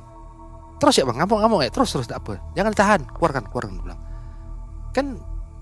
Terus 0.77 0.93
ya 0.99 1.07
bang 1.07 1.17
ngamuk 1.23 1.39
ngamuk 1.41 1.59
ya 1.63 1.71
terus 1.71 1.89
terus 1.95 2.11
apa. 2.11 2.37
Jangan 2.53 2.71
ditahan 2.75 3.01
keluarkan 3.15 3.43
keluarkan 3.49 3.71
dia 3.79 3.83
bilang. 3.87 3.99
Kan 4.91 5.05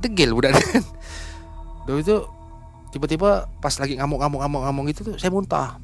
degil 0.02 0.34
budak 0.34 0.58
kan 0.58 0.82
itu 1.96 2.18
tiba-tiba 2.94 3.48
pas 3.62 3.74
lagi 3.78 3.96
ngamuk 3.96 4.20
ngamuk 4.20 4.40
ngamuk 4.44 4.62
ngamuk 4.66 4.84
gitu 4.92 5.14
tuh 5.14 5.16
saya 5.22 5.30
muntah. 5.30 5.78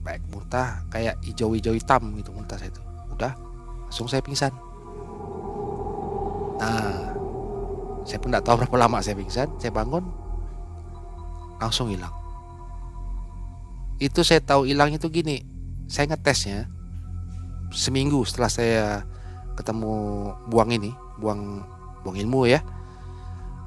Baik 0.00 0.24
muntah 0.32 0.88
kayak 0.88 1.20
hijau-hijau 1.20 1.76
hitam 1.76 2.16
gitu 2.16 2.32
muntah 2.32 2.56
saya 2.56 2.72
itu 2.72 2.82
udah 3.12 3.32
langsung 3.92 4.08
saya 4.08 4.24
pingsan. 4.24 4.56
Nah 6.58 7.12
saya 8.08 8.16
pun 8.16 8.32
tidak 8.32 8.48
tahu 8.48 8.64
berapa 8.64 8.76
lama 8.88 9.04
saya 9.04 9.20
pingsan. 9.20 9.52
Saya 9.60 9.70
bangun 9.70 10.08
langsung 11.60 11.92
hilang 11.92 12.19
itu 14.00 14.24
saya 14.24 14.40
tahu 14.40 14.64
hilang 14.64 14.96
itu 14.96 15.06
gini. 15.12 15.44
Saya 15.86 16.08
ngetesnya 16.08 16.66
seminggu 17.70 18.24
setelah 18.26 18.50
saya 18.50 18.84
ketemu 19.54 19.92
buang 20.48 20.72
ini 20.72 20.90
buang 21.20 21.62
buang 22.02 22.16
ilmu 22.16 22.48
ya. 22.48 22.64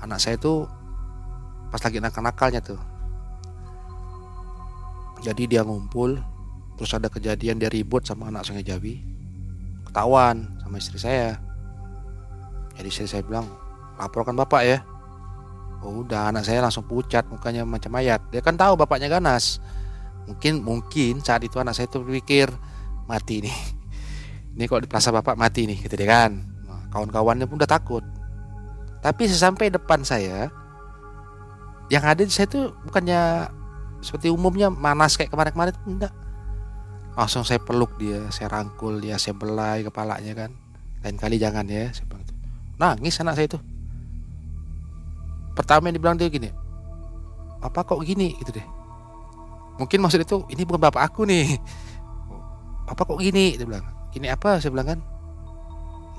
Anak 0.02 0.20
saya 0.20 0.36
tuh 0.36 0.66
pas 1.70 1.80
lagi 1.80 2.02
nakal-nakalnya 2.02 2.60
tuh. 2.66 2.82
Jadi 5.24 5.48
dia 5.48 5.64
ngumpul 5.64 6.20
terus 6.76 6.92
ada 6.92 7.08
kejadian 7.08 7.62
dia 7.62 7.70
ribut 7.70 8.04
sama 8.04 8.34
anak 8.34 8.44
sungai 8.44 8.66
Jawi. 8.66 9.00
Ketahuan 9.88 10.50
sama 10.66 10.82
istri 10.82 10.98
saya. 10.98 11.38
Jadi 12.74 12.90
istri 12.90 13.06
saya 13.06 13.22
bilang 13.22 13.46
laporkan 14.02 14.34
bapak 14.34 14.62
ya. 14.66 14.80
Oh, 15.84 16.02
udah 16.02 16.34
anak 16.34 16.48
saya 16.48 16.64
langsung 16.64 16.88
pucat 16.88 17.28
mukanya 17.30 17.68
macam 17.68 17.94
mayat. 17.94 18.24
Dia 18.34 18.42
kan 18.42 18.58
tahu 18.58 18.74
bapaknya 18.80 19.12
ganas 19.12 19.62
mungkin 20.28 20.64
mungkin 20.64 21.20
saat 21.20 21.44
itu 21.44 21.60
anak 21.60 21.76
saya 21.76 21.88
tuh 21.92 22.04
berpikir 22.06 22.50
mati 23.10 23.44
nih. 23.44 23.58
Ini 24.54 24.70
kok 24.70 24.86
di 24.86 24.90
bapak 24.90 25.34
mati 25.34 25.66
nih 25.66 25.82
gitu 25.82 25.98
deh 25.98 26.06
kan. 26.06 26.38
Nah, 26.70 26.86
kawan-kawannya 26.94 27.50
pun 27.50 27.58
udah 27.58 27.70
takut. 27.70 28.06
Tapi 29.02 29.28
sesampai 29.28 29.74
depan 29.74 30.06
saya 30.06 30.48
yang 31.92 32.06
ada 32.06 32.24
di 32.24 32.32
saya 32.32 32.48
tuh 32.48 32.72
bukannya 32.88 33.50
seperti 34.00 34.32
umumnya 34.32 34.72
manas 34.72 35.18
kayak 35.18 35.34
kemarin-kemarin 35.34 35.76
enggak. 35.90 36.14
Langsung 37.14 37.44
saya 37.46 37.62
peluk 37.62 37.98
dia 37.98 38.30
saya 38.30 38.50
rangkul 38.50 39.02
dia 39.02 39.18
saya 39.18 39.34
belai 39.36 39.84
kepalanya 39.84 40.34
kan. 40.48 40.52
Lain 41.04 41.18
kali 41.20 41.36
jangan 41.42 41.68
ya 41.68 41.92
nangis 42.78 43.22
anak 43.22 43.38
saya 43.38 43.48
itu 43.48 43.60
pertama 45.54 45.90
yang 45.90 45.96
dibilang 46.02 46.18
dia 46.18 46.30
gini 46.30 46.50
apa 47.64 47.86
kok 47.86 48.02
gini? 48.04 48.36
Gitu 48.42 48.60
deh 48.60 48.68
mungkin 49.78 50.00
maksud 50.04 50.22
itu 50.22 50.46
ini 50.54 50.64
bukan 50.68 50.82
bapak 50.90 51.14
aku 51.14 51.26
nih. 51.28 51.58
Apa 52.84 53.08
kok 53.08 53.18
gini? 53.18 53.56
dia 53.56 53.66
bilang. 53.66 53.86
Ini 54.14 54.34
apa? 54.34 54.60
saya 54.60 54.70
bilang 54.70 54.88
kan. 54.94 55.00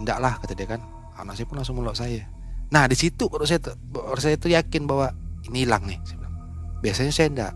Enggak 0.00 0.18
lah 0.18 0.34
kata 0.40 0.56
dia 0.56 0.66
kan. 0.66 0.80
Anak 1.14 1.38
saya 1.38 1.46
pun 1.46 1.56
langsung 1.60 1.78
meluk 1.78 1.94
saya. 1.94 2.26
Nah 2.74 2.88
di 2.90 2.96
situ 2.98 3.30
baru 3.30 3.46
saya 3.46 3.62
baru 3.92 4.18
saya 4.18 4.34
tuh 4.34 4.50
yakin 4.50 4.88
bahwa 4.88 5.14
ini 5.46 5.68
hilang 5.68 5.84
nih 5.86 6.00
saya 6.02 6.16
bilang. 6.18 6.34
Biasanya 6.82 7.12
saya 7.14 7.28
enggak. 7.30 7.52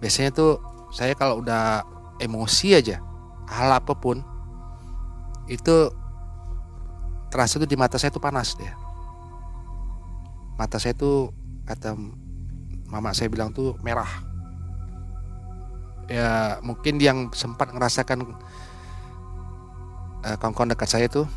Biasanya 0.00 0.30
tuh 0.32 0.52
saya 0.90 1.12
kalau 1.14 1.44
udah 1.44 1.84
emosi 2.20 2.76
aja 2.76 2.98
hal 3.50 3.70
apa 3.74 3.96
pun 3.96 4.22
itu 5.50 5.90
terasa 7.30 7.58
tuh 7.58 7.66
di 7.66 7.74
mata 7.74 7.98
saya 7.98 8.14
tuh 8.14 8.22
panas 8.22 8.54
deh 8.54 8.70
mata 10.54 10.76
saya 10.78 10.94
tuh 10.94 11.34
kata 11.66 11.98
mama 12.90 13.10
saya 13.14 13.30
bilang 13.30 13.50
tuh 13.50 13.74
merah 13.82 14.29
ya 16.10 16.58
mungkin 16.66 16.98
yang 16.98 17.30
sempat 17.30 17.70
ngerasakan 17.70 18.34
uh, 20.26 20.36
kawan-kawan 20.42 20.74
dekat 20.74 20.90
saya 20.90 21.06
tuh 21.06 21.30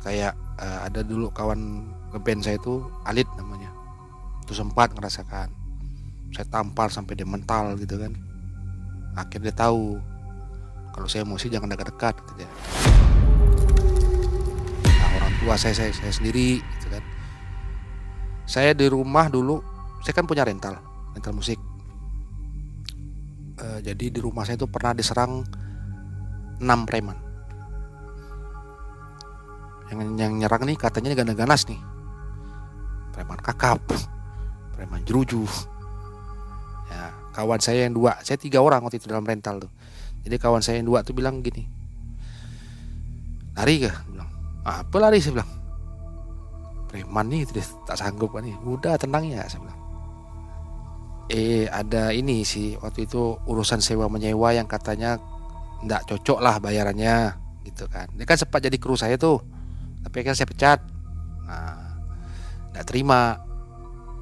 kayak 0.00 0.32
uh, 0.56 0.88
ada 0.88 1.04
dulu 1.04 1.28
kawan 1.28 1.84
ngeband 2.16 2.40
saya 2.40 2.56
tuh 2.56 2.88
Alit 3.04 3.28
namanya. 3.36 3.68
Tuh 4.48 4.56
sempat 4.56 4.96
ngerasakan. 4.96 5.52
Saya 6.32 6.46
tampar 6.48 6.88
sampai 6.88 7.12
dia 7.12 7.28
mental 7.28 7.76
gitu 7.76 8.00
kan. 8.00 8.16
Akhirnya 9.20 9.52
dia 9.52 9.54
tahu 9.54 10.00
kalau 10.96 11.08
saya 11.12 11.28
emosi 11.28 11.52
jangan 11.52 11.68
dekat-dekat 11.76 12.14
gitu 12.24 12.40
ya. 12.40 12.50
Nah, 14.96 15.08
orang 15.20 15.34
tua 15.44 15.54
saya, 15.60 15.76
saya 15.76 15.92
saya 15.92 16.12
sendiri 16.12 16.64
gitu 16.64 16.86
kan. 16.88 17.04
Saya 18.48 18.72
di 18.72 18.88
rumah 18.88 19.28
dulu 19.28 19.60
saya 20.00 20.14
kan 20.16 20.24
punya 20.24 20.46
rental 20.46 20.78
rental 21.12 21.34
musik 21.34 21.58
uh, 23.60 23.78
jadi 23.80 24.04
di 24.12 24.20
rumah 24.20 24.44
saya 24.44 24.60
itu 24.60 24.68
pernah 24.68 24.92
diserang 24.92 25.44
enam 26.60 26.80
preman. 26.88 27.18
Yang 29.92 29.98
yang 30.18 30.32
nyerang 30.40 30.62
nih 30.66 30.76
katanya 30.76 31.14
ganas-ganas 31.14 31.62
nih. 31.70 31.80
Preman 33.14 33.40
kakap 33.40 33.80
preman 34.76 35.00
jeruju. 35.08 35.46
Ya 36.92 37.12
kawan 37.32 37.60
saya 37.62 37.88
yang 37.88 37.94
dua. 37.96 38.20
Saya 38.20 38.36
tiga 38.36 38.60
orang 38.60 38.84
waktu 38.84 39.00
itu 39.00 39.08
dalam 39.08 39.24
rental 39.24 39.68
tuh. 39.68 39.72
Jadi 40.26 40.36
kawan 40.36 40.60
saya 40.60 40.82
yang 40.82 40.88
dua 40.90 41.06
tuh 41.06 41.14
bilang 41.16 41.40
gini. 41.40 41.64
Lari 43.56 43.88
kah 43.88 43.96
bilang 44.10 44.28
apa 44.66 44.96
lari? 45.00 45.22
Saya 45.22 45.40
bilang. 45.40 45.50
Preman 46.86 47.26
nih 47.28 47.48
itu 47.48 47.58
tak 47.88 47.98
sanggup 47.98 48.36
kan 48.36 48.44
nih. 48.44 48.56
Udah 48.62 49.00
tenang 49.00 49.26
ya 49.26 49.42
saya 49.48 49.64
bilang 49.64 49.75
eh 51.26 51.66
ada 51.66 52.14
ini 52.14 52.46
sih 52.46 52.78
waktu 52.78 53.10
itu 53.10 53.34
urusan 53.50 53.82
sewa 53.82 54.06
menyewa 54.06 54.54
yang 54.54 54.70
katanya 54.70 55.18
ndak 55.82 56.06
cocok 56.06 56.38
lah 56.38 56.62
bayarannya 56.62 57.34
gitu 57.66 57.90
kan. 57.90 58.06
Dia 58.14 58.26
kan 58.26 58.38
sempat 58.38 58.62
jadi 58.62 58.78
kru 58.78 58.94
saya 58.94 59.18
tuh 59.18 59.42
tapi 60.06 60.22
kan 60.22 60.38
saya 60.38 60.46
pecat. 60.46 60.80
Nah 61.46 61.98
ndak 62.74 62.84
terima. 62.86 63.42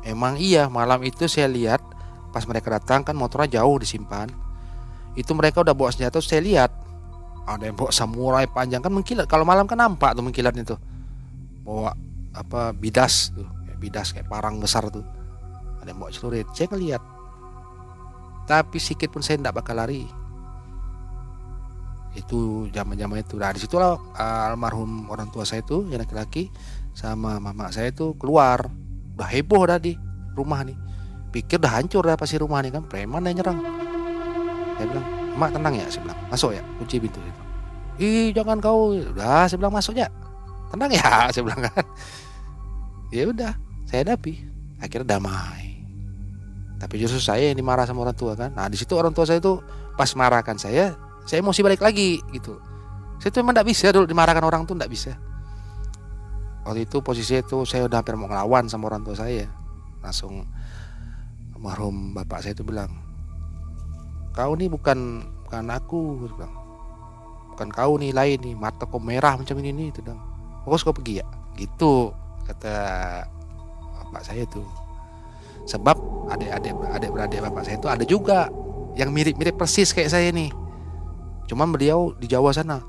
Emang 0.04 0.36
iya 0.36 0.68
malam 0.68 1.00
itu 1.00 1.24
saya 1.24 1.48
lihat 1.48 1.80
pas 2.28 2.44
mereka 2.44 2.68
datang 2.76 3.04
kan 3.08 3.16
motornya 3.16 3.60
jauh 3.60 3.76
disimpan. 3.80 4.28
Itu 5.16 5.32
mereka 5.32 5.64
udah 5.64 5.72
bawa 5.72 5.92
senjata 5.92 6.20
saya 6.20 6.44
lihat 6.44 6.70
ada 7.44 7.68
yang 7.68 7.76
bawa 7.76 7.88
samurai 7.88 8.44
panjang. 8.48 8.84
Kan 8.84 8.92
mengkilat 8.92 9.24
kalau 9.28 9.48
malam 9.48 9.64
kan 9.64 9.80
nampak 9.80 10.12
tuh 10.12 10.24
mengkilatnya 10.24 10.64
tuh. 10.64 10.80
Bawa 11.64 11.96
apa 12.36 12.76
bidas 12.76 13.32
tuh 13.32 13.48
bidas 13.78 14.10
kayak 14.16 14.26
parang 14.26 14.58
besar 14.58 14.88
tuh 14.90 15.04
ada 15.84 15.92
yang 15.92 16.00
bawa 16.00 16.10
celurit. 16.10 16.48
Saya 16.56 16.72
ngeliat. 16.72 17.02
Tapi 18.48 18.76
sedikit 18.80 19.12
pun 19.12 19.20
saya 19.20 19.36
tidak 19.40 19.60
bakal 19.60 19.76
lari. 19.76 20.08
Itu 22.16 22.68
zaman 22.72 22.96
zaman 22.96 23.20
itu. 23.20 23.36
Nah 23.36 23.52
di 23.52 23.60
situlah 23.60 24.00
uh, 24.00 24.48
almarhum 24.48 25.12
orang 25.12 25.28
tua 25.28 25.44
saya 25.44 25.60
itu 25.60 25.84
yang 25.92 26.00
laki-laki 26.00 26.48
sama 26.96 27.36
mama 27.36 27.68
saya 27.68 27.92
itu 27.92 28.16
keluar. 28.16 28.68
Udah 29.14 29.28
heboh 29.28 29.68
tadi 29.68 29.96
rumah 30.32 30.64
nih. 30.64 30.76
Pikir 31.30 31.60
udah 31.60 31.72
hancur 31.76 32.02
dah 32.06 32.16
pasti 32.16 32.40
rumah 32.40 32.64
nih 32.64 32.72
kan. 32.72 32.82
Preman 32.88 33.28
yang 33.28 33.44
nyerang. 33.44 33.58
Saya 34.80 34.86
bilang 34.88 35.06
mak 35.36 35.50
tenang 35.52 35.74
ya 35.76 35.86
saya 35.92 36.02
bilang. 36.06 36.18
Masuk 36.32 36.50
ya 36.56 36.62
kunci 36.80 36.96
pintu 36.98 37.20
itu 37.20 37.42
ih 37.98 38.34
jangan 38.34 38.58
kau. 38.58 38.94
Udah 38.94 39.46
saya 39.46 39.58
bilang 39.58 39.74
masuk 39.74 39.94
ya. 39.98 40.08
Tenang 40.70 40.90
ya 40.90 41.06
saya 41.34 41.42
bilang 41.42 41.62
kan. 41.62 41.84
Ya 43.14 43.22
udah 43.30 43.52
saya 43.86 44.02
hadapi. 44.06 44.42
Akhirnya 44.82 45.16
damai 45.16 45.63
tapi 46.84 47.00
justru 47.00 47.16
saya 47.16 47.48
yang 47.48 47.56
dimarah 47.56 47.88
sama 47.88 48.04
orang 48.04 48.12
tua 48.12 48.36
kan? 48.36 48.52
Nah 48.52 48.68
di 48.68 48.76
situ 48.76 48.92
orang 48.92 49.16
tua 49.16 49.24
saya 49.24 49.40
itu 49.40 49.56
pas 49.96 50.12
marahkan 50.12 50.60
saya 50.60 50.92
saya 51.24 51.40
emosi 51.40 51.64
balik 51.64 51.80
lagi 51.80 52.20
gitu. 52.36 52.60
Saya 53.24 53.32
tuh 53.32 53.40
memang 53.40 53.56
tidak 53.56 53.72
bisa 53.72 53.88
dulu 53.88 54.04
dimarahkan 54.04 54.44
orang 54.44 54.68
tuh 54.68 54.76
tidak 54.76 54.92
bisa. 54.92 55.16
Waktu 56.68 56.84
itu 56.84 57.00
posisi 57.00 57.40
itu 57.40 57.64
saya 57.64 57.88
udah 57.88 58.04
hampir 58.04 58.20
mau 58.20 58.28
ngelawan 58.28 58.68
sama 58.68 58.92
orang 58.92 59.00
tua 59.00 59.16
saya. 59.16 59.48
Langsung 60.04 60.44
almarhum 61.56 62.12
bapak 62.12 62.44
saya 62.44 62.52
itu 62.52 62.68
bilang 62.68 62.92
kau 64.36 64.52
nih 64.52 64.68
bukan 64.68 65.24
bukan 65.48 65.64
aku 65.72 66.28
bilang. 66.28 66.52
Bukan 67.56 67.68
kau 67.72 67.96
nih 67.96 68.12
lain 68.12 68.44
nih 68.44 68.52
mata 68.60 68.84
kau 68.84 69.00
merah 69.00 69.40
macam 69.40 69.56
ini 69.56 69.72
nih 69.72 69.86
itu 69.88 70.04
dong 70.04 70.20
kau 70.68 70.92
pergi 70.92 71.24
ya? 71.24 71.26
Gitu 71.56 72.12
kata 72.44 72.76
bapak 74.04 74.20
saya 74.20 74.44
tuh 74.52 74.83
sebab 75.64 75.96
adik-adik 76.28 76.72
adik 76.92 77.10
beradik 77.12 77.40
bapak 77.44 77.62
saya 77.64 77.76
itu 77.80 77.88
ada 77.88 78.04
juga 78.04 78.48
yang 78.94 79.10
mirip-mirip 79.10 79.58
persis 79.58 79.90
kayak 79.90 80.10
saya 80.10 80.30
nih. 80.30 80.50
Cuman 81.50 81.74
beliau 81.74 82.14
di 82.16 82.30
Jawa 82.30 82.54
sana. 82.54 82.80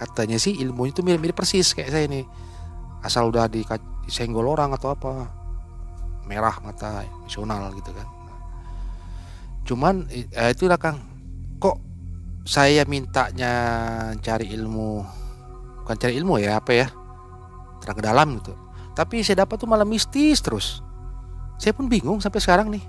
Katanya 0.00 0.40
sih 0.40 0.56
ilmunya 0.58 0.94
itu 0.94 1.02
mirip-mirip 1.04 1.36
persis 1.36 1.76
kayak 1.76 1.92
saya 1.92 2.06
nih. 2.08 2.24
Asal 3.04 3.30
udah 3.30 3.46
disenggol 3.46 4.48
orang 4.48 4.74
atau 4.74 4.90
apa. 4.90 5.28
Merah 6.26 6.56
mata 6.64 7.04
emosional 7.04 7.72
gitu 7.76 7.92
kan. 7.92 8.08
Cuman 9.68 9.94
eh, 10.10 10.50
itu 10.52 10.64
lah 10.64 10.80
Kang. 10.80 10.98
Kok 11.60 11.76
saya 12.48 12.88
mintanya 12.88 13.52
cari 14.24 14.48
ilmu 14.56 15.04
bukan 15.84 15.96
cari 16.00 16.16
ilmu 16.16 16.40
ya 16.40 16.60
apa 16.60 16.72
ya 16.72 16.88
terang 17.84 17.96
ke 18.00 18.04
dalam 18.04 18.28
gitu. 18.40 18.56
Tapi 18.96 19.22
saya 19.22 19.44
dapat 19.44 19.60
tuh 19.60 19.68
malah 19.70 19.86
mistis 19.86 20.40
terus 20.40 20.80
saya 21.58 21.74
pun 21.74 21.90
bingung 21.90 22.22
sampai 22.22 22.40
sekarang 22.40 22.70
nih 22.70 22.84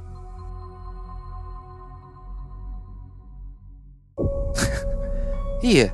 iya 5.76 5.90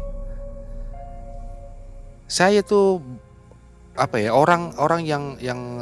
saya 2.27 2.61
tuh 2.61 3.01
apa 3.95 4.19
ya 4.19 4.35
orang 4.35 4.75
orang 4.75 5.01
yang 5.07 5.39
yang 5.39 5.81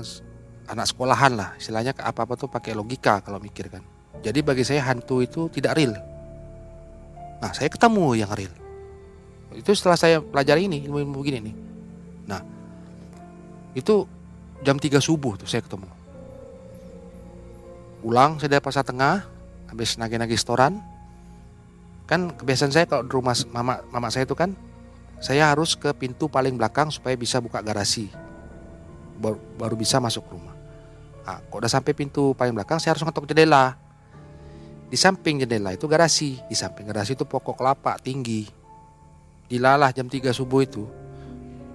anak 0.69 0.85
sekolahan 0.85 1.33
lah 1.33 1.57
istilahnya 1.57 1.97
apa 1.97 2.23
apa 2.23 2.37
tuh 2.37 2.47
pakai 2.47 2.77
logika 2.77 3.19
kalau 3.25 3.41
mikir 3.41 3.67
kan 3.73 3.81
jadi 4.23 4.39
bagi 4.39 4.63
saya 4.63 4.87
hantu 4.87 5.19
itu 5.19 5.51
tidak 5.51 5.75
real. 5.75 5.99
Nah, 7.43 7.51
saya 7.51 7.67
ketemu 7.67 8.15
yang 8.15 8.31
real. 8.31 8.55
Itu 9.51 9.75
setelah 9.75 9.99
saya 9.99 10.23
pelajari 10.23 10.71
ini, 10.71 10.87
ilmu-ilmu 10.87 11.19
begini 11.19 11.51
nih. 11.51 11.55
Nah, 12.31 12.41
itu 13.75 14.07
jam 14.63 14.79
3 14.79 15.03
subuh 15.03 15.35
tuh 15.35 15.45
saya 15.45 15.59
ketemu. 15.59 15.91
Pulang 18.03 18.35
saya 18.35 18.59
dari 18.59 18.63
pasar 18.63 18.83
tengah, 18.83 19.23
habis 19.71 19.95
nagih-nagih 19.95 20.35
setoran. 20.35 20.83
Kan 22.03 22.35
kebiasaan 22.35 22.75
saya 22.75 22.83
kalau 22.83 23.07
di 23.07 23.15
rumah 23.15 23.31
mama 23.55 23.79
mama 23.87 24.11
saya 24.11 24.27
itu 24.27 24.35
kan 24.35 24.51
saya 25.23 25.47
harus 25.47 25.79
ke 25.79 25.87
pintu 25.95 26.27
paling 26.27 26.59
belakang 26.59 26.91
supaya 26.91 27.15
bisa 27.15 27.39
buka 27.39 27.63
garasi. 27.63 28.11
Baru, 29.23 29.39
baru 29.55 29.79
bisa 29.79 30.03
masuk 30.03 30.27
rumah. 30.27 30.51
Nah, 31.23 31.39
kok 31.47 31.63
udah 31.63 31.71
sampai 31.71 31.95
pintu 31.95 32.35
paling 32.35 32.51
belakang 32.51 32.75
saya 32.83 32.91
harus 32.91 33.07
ngetok 33.07 33.31
jendela. 33.31 33.79
Di 34.91 34.99
samping 34.99 35.39
jendela 35.39 35.71
itu 35.71 35.87
garasi, 35.87 36.43
di 36.51 36.55
samping 36.59 36.83
garasi 36.91 37.15
itu 37.15 37.23
pokok 37.23 37.55
kelapa 37.55 37.95
tinggi. 38.03 38.51
Dilalah 39.47 39.95
jam 39.95 40.11
3 40.11 40.35
subuh 40.35 40.59
itu. 40.59 40.83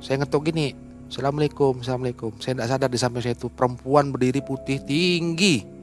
Saya 0.04 0.20
ngetok 0.20 0.52
gini, 0.52 0.76
Assalamualaikum, 1.08 1.80
Assalamualaikum. 1.80 2.36
Saya 2.36 2.60
tidak 2.60 2.68
sadar 2.68 2.90
di 2.92 3.00
samping 3.00 3.22
saya 3.24 3.32
itu 3.32 3.48
perempuan 3.48 4.12
berdiri 4.12 4.44
putih 4.44 4.84
tinggi. 4.84 5.77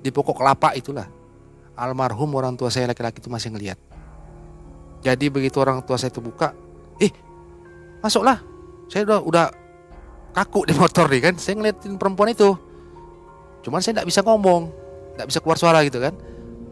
Di 0.00 0.08
pokok 0.08 0.36
kelapa 0.36 0.72
itulah. 0.76 1.06
Almarhum 1.76 2.28
orang 2.36 2.56
tua 2.56 2.68
saya 2.68 2.88
laki-laki 2.88 3.20
itu 3.20 3.32
masih 3.32 3.52
ngelihat. 3.52 3.78
Jadi 5.00 5.32
begitu 5.32 5.56
orang 5.60 5.80
tua 5.80 5.96
saya 5.96 6.12
itu 6.12 6.20
buka, 6.20 6.52
eh 7.00 7.08
masuklah. 8.04 8.36
Saya 8.92 9.08
udah 9.08 9.20
udah 9.24 9.46
kaku 10.36 10.68
di 10.68 10.76
motor 10.76 11.08
nih 11.08 11.20
kan. 11.30 11.34
Saya 11.40 11.56
ngeliatin 11.56 11.96
perempuan 11.96 12.36
itu. 12.36 12.52
Cuman 13.64 13.80
saya 13.80 14.00
tidak 14.00 14.12
bisa 14.12 14.20
ngomong, 14.20 14.68
tidak 15.16 15.26
bisa 15.32 15.38
keluar 15.40 15.56
suara 15.56 15.80
gitu 15.84 16.00
kan 16.00 16.12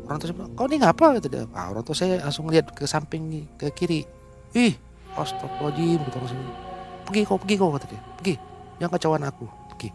orang 0.09 0.19
tua 0.19 0.27
saya 0.33 0.37
bilang 0.41 0.53
kau 0.57 0.67
ini 0.67 0.77
ngapa 0.81 1.07
gitu 1.21 1.29
dia 1.29 1.45
ah, 1.53 1.67
orang 1.69 1.85
tua 1.85 1.93
saya 1.95 2.25
langsung 2.25 2.49
lihat 2.49 2.73
ke 2.73 2.89
samping 2.89 3.45
ke 3.61 3.69
kiri 3.77 4.09
ih 4.57 4.73
astagfirullahaladzim 5.13 6.01
gitu 6.01 6.17
orang 6.17 6.41
pergi 7.05 7.21
kau 7.29 7.37
pergi 7.37 7.55
kau 7.61 7.69
kata 7.77 7.87
dia 7.93 8.01
pergi 8.17 8.35
yang 8.81 8.89
kecauan 8.89 9.23
aku 9.29 9.45
Oke. 9.77 9.93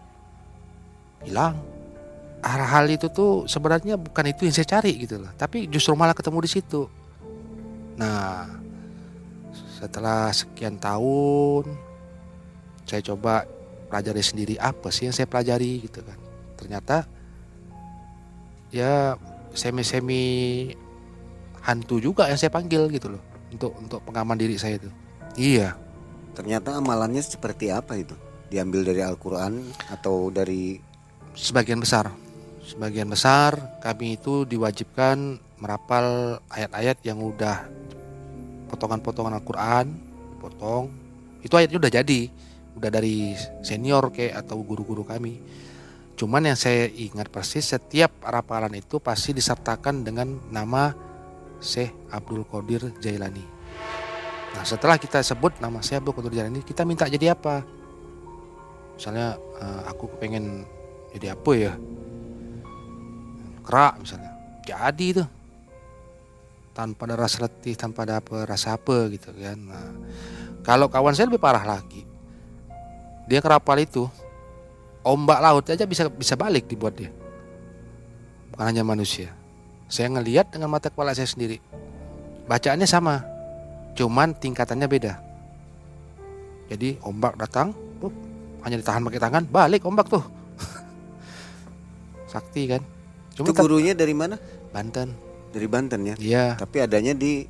hilang 1.26 1.58
hal-hal 2.44 2.86
itu 2.92 3.08
tuh 3.08 3.48
sebenarnya 3.48 3.96
bukan 3.96 4.26
itu 4.28 4.44
yang 4.44 4.56
saya 4.56 4.68
cari 4.68 5.00
gitu 5.00 5.24
loh. 5.24 5.32
Tapi 5.40 5.72
justru 5.72 5.96
malah 5.96 6.12
ketemu 6.12 6.44
di 6.44 6.50
situ. 6.52 6.82
Nah 7.96 8.60
setelah 9.80 10.32
sekian 10.36 10.76
tahun 10.80 11.72
saya 12.84 13.02
coba 13.04 13.48
pelajari 13.88 14.24
sendiri 14.24 14.56
apa 14.60 14.92
sih 14.92 15.08
yang 15.08 15.16
saya 15.16 15.26
pelajari 15.26 15.88
gitu 15.88 16.04
kan. 16.04 16.20
Ternyata 16.60 17.08
ya 18.76 19.16
semi-semi 19.56 20.68
hantu 21.64 22.04
juga 22.04 22.28
yang 22.28 22.36
saya 22.36 22.52
panggil 22.52 22.92
gitu 22.92 23.16
loh 23.16 23.24
untuk 23.56 23.72
untuk 23.80 24.00
pengaman 24.04 24.36
diri 24.36 24.60
saya 24.60 24.84
itu. 24.84 24.92
Iya. 25.40 25.80
Ternyata 26.36 26.82
amalannya 26.82 27.24
seperti 27.24 27.72
apa 27.72 27.96
itu? 27.96 28.18
Diambil 28.52 28.84
dari 28.84 29.02
Al-Quran 29.06 29.64
atau 29.90 30.34
dari 30.34 30.82
sebagian 31.38 31.82
besar 31.82 32.23
sebagian 32.64 33.12
besar 33.12 33.80
kami 33.84 34.16
itu 34.16 34.48
diwajibkan 34.48 35.38
merapal 35.60 36.40
ayat-ayat 36.48 37.04
yang 37.04 37.20
udah 37.20 37.68
potongan-potongan 38.72 39.38
Al-Quran 39.38 39.86
potong 40.40 40.90
itu 41.44 41.54
ayatnya 41.60 41.80
udah 41.80 41.92
jadi 41.92 42.22
udah 42.74 42.90
dari 42.90 43.38
senior 43.62 44.10
kayak 44.10 44.46
atau 44.46 44.62
guru-guru 44.66 45.06
kami. 45.06 45.38
Cuman 46.14 46.46
yang 46.46 46.58
saya 46.58 46.90
ingat 46.90 47.30
persis 47.30 47.74
setiap 47.74 48.22
rapalan 48.22 48.74
itu 48.78 49.02
pasti 49.02 49.34
disertakan 49.34 50.06
dengan 50.06 50.38
nama 50.54 50.94
Syekh 51.58 51.94
Abdul 52.14 52.46
Qadir 52.46 52.94
Jailani. 53.02 53.46
Nah 54.54 54.64
setelah 54.66 55.02
kita 55.02 55.26
sebut 55.26 55.58
nama 55.58 55.82
Syekh 55.82 56.06
Abdul 56.06 56.16
Qadir 56.22 56.34
Jailani 56.42 56.62
kita 56.62 56.86
minta 56.86 57.10
jadi 57.10 57.34
apa? 57.34 57.66
Misalnya 58.94 59.42
eh, 59.58 59.82
aku 59.90 60.06
pengen 60.22 60.70
jadi 61.14 61.34
apa 61.34 61.52
ya 61.58 61.74
kerak 63.64 63.98
misalnya. 64.04 64.32
Jadi 64.64 65.06
itu 65.16 65.24
tanpa 66.74 67.06
ada 67.06 67.16
rasa 67.16 67.46
letih 67.46 67.78
tanpa 67.78 68.04
ada 68.04 68.20
apa 68.20 68.44
rasa 68.50 68.76
apa 68.76 69.08
gitu 69.14 69.30
kan. 69.32 69.58
Nah, 69.58 69.94
kalau 70.66 70.90
kawan 70.90 71.14
saya 71.14 71.30
lebih 71.30 71.40
parah 71.40 71.64
lagi. 71.64 72.04
Dia 73.30 73.40
kerapal 73.40 73.80
itu. 73.80 74.10
Ombak 75.04 75.40
laut 75.44 75.66
aja 75.68 75.84
bisa 75.84 76.08
bisa 76.08 76.34
balik 76.40 76.68
dibuat 76.68 76.96
dia. 76.96 77.12
Bukan 78.52 78.66
hanya 78.66 78.84
manusia. 78.88 79.32
Saya 79.92 80.10
ngelihat 80.10 80.50
dengan 80.50 80.72
mata 80.72 80.88
kepala 80.88 81.12
saya 81.12 81.28
sendiri. 81.28 81.60
Bacaannya 82.48 82.88
sama. 82.88 83.22
Cuman 83.94 84.34
tingkatannya 84.34 84.88
beda. 84.90 85.14
Jadi 86.72 86.98
ombak 87.04 87.38
datang 87.38 87.76
hanya 88.64 88.80
ditahan 88.80 89.04
pakai 89.04 89.22
tangan 89.22 89.44
balik 89.44 89.84
ombak 89.84 90.08
tuh. 90.08 90.24
Sakti 92.32 92.64
kan 92.72 92.93
itu 93.34 93.52
tet- 93.52 93.62
gurunya 93.62 93.94
dari 93.98 94.14
mana? 94.14 94.38
Banten 94.70 95.14
Dari 95.54 95.68
Banten 95.70 96.02
ya. 96.06 96.16
iya 96.18 96.46
Tapi 96.58 96.82
adanya 96.82 97.14
di 97.14 97.46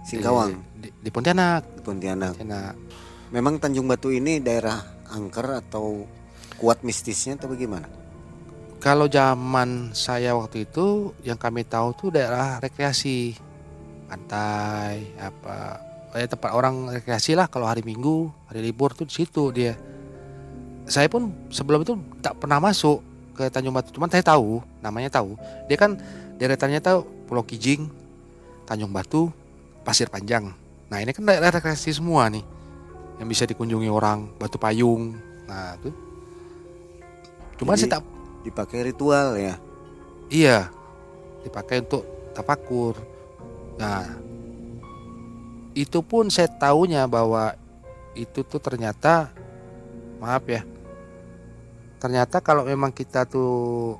Singkawang, 0.00 0.56
di, 0.80 0.88
di 0.96 1.10
Pontianak 1.12 1.76
di 1.76 1.80
Pontianak. 1.84 2.32
Pontianak 2.36 2.74
Memang 3.30 3.62
Tanjung 3.62 3.86
Batu 3.86 4.10
ini 4.10 4.42
daerah 4.42 4.80
angker 5.12 5.62
atau 5.62 6.02
kuat 6.58 6.82
mistisnya 6.82 7.38
atau 7.38 7.46
bagaimana? 7.52 7.86
Kalau 8.80 9.06
zaman 9.06 9.92
saya 9.92 10.32
waktu 10.32 10.64
itu 10.64 11.12
yang 11.20 11.36
kami 11.36 11.68
tahu 11.68 11.92
tuh 11.94 12.08
daerah 12.10 12.56
rekreasi, 12.58 13.36
pantai, 14.08 15.14
apa, 15.20 15.78
kayak 16.16 16.32
tempat 16.32 16.50
orang 16.56 16.88
rekreasi 16.88 17.36
lah. 17.36 17.46
Kalau 17.46 17.68
hari 17.68 17.84
Minggu, 17.84 18.32
hari 18.48 18.64
libur 18.64 18.96
tuh 18.96 19.04
di 19.04 19.14
situ 19.14 19.52
dia. 19.52 19.76
Saya 20.88 21.06
pun 21.12 21.30
sebelum 21.52 21.84
itu 21.84 21.94
tak 22.24 22.40
pernah 22.40 22.58
masuk 22.58 23.04
ke 23.36 23.52
Tanjung 23.52 23.76
Batu, 23.76 23.92
cuman 23.94 24.10
saya 24.10 24.24
tahu, 24.24 24.64
namanya 24.80 25.20
tahu. 25.20 25.36
Dia 25.68 25.76
kan 25.76 25.96
deretannya 26.36 26.80
tahu 26.80 27.04
Pulau 27.28 27.44
Kijing, 27.46 27.88
Tanjung 28.66 28.92
Batu, 28.92 29.32
Pasir 29.86 30.08
Panjang. 30.12 30.52
Nah 30.90 30.98
ini 30.98 31.14
kan 31.14 31.24
daerah 31.24 31.54
rekreasi 31.54 31.94
semua 31.94 32.26
nih, 32.28 32.42
yang 33.22 33.28
bisa 33.30 33.46
dikunjungi 33.46 33.88
orang, 33.88 34.28
Batu 34.36 34.58
Payung. 34.58 35.14
Nah 35.46 35.78
tuh. 35.78 35.94
Cuman 37.60 37.76
Jadi- 37.76 37.86
saya 37.86 37.94
tak 38.00 38.04
Dipakai 38.40 38.88
ritual 38.88 39.36
ya. 39.36 39.60
Iya, 40.32 40.72
dipakai 41.44 41.84
untuk 41.84 42.06
tapakur. 42.32 42.96
Nah, 43.76 44.06
itu 45.76 46.00
pun 46.00 46.32
saya 46.32 46.48
tahunya 46.48 47.04
bahwa 47.04 47.52
itu 48.16 48.40
tuh 48.46 48.62
ternyata, 48.62 49.28
maaf 50.22 50.44
ya, 50.48 50.62
ternyata 52.00 52.40
kalau 52.40 52.64
memang 52.64 52.94
kita 52.94 53.28
tuh 53.28 53.98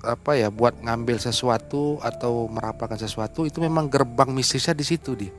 apa 0.00 0.32
ya 0.36 0.48
buat 0.48 0.80
ngambil 0.80 1.20
sesuatu 1.20 2.00
atau 2.00 2.48
merapalkan 2.48 2.96
sesuatu 2.96 3.44
itu 3.44 3.60
memang 3.60 3.88
gerbang 3.92 4.32
mistisnya 4.32 4.72
di 4.72 4.84
situ 4.84 5.12
dia. 5.16 5.32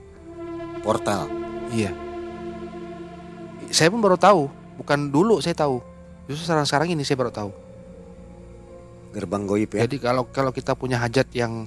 Portal. 0.82 1.30
Iya. 1.74 1.93
Saya 3.72 3.88
pun 3.93 4.01
baru 4.03 4.18
tahu, 4.18 4.49
bukan 4.82 5.09
dulu 5.09 5.39
saya 5.39 5.55
tahu. 5.55 5.82
Justru 6.30 6.49
sekarang 6.49 6.66
sekarang 6.68 6.88
ini 6.93 7.01
saya 7.05 7.18
baru 7.18 7.34
tahu. 7.34 7.51
Gerbang 9.12 9.43
goib 9.45 9.70
ya. 9.76 9.86
Jadi 9.86 9.97
kalau 10.01 10.24
kalau 10.30 10.51
kita 10.53 10.78
punya 10.78 11.01
hajat 11.01 11.28
yang 11.36 11.66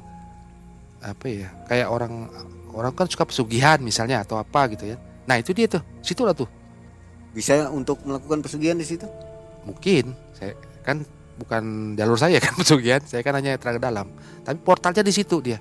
apa 1.05 1.27
ya, 1.29 1.49
kayak 1.69 1.89
orang 1.91 2.31
orang 2.75 2.93
kan 2.97 3.07
suka 3.07 3.29
pesugihan 3.29 3.79
misalnya 3.83 4.23
atau 4.23 4.41
apa 4.41 4.71
gitu 4.73 4.95
ya. 4.95 4.97
Nah 5.25 5.41
itu 5.41 5.55
dia 5.57 5.71
tuh, 5.71 5.83
situ 6.05 6.23
lah 6.27 6.35
tuh. 6.37 6.49
Bisa 7.35 7.69
untuk 7.71 7.99
melakukan 8.07 8.45
pesugihan 8.45 8.79
di 8.79 8.87
situ? 8.87 9.07
Mungkin 9.65 10.13
saya 10.37 10.53
kan 10.85 11.03
bukan 11.39 11.95
jalur 11.99 12.19
saya 12.19 12.39
kan 12.39 12.55
pesugihan, 12.61 13.03
saya 13.03 13.23
kan 13.27 13.35
hanya 13.39 13.59
tenaga 13.59 13.91
dalam. 13.91 14.07
Tapi 14.43 14.59
portalnya 14.63 15.03
di 15.03 15.13
situ 15.15 15.43
dia. 15.43 15.59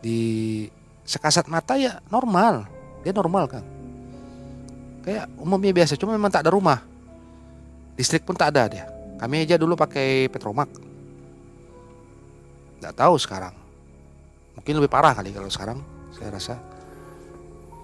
Di 0.00 0.18
sekasat 1.04 1.46
mata 1.50 1.76
ya 1.76 2.00
normal, 2.08 2.66
dia 3.02 3.12
normal 3.14 3.44
kan. 3.50 3.64
Kayak 5.00 5.32
umumnya 5.40 5.72
biasa, 5.72 5.96
cuma 5.96 6.12
memang 6.12 6.28
tak 6.28 6.44
ada 6.46 6.52
rumah. 6.52 6.84
Listrik 7.96 8.24
pun 8.24 8.36
tak 8.36 8.52
ada 8.56 8.68
dia. 8.68 8.84
Kami 9.20 9.44
aja 9.44 9.60
dulu 9.60 9.76
pakai 9.76 10.28
petromak. 10.32 10.68
Nggak 12.80 12.94
tahu 12.96 13.14
sekarang. 13.20 13.52
Mungkin 14.56 14.76
lebih 14.80 14.92
parah 14.92 15.12
kali 15.12 15.32
kalau 15.32 15.48
sekarang, 15.52 15.80
saya 16.16 16.32
rasa. 16.32 16.56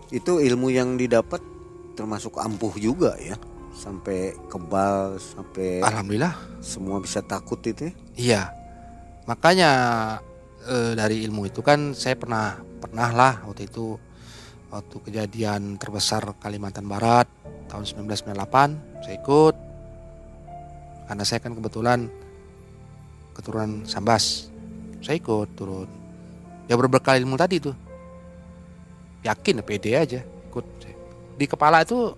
Itu 0.09 0.41
ilmu 0.41 0.73
yang 0.73 0.97
didapat 0.97 1.41
termasuk 1.97 2.37
ampuh 2.41 2.73
juga 2.77 3.17
ya. 3.17 3.37
Sampai 3.77 4.33
kebal, 4.49 5.21
sampai 5.21 5.85
Alhamdulillah. 5.85 6.33
semua 6.65 6.97
bisa 6.99 7.21
takut 7.21 7.61
itu 7.61 7.93
ya. 7.93 7.93
Iya, 8.17 8.43
makanya 9.29 9.71
eh, 10.65 10.97
dari 10.97 11.21
ilmu 11.29 11.45
itu 11.45 11.61
kan 11.61 11.93
saya 11.93 12.17
pernah 12.17 12.57
pernah 12.81 13.13
lah 13.13 13.35
waktu 13.45 13.69
itu 13.69 14.01
waktu 14.73 14.97
kejadian 15.05 15.77
terbesar 15.77 16.25
Kalimantan 16.41 16.89
Barat 16.89 17.29
tahun 17.69 17.85
1998 17.85 19.05
saya 19.05 19.17
ikut. 19.23 19.55
Karena 21.07 21.23
saya 21.23 21.39
kan 21.39 21.55
kebetulan 21.55 22.11
keturunan 23.31 23.87
Sambas. 23.87 24.51
Saya 24.99 25.23
ikut 25.23 25.55
turun. 25.55 25.87
Ya 26.67 26.75
berbekal 26.75 27.23
ilmu 27.23 27.39
tadi 27.39 27.63
tuh. 27.63 27.77
Yakin 29.23 29.63
pede 29.63 29.95
aja 29.95 30.21
ikut. 30.51 30.67
Di 31.39 31.47
kepala 31.47 31.87
itu 31.87 32.11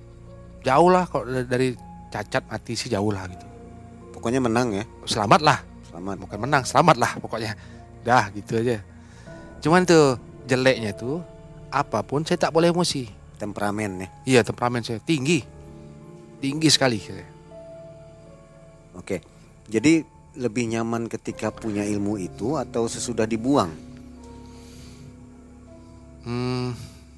jauh 0.68 0.88
lah 0.88 1.08
kalau 1.08 1.24
dari- 1.42 1.76
cacat 2.08 2.44
mati 2.44 2.72
sih 2.72 2.88
jauh 2.88 3.08
lah 3.08 3.24
gitu 3.26 3.46
Pokoknya 4.12 4.40
menang 4.40 4.72
ya. 4.72 4.84
selamat 5.04 5.40
lah 5.40 5.58
Selamat. 5.84 6.16
bukan 6.20 6.38
menang 6.38 6.62
selamat 6.64 6.96
lah 6.96 7.12
pokoknya 7.16 7.52
dah 8.00 8.28
gitu 8.30 8.56
aja 8.56 8.80
cuman 9.58 9.82
tuh 9.82 10.16
jeleknya 10.44 10.92
tuh 10.92 11.20
apa 11.68 12.00
pun 12.00 12.22
saya 12.22 12.36
tak 12.38 12.52
boleh 12.52 12.68
emosi 12.68 13.08
Temperamen 13.36 13.90
ya. 13.98 14.08
iya 14.24 14.40
temperamen 14.42 14.82
saya 14.82 14.98
tinggi 14.98 15.42
tinggi 16.38 16.68
sekali 16.70 16.98
saya. 16.98 17.26
Oke. 18.94 19.18
Jadi 19.66 20.02
lebih 20.34 20.70
nyaman 20.70 21.06
ketika 21.06 21.50
punya 21.50 21.82
ilmu 21.82 22.14
itu 22.14 22.54
atau 22.54 22.86
sesudah 22.86 23.26
dibuang 23.26 23.70
hmm, 26.22 26.68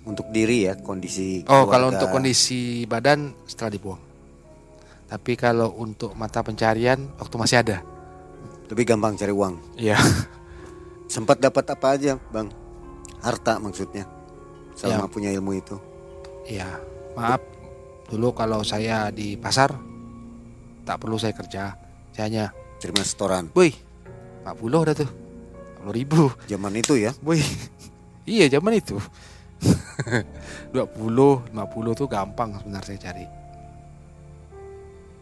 untuk 0.06 0.28
diri 0.32 0.68
ya 0.68 0.74
kondisi 0.80 1.44
oh 1.44 1.68
kalau 1.68 1.88
keluarga. 1.88 1.88
untuk 1.92 2.08
kondisi 2.12 2.84
badan 2.88 3.34
setelah 3.44 3.70
dibuang 3.72 4.00
tapi 5.10 5.34
kalau 5.34 5.74
untuk 5.76 6.14
mata 6.14 6.40
pencarian 6.40 7.10
waktu 7.18 7.34
masih 7.36 7.58
ada 7.60 7.78
lebih 8.70 8.86
gampang 8.94 9.18
cari 9.18 9.34
uang. 9.34 9.54
iya 9.74 9.98
Sempat 11.10 11.42
dapat 11.42 11.66
apa 11.74 11.98
aja, 11.98 12.14
Bang? 12.30 12.54
Harta 13.18 13.58
maksudnya. 13.58 14.06
Selama 14.78 15.10
punya 15.10 15.34
ilmu 15.34 15.58
itu. 15.58 15.74
iya 16.46 16.78
maaf 17.18 17.42
dulu 18.06 18.30
kalau 18.30 18.62
saya 18.62 19.10
di 19.10 19.34
pasar 19.34 19.74
tak 20.82 20.98
perlu 21.02 21.18
saya 21.18 21.34
kerja 21.34 21.74
saya 22.14 22.24
hanya 22.26 22.44
Terima 22.78 23.02
setoran. 23.02 23.50
wih 23.54 23.74
40 24.42 24.66
udah 24.66 24.94
tuh 24.94 25.10
40 25.84 25.94
ribu 25.94 26.30
Zaman 26.46 26.72
itu 26.78 26.94
ya. 26.96 27.10
Wih, 27.26 27.42
iya 28.38 28.46
zaman 28.50 28.78
itu. 28.78 28.98
20, 30.72 31.52
50 31.52 31.98
tuh 32.00 32.08
gampang 32.08 32.56
sebenarnya 32.56 32.86
saya 32.88 33.00
cari. 33.00 33.26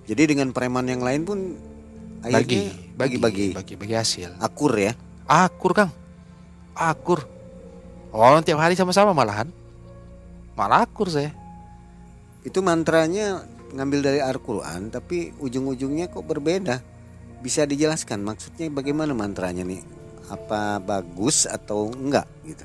Jadi 0.09 0.23
dengan 0.25 0.55
preman 0.57 0.89
yang 0.89 1.05
lain 1.05 1.23
pun 1.27 1.39
bagi 2.25 2.75
bagi 2.99 3.17
bagi-bagi. 3.19 3.47
bagi 3.55 3.75
bagi 3.79 3.95
hasil 3.95 4.43
Akur 4.43 4.75
ya. 4.75 4.93
akur 5.29 5.71
kang 5.71 5.93
akur 6.75 7.23
orang 8.11 8.43
tiap 8.43 8.59
hari 8.59 8.75
sama-sama 8.75 9.15
malahan 9.15 9.53
malah 10.59 10.83
akur 10.83 11.07
saya 11.07 11.31
Itu 12.43 12.65
mantranya 12.65 13.45
ngambil 13.77 14.01
dari 14.01 14.21
Al-Qur'an 14.25 14.89
tapi 14.89 15.37
ujung-ujungnya 15.37 16.09
kok 16.09 16.25
berbeda. 16.25 16.81
Bisa 17.45 17.69
dijelaskan 17.69 18.25
maksudnya 18.25 18.73
bagaimana 18.73 19.13
mantranya 19.13 19.67
nih? 19.67 19.85
Apa 20.33 20.81
bagus 20.81 21.45
atau 21.45 21.93
enggak 21.93 22.25
gitu? 22.49 22.65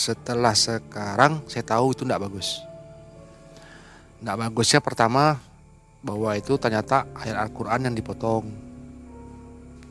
Setelah 0.00 0.56
sekarang 0.56 1.44
saya 1.44 1.60
tahu 1.60 1.92
itu 1.92 2.08
tidak 2.08 2.24
bagus. 2.24 2.64
Tidak 4.20 4.36
bagusnya 4.36 4.80
pertama 4.80 5.36
bahwa 6.00 6.32
itu 6.32 6.56
ternyata 6.56 7.04
ayat 7.12 7.36
Al-Quran 7.36 7.92
yang 7.92 7.94
dipotong. 7.96 8.48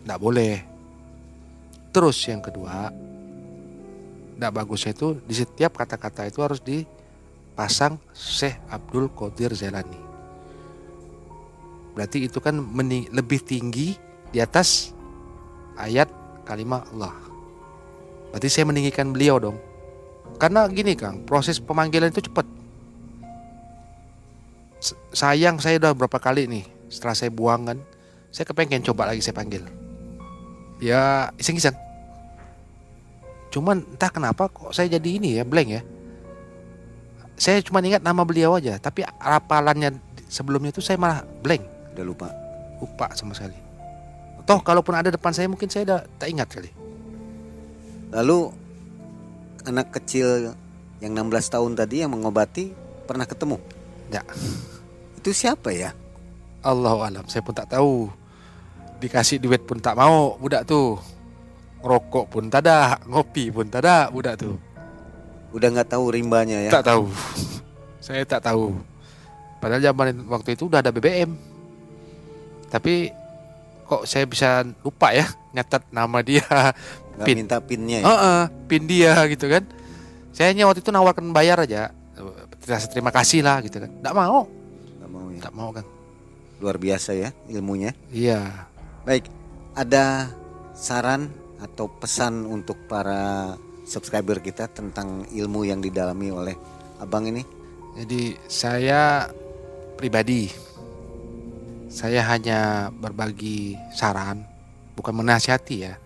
Tidak 0.01 0.17
boleh. 0.17 0.65
Terus 1.93 2.17
yang 2.25 2.41
kedua 2.41 2.89
tidak 4.33 4.51
bagusnya 4.55 4.95
itu 4.95 5.19
di 5.27 5.35
setiap 5.35 5.77
kata-kata 5.77 6.25
itu 6.25 6.39
harus 6.39 6.63
dipasang 6.63 7.99
Syekh 8.15 8.55
Abdul 8.71 9.11
Qadir 9.11 9.51
Zailani 9.51 9.99
berarti 11.91 12.31
itu 12.31 12.39
kan 12.39 12.55
lebih 13.11 13.43
tinggi 13.43 13.99
di 14.31 14.39
atas 14.39 14.95
ayat 15.75 16.07
kalimat 16.47 16.87
Allah. 16.95 17.11
Berarti 18.31 18.47
saya 18.47 18.63
meninggikan 18.71 19.11
beliau 19.11 19.35
dong 19.35 19.59
karena 20.37 20.69
gini 20.69 20.93
Kang, 20.93 21.25
proses 21.25 21.57
pemanggilan 21.57 22.13
itu 22.13 22.29
cepat. 22.29 22.45
Sayang 25.11 25.59
saya 25.59 25.81
udah 25.81 25.91
berapa 25.91 26.19
kali 26.21 26.47
nih 26.47 26.63
setelah 26.87 27.15
saya 27.17 27.31
buang 27.33 27.67
kan, 27.67 27.77
saya 28.29 28.45
kepengen 28.45 28.85
coba 28.85 29.09
lagi 29.09 29.19
saya 29.25 29.35
panggil. 29.35 29.65
Ya 30.79 31.33
iseng-iseng. 31.35 31.75
Cuman 33.49 33.83
entah 33.83 34.13
kenapa 34.13 34.47
kok 34.47 34.71
saya 34.71 34.87
jadi 34.87 35.09
ini 35.17 35.41
ya 35.41 35.43
blank 35.43 35.69
ya. 35.69 35.81
Saya 37.39 37.63
cuma 37.63 37.79
ingat 37.79 38.03
nama 38.03 38.27
beliau 38.27 38.59
aja, 38.59 38.75
tapi 38.77 39.07
hafalannya 39.19 39.95
sebelumnya 40.27 40.75
itu 40.75 40.83
saya 40.83 40.99
malah 40.99 41.23
blank, 41.23 41.63
Udah 41.95 42.05
lupa. 42.05 42.27
lupa 42.79 43.11
sama 43.15 43.35
sekali. 43.35 43.55
Toh 44.47 44.59
kalaupun 44.63 44.95
ada 44.95 45.11
depan 45.11 45.35
saya 45.35 45.51
mungkin 45.51 45.67
saya 45.67 45.83
udah 45.83 45.99
tak 46.15 46.31
ingat 46.31 46.47
kali. 46.47 46.71
Lalu 48.15 48.49
anak 49.65 49.95
kecil 49.95 50.55
yang 50.99 51.11
16 51.15 51.55
tahun 51.55 51.71
tadi 51.75 52.03
yang 52.03 52.11
mengobati 52.11 52.71
pernah 53.07 53.25
ketemu. 53.25 53.57
Ya. 54.11 54.23
Itu 55.17 55.31
siapa 55.31 55.71
ya? 55.71 55.95
Allah 56.59 56.95
alam, 56.99 57.25
saya 57.27 57.39
pun 57.39 57.55
tak 57.55 57.71
tahu. 57.71 58.11
Dikasih 58.99 59.39
duit 59.39 59.63
pun 59.63 59.79
tak 59.79 59.95
mau 59.95 60.35
budak 60.35 60.67
tuh. 60.67 60.99
Ngerokok 61.79 62.25
pun 62.27 62.51
tak 62.51 62.67
ada, 62.67 62.99
ngopi 63.07 63.47
pun 63.47 63.71
tak 63.71 63.87
ada 63.87 64.11
budak 64.11 64.35
tuh. 64.35 64.59
Udah 65.55 65.71
nggak 65.71 65.95
tahu 65.95 66.11
rimbanya 66.11 66.67
ya. 66.67 66.71
Tak 66.71 66.91
tahu. 66.91 67.07
saya 68.05 68.27
tak 68.27 68.43
tahu. 68.43 68.75
Padahal 69.63 69.83
zaman 69.83 70.27
waktu 70.27 70.59
itu 70.59 70.67
udah 70.67 70.83
ada 70.83 70.91
BBM. 70.91 71.31
Tapi 72.67 73.11
kok 73.89 74.03
saya 74.05 74.29
bisa 74.29 74.61
lupa 74.85 75.09
ya 75.15 75.25
nyatat 75.55 75.89
nama 75.89 76.21
dia, 76.21 76.45
Nggak 77.19 77.27
pin. 77.27 77.35
minta 77.35 77.57
pinnya 77.59 77.97
ya. 77.99 78.05
Heeh, 78.07 78.41
pin 78.71 78.83
dia 78.87 79.13
gitu 79.27 79.51
kan. 79.51 79.63
Saya 80.31 80.55
hanya 80.55 80.71
waktu 80.71 80.79
itu 80.79 80.91
nawarkan 80.95 81.35
bayar 81.35 81.59
aja. 81.59 81.91
Terima 82.63 83.11
kasih 83.11 83.43
lah 83.43 83.59
gitu 83.59 83.83
kan. 83.83 83.91
Tak 83.99 84.13
mau, 84.15 84.47
Nggak 84.47 85.09
mau 85.11 85.25
ya. 85.27 85.39
tak 85.43 85.53
mau 85.53 85.69
kan. 85.75 85.85
Luar 86.63 86.79
biasa 86.79 87.11
ya 87.15 87.29
ilmunya. 87.51 87.91
Iya. 88.07 88.67
Baik, 89.03 89.27
ada 89.75 90.31
saran 90.71 91.27
atau 91.59 91.91
pesan 91.91 92.47
untuk 92.47 92.79
para 92.87 93.55
subscriber 93.83 94.39
kita 94.39 94.71
tentang 94.71 95.27
ilmu 95.27 95.67
yang 95.67 95.83
didalami 95.83 96.31
oleh 96.31 96.55
abang 97.03 97.27
ini? 97.27 97.43
Jadi 97.99 98.39
saya 98.47 99.27
pribadi 99.99 100.47
saya 101.89 102.21
hanya 102.29 102.93
berbagi 102.93 103.73
saran, 103.97 104.45
bukan 104.93 105.25
menasihati 105.25 105.77
ya. 105.89 105.97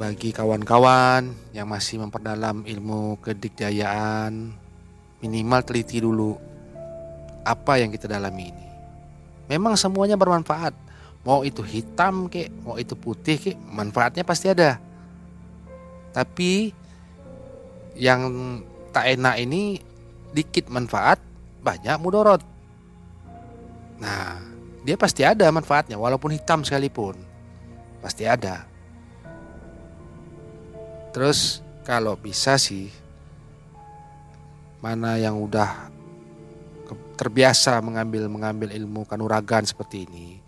Bagi 0.00 0.32
kawan-kawan 0.32 1.28
yang 1.52 1.68
masih 1.68 2.00
memperdalam 2.00 2.64
ilmu 2.64 3.20
kedikdayaan, 3.20 4.48
minimal 5.20 5.60
teliti 5.60 6.00
dulu 6.00 6.40
apa 7.44 7.76
yang 7.76 7.92
kita 7.92 8.08
dalami 8.08 8.48
ini. 8.48 8.68
Memang 9.52 9.76
semuanya 9.76 10.16
bermanfaat. 10.16 10.72
Mau 11.20 11.44
itu 11.44 11.60
hitam 11.60 12.32
kek, 12.32 12.48
mau 12.64 12.80
itu 12.80 12.96
putih 12.96 13.36
kek, 13.36 13.60
manfaatnya 13.60 14.24
pasti 14.24 14.48
ada. 14.48 14.80
Tapi 16.16 16.72
yang 17.92 18.24
tak 18.96 19.20
enak 19.20 19.36
ini 19.36 19.84
dikit 20.32 20.72
manfaat, 20.72 21.20
banyak 21.60 22.00
mudorot. 22.00 22.40
Nah, 24.00 24.40
dia 24.80 24.96
pasti 24.96 25.28
ada 25.28 25.44
manfaatnya 25.52 26.00
walaupun 26.00 26.32
hitam 26.32 26.64
sekalipun. 26.64 27.20
Pasti 28.00 28.24
ada. 28.24 28.69
Terus 31.10 31.62
kalau 31.82 32.14
bisa 32.14 32.54
sih 32.54 32.90
mana 34.80 35.18
yang 35.18 35.36
udah 35.36 35.90
terbiasa 37.18 37.76
mengambil 37.84 38.26
mengambil 38.30 38.72
ilmu 38.72 39.04
kanuragan 39.04 39.66
seperti 39.66 40.08
ini, 40.08 40.40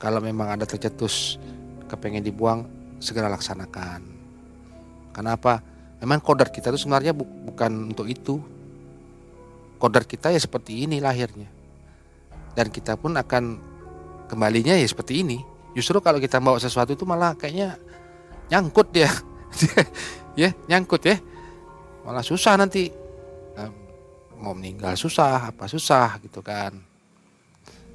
kalau 0.00 0.18
memang 0.18 0.58
ada 0.58 0.66
tercetus 0.66 1.38
kepengen 1.86 2.24
dibuang 2.24 2.66
segera 2.98 3.30
laksanakan. 3.30 4.02
Kenapa? 5.14 5.62
Memang 6.02 6.20
kodrat 6.20 6.52
kita 6.52 6.68
itu 6.74 6.84
sebenarnya 6.84 7.16
bu- 7.16 7.28
bukan 7.48 7.94
untuk 7.94 8.10
itu. 8.10 8.42
Kodrat 9.80 10.04
kita 10.08 10.32
ya 10.32 10.40
seperti 10.40 10.84
ini 10.84 11.00
lahirnya. 11.00 11.48
Dan 12.56 12.72
kita 12.72 12.96
pun 12.96 13.16
akan 13.16 13.60
kembalinya 14.28 14.76
ya 14.76 14.84
seperti 14.84 15.24
ini. 15.24 15.40
Justru 15.76 16.00
kalau 16.00 16.20
kita 16.20 16.40
bawa 16.40 16.56
sesuatu 16.56 16.92
itu 16.96 17.04
malah 17.04 17.36
kayaknya 17.36 17.76
nyangkut 18.48 18.92
dia. 18.92 19.08
ya, 20.40 20.50
nyangkut 20.66 21.02
ya. 21.06 21.16
Malah 22.06 22.22
susah 22.22 22.54
nanti. 22.58 23.06
Mau 24.36 24.52
meninggal 24.52 24.92
susah, 25.00 25.48
apa 25.48 25.64
susah 25.64 26.20
gitu 26.20 26.44
kan. 26.44 26.76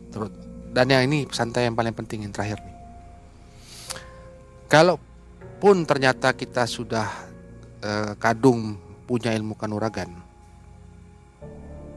Terus 0.10 0.30
dan 0.74 0.90
yang 0.90 1.06
ini 1.06 1.30
saya 1.30 1.68
yang 1.68 1.78
paling 1.78 1.94
penting 1.94 2.26
yang 2.26 2.34
terakhir 2.34 2.58
nih. 2.66 2.78
Kalaupun 4.66 5.86
ternyata 5.86 6.34
kita 6.34 6.66
sudah 6.66 7.08
eh, 7.84 8.12
kadung 8.18 8.80
punya 9.06 9.36
ilmu 9.36 9.54
kanuragan, 9.54 10.10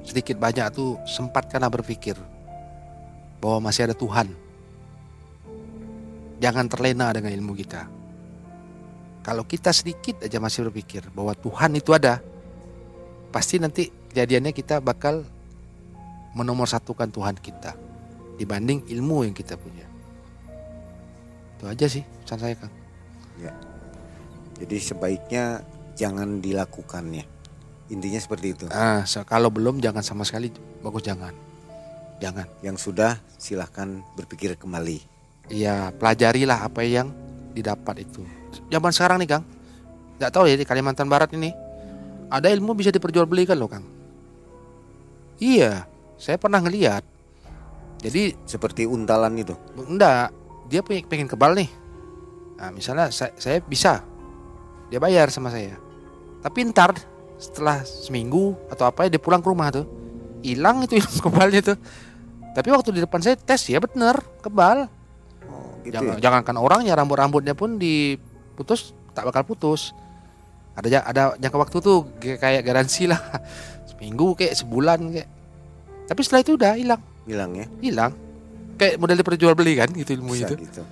sedikit 0.04 0.36
banyak 0.36 0.66
tuh 0.74 1.00
sempatkanlah 1.06 1.70
berpikir 1.70 2.18
bahwa 3.40 3.70
masih 3.70 3.88
ada 3.88 3.96
Tuhan. 3.96 4.28
Jangan 6.42 6.66
terlena 6.68 7.14
dengan 7.14 7.32
ilmu 7.32 7.56
kita. 7.56 7.88
Kalau 9.24 9.48
kita 9.48 9.72
sedikit 9.72 10.20
aja 10.20 10.36
masih 10.36 10.68
berpikir 10.68 11.08
bahwa 11.16 11.32
Tuhan 11.32 11.72
itu 11.80 11.96
ada, 11.96 12.20
pasti 13.32 13.56
nanti 13.56 13.88
kejadiannya 14.12 14.52
kita 14.52 14.84
bakal 14.84 15.24
menomorsatukan 16.36 17.08
Tuhan 17.08 17.40
kita 17.40 17.72
dibanding 18.36 18.84
ilmu 18.84 19.24
yang 19.24 19.32
kita 19.32 19.56
punya. 19.56 19.88
Itu 21.56 21.64
aja 21.64 21.86
sih 21.88 22.04
pesan 22.04 22.38
saya 22.44 22.54
Kang. 22.60 22.74
Jadi 24.60 24.76
sebaiknya 24.78 25.64
jangan 25.96 26.38
dilakukannya. 26.44 27.24
Intinya 27.90 28.20
seperti 28.20 28.46
itu. 28.54 28.64
Ah, 28.70 29.02
kalau 29.26 29.48
belum 29.48 29.80
jangan 29.80 30.04
sama 30.04 30.22
sekali 30.28 30.52
bagus 30.84 31.02
jangan. 31.02 31.34
Jangan. 32.22 32.46
Yang 32.62 32.76
sudah 32.90 33.18
silahkan 33.40 34.04
berpikir 34.14 34.54
kembali. 34.54 35.02
Iya, 35.50 35.92
pelajarilah 35.96 36.64
apa 36.64 36.86
yang 36.86 37.12
didapat 37.52 38.06
itu. 38.06 38.22
Zaman 38.70 38.92
sekarang 38.92 39.18
nih, 39.22 39.28
Kang. 39.38 39.44
Nggak 40.18 40.30
tahu 40.30 40.44
ya 40.46 40.54
di 40.54 40.66
Kalimantan 40.66 41.08
Barat 41.10 41.30
ini. 41.34 41.50
Ada 42.30 42.50
ilmu 42.50 42.74
bisa 42.74 42.90
diperjualbelikan 42.90 43.54
loh, 43.58 43.70
Kang. 43.70 43.84
Iya, 45.38 45.86
saya 46.16 46.38
pernah 46.38 46.62
ngeliat. 46.62 47.02
Jadi, 48.04 48.36
Seperti 48.44 48.84
untalan 48.84 49.32
itu. 49.34 49.56
enggak, 49.80 50.30
dia 50.68 50.80
pengen, 50.84 51.04
pengen 51.08 51.28
kebal 51.28 51.56
nih. 51.56 51.70
Nah, 52.60 52.70
misalnya 52.70 53.10
saya, 53.10 53.32
saya 53.36 53.58
bisa. 53.64 54.04
Dia 54.92 55.00
bayar 55.02 55.32
sama 55.32 55.50
saya. 55.50 55.74
Tapi 56.44 56.68
ntar 56.70 56.94
setelah 57.40 57.82
seminggu 57.82 58.54
atau 58.70 58.86
apa 58.86 59.08
ya 59.08 59.16
dia 59.16 59.22
pulang 59.22 59.40
ke 59.42 59.48
rumah 59.48 59.72
tuh. 59.72 59.88
Hilang 60.44 60.84
itu 60.84 61.00
ilmu 61.00 61.18
kebalnya 61.30 61.60
tuh. 61.64 61.78
Tapi 62.54 62.68
waktu 62.70 62.94
di 62.94 63.00
depan 63.02 63.18
saya 63.24 63.34
tes 63.34 63.66
ya 63.66 63.80
bener 63.82 64.20
kebal. 64.38 64.86
Oh, 65.50 65.80
gitu 65.82 65.98
Jangan, 65.98 66.14
ya. 66.16 66.20
jangankan 66.22 66.56
orangnya 66.60 66.92
rambut-rambutnya 66.94 67.56
pun 67.58 67.80
diputus 68.54 68.94
tak 69.10 69.26
bakal 69.26 69.42
putus. 69.44 69.90
Ada 70.74 71.02
ada 71.02 71.22
jangka 71.34 71.58
waktu 71.58 71.76
tuh 71.78 72.06
kayak 72.18 72.62
garansi 72.62 73.06
lah. 73.06 73.18
Seminggu 73.90 74.34
kayak 74.34 74.54
sebulan 74.54 74.98
kayak. 75.10 75.28
Tapi 76.04 76.20
setelah 76.22 76.42
itu 76.42 76.52
udah 76.54 76.72
hilang, 76.76 77.02
Bilang 77.24 77.50
ya. 77.56 77.66
hilang. 77.80 78.12
Kayak 78.74 78.98
model 78.98 79.22
perjual 79.22 79.54
beli 79.54 79.74
kan 79.74 79.88
gitu 79.90 80.14
ilmu 80.14 80.34
Bisa 80.34 80.50
itu. 80.50 80.54
gitu. 80.62 80.82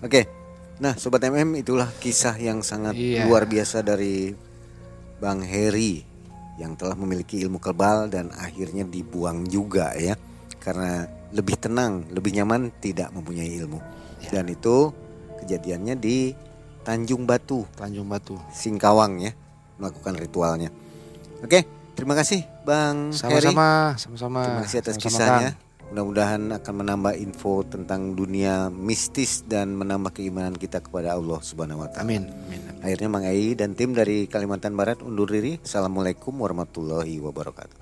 Oke. 0.00 0.26
Nah, 0.80 0.98
sobat 0.98 1.22
MM 1.22 1.54
itulah 1.54 1.86
kisah 2.02 2.34
yang 2.36 2.58
sangat 2.60 2.96
Iya. 2.98 3.28
luar 3.28 3.46
biasa 3.46 3.86
dari 3.86 4.34
Bang 5.22 5.44
Heri 5.44 6.02
yang 6.58 6.74
telah 6.74 6.98
memiliki 6.98 7.38
ilmu 7.38 7.62
kebal 7.62 8.10
dan 8.10 8.34
akhirnya 8.34 8.82
dibuang 8.82 9.46
juga 9.46 9.94
ya. 9.94 10.18
Karena 10.58 11.06
lebih 11.30 11.54
tenang, 11.54 12.08
lebih 12.10 12.34
nyaman 12.34 12.74
tidak 12.82 13.14
mempunyai 13.14 13.46
ilmu. 13.62 13.78
Iya. 14.26 14.40
Dan 14.40 14.50
itu 14.50 14.90
kejadiannya 15.38 15.94
di 15.94 16.34
Tanjung 16.82 17.22
Batu, 17.24 17.64
Tanjung 17.78 18.10
Batu. 18.10 18.34
Singkawang 18.50 19.22
ya, 19.22 19.32
melakukan 19.78 20.18
ritualnya. 20.18 20.70
Oke, 21.42 21.66
terima 21.94 22.18
kasih 22.18 22.42
Bang. 22.62 23.14
Sama-sama, 23.14 23.94
sama-sama. 23.98 24.40
Terima 24.46 24.62
kasih 24.66 24.78
atas 24.82 24.94
Sama-sama, 24.98 25.10
kisahnya. 25.10 25.50
Mudah-mudahan 25.92 26.42
akan 26.56 26.74
menambah 26.82 27.14
info 27.20 27.68
tentang 27.68 28.16
dunia 28.16 28.72
mistis 28.72 29.44
dan 29.44 29.76
menambah 29.76 30.16
keimanan 30.16 30.56
kita 30.56 30.80
kepada 30.80 31.12
Allah 31.12 31.36
Subhanahu 31.44 31.84
wa 31.84 31.88
taala. 31.92 32.08
Amin. 32.08 32.32
Amin. 32.32 32.60
amin. 32.64 32.80
Akhirnya 32.80 33.08
Mang 33.12 33.28
Ai 33.28 33.52
dan 33.52 33.76
tim 33.76 33.92
dari 33.92 34.24
Kalimantan 34.24 34.72
Barat 34.72 35.04
undur 35.04 35.28
diri. 35.28 35.60
Assalamualaikum 35.60 36.32
warahmatullahi 36.32 37.20
wabarakatuh. 37.20 37.81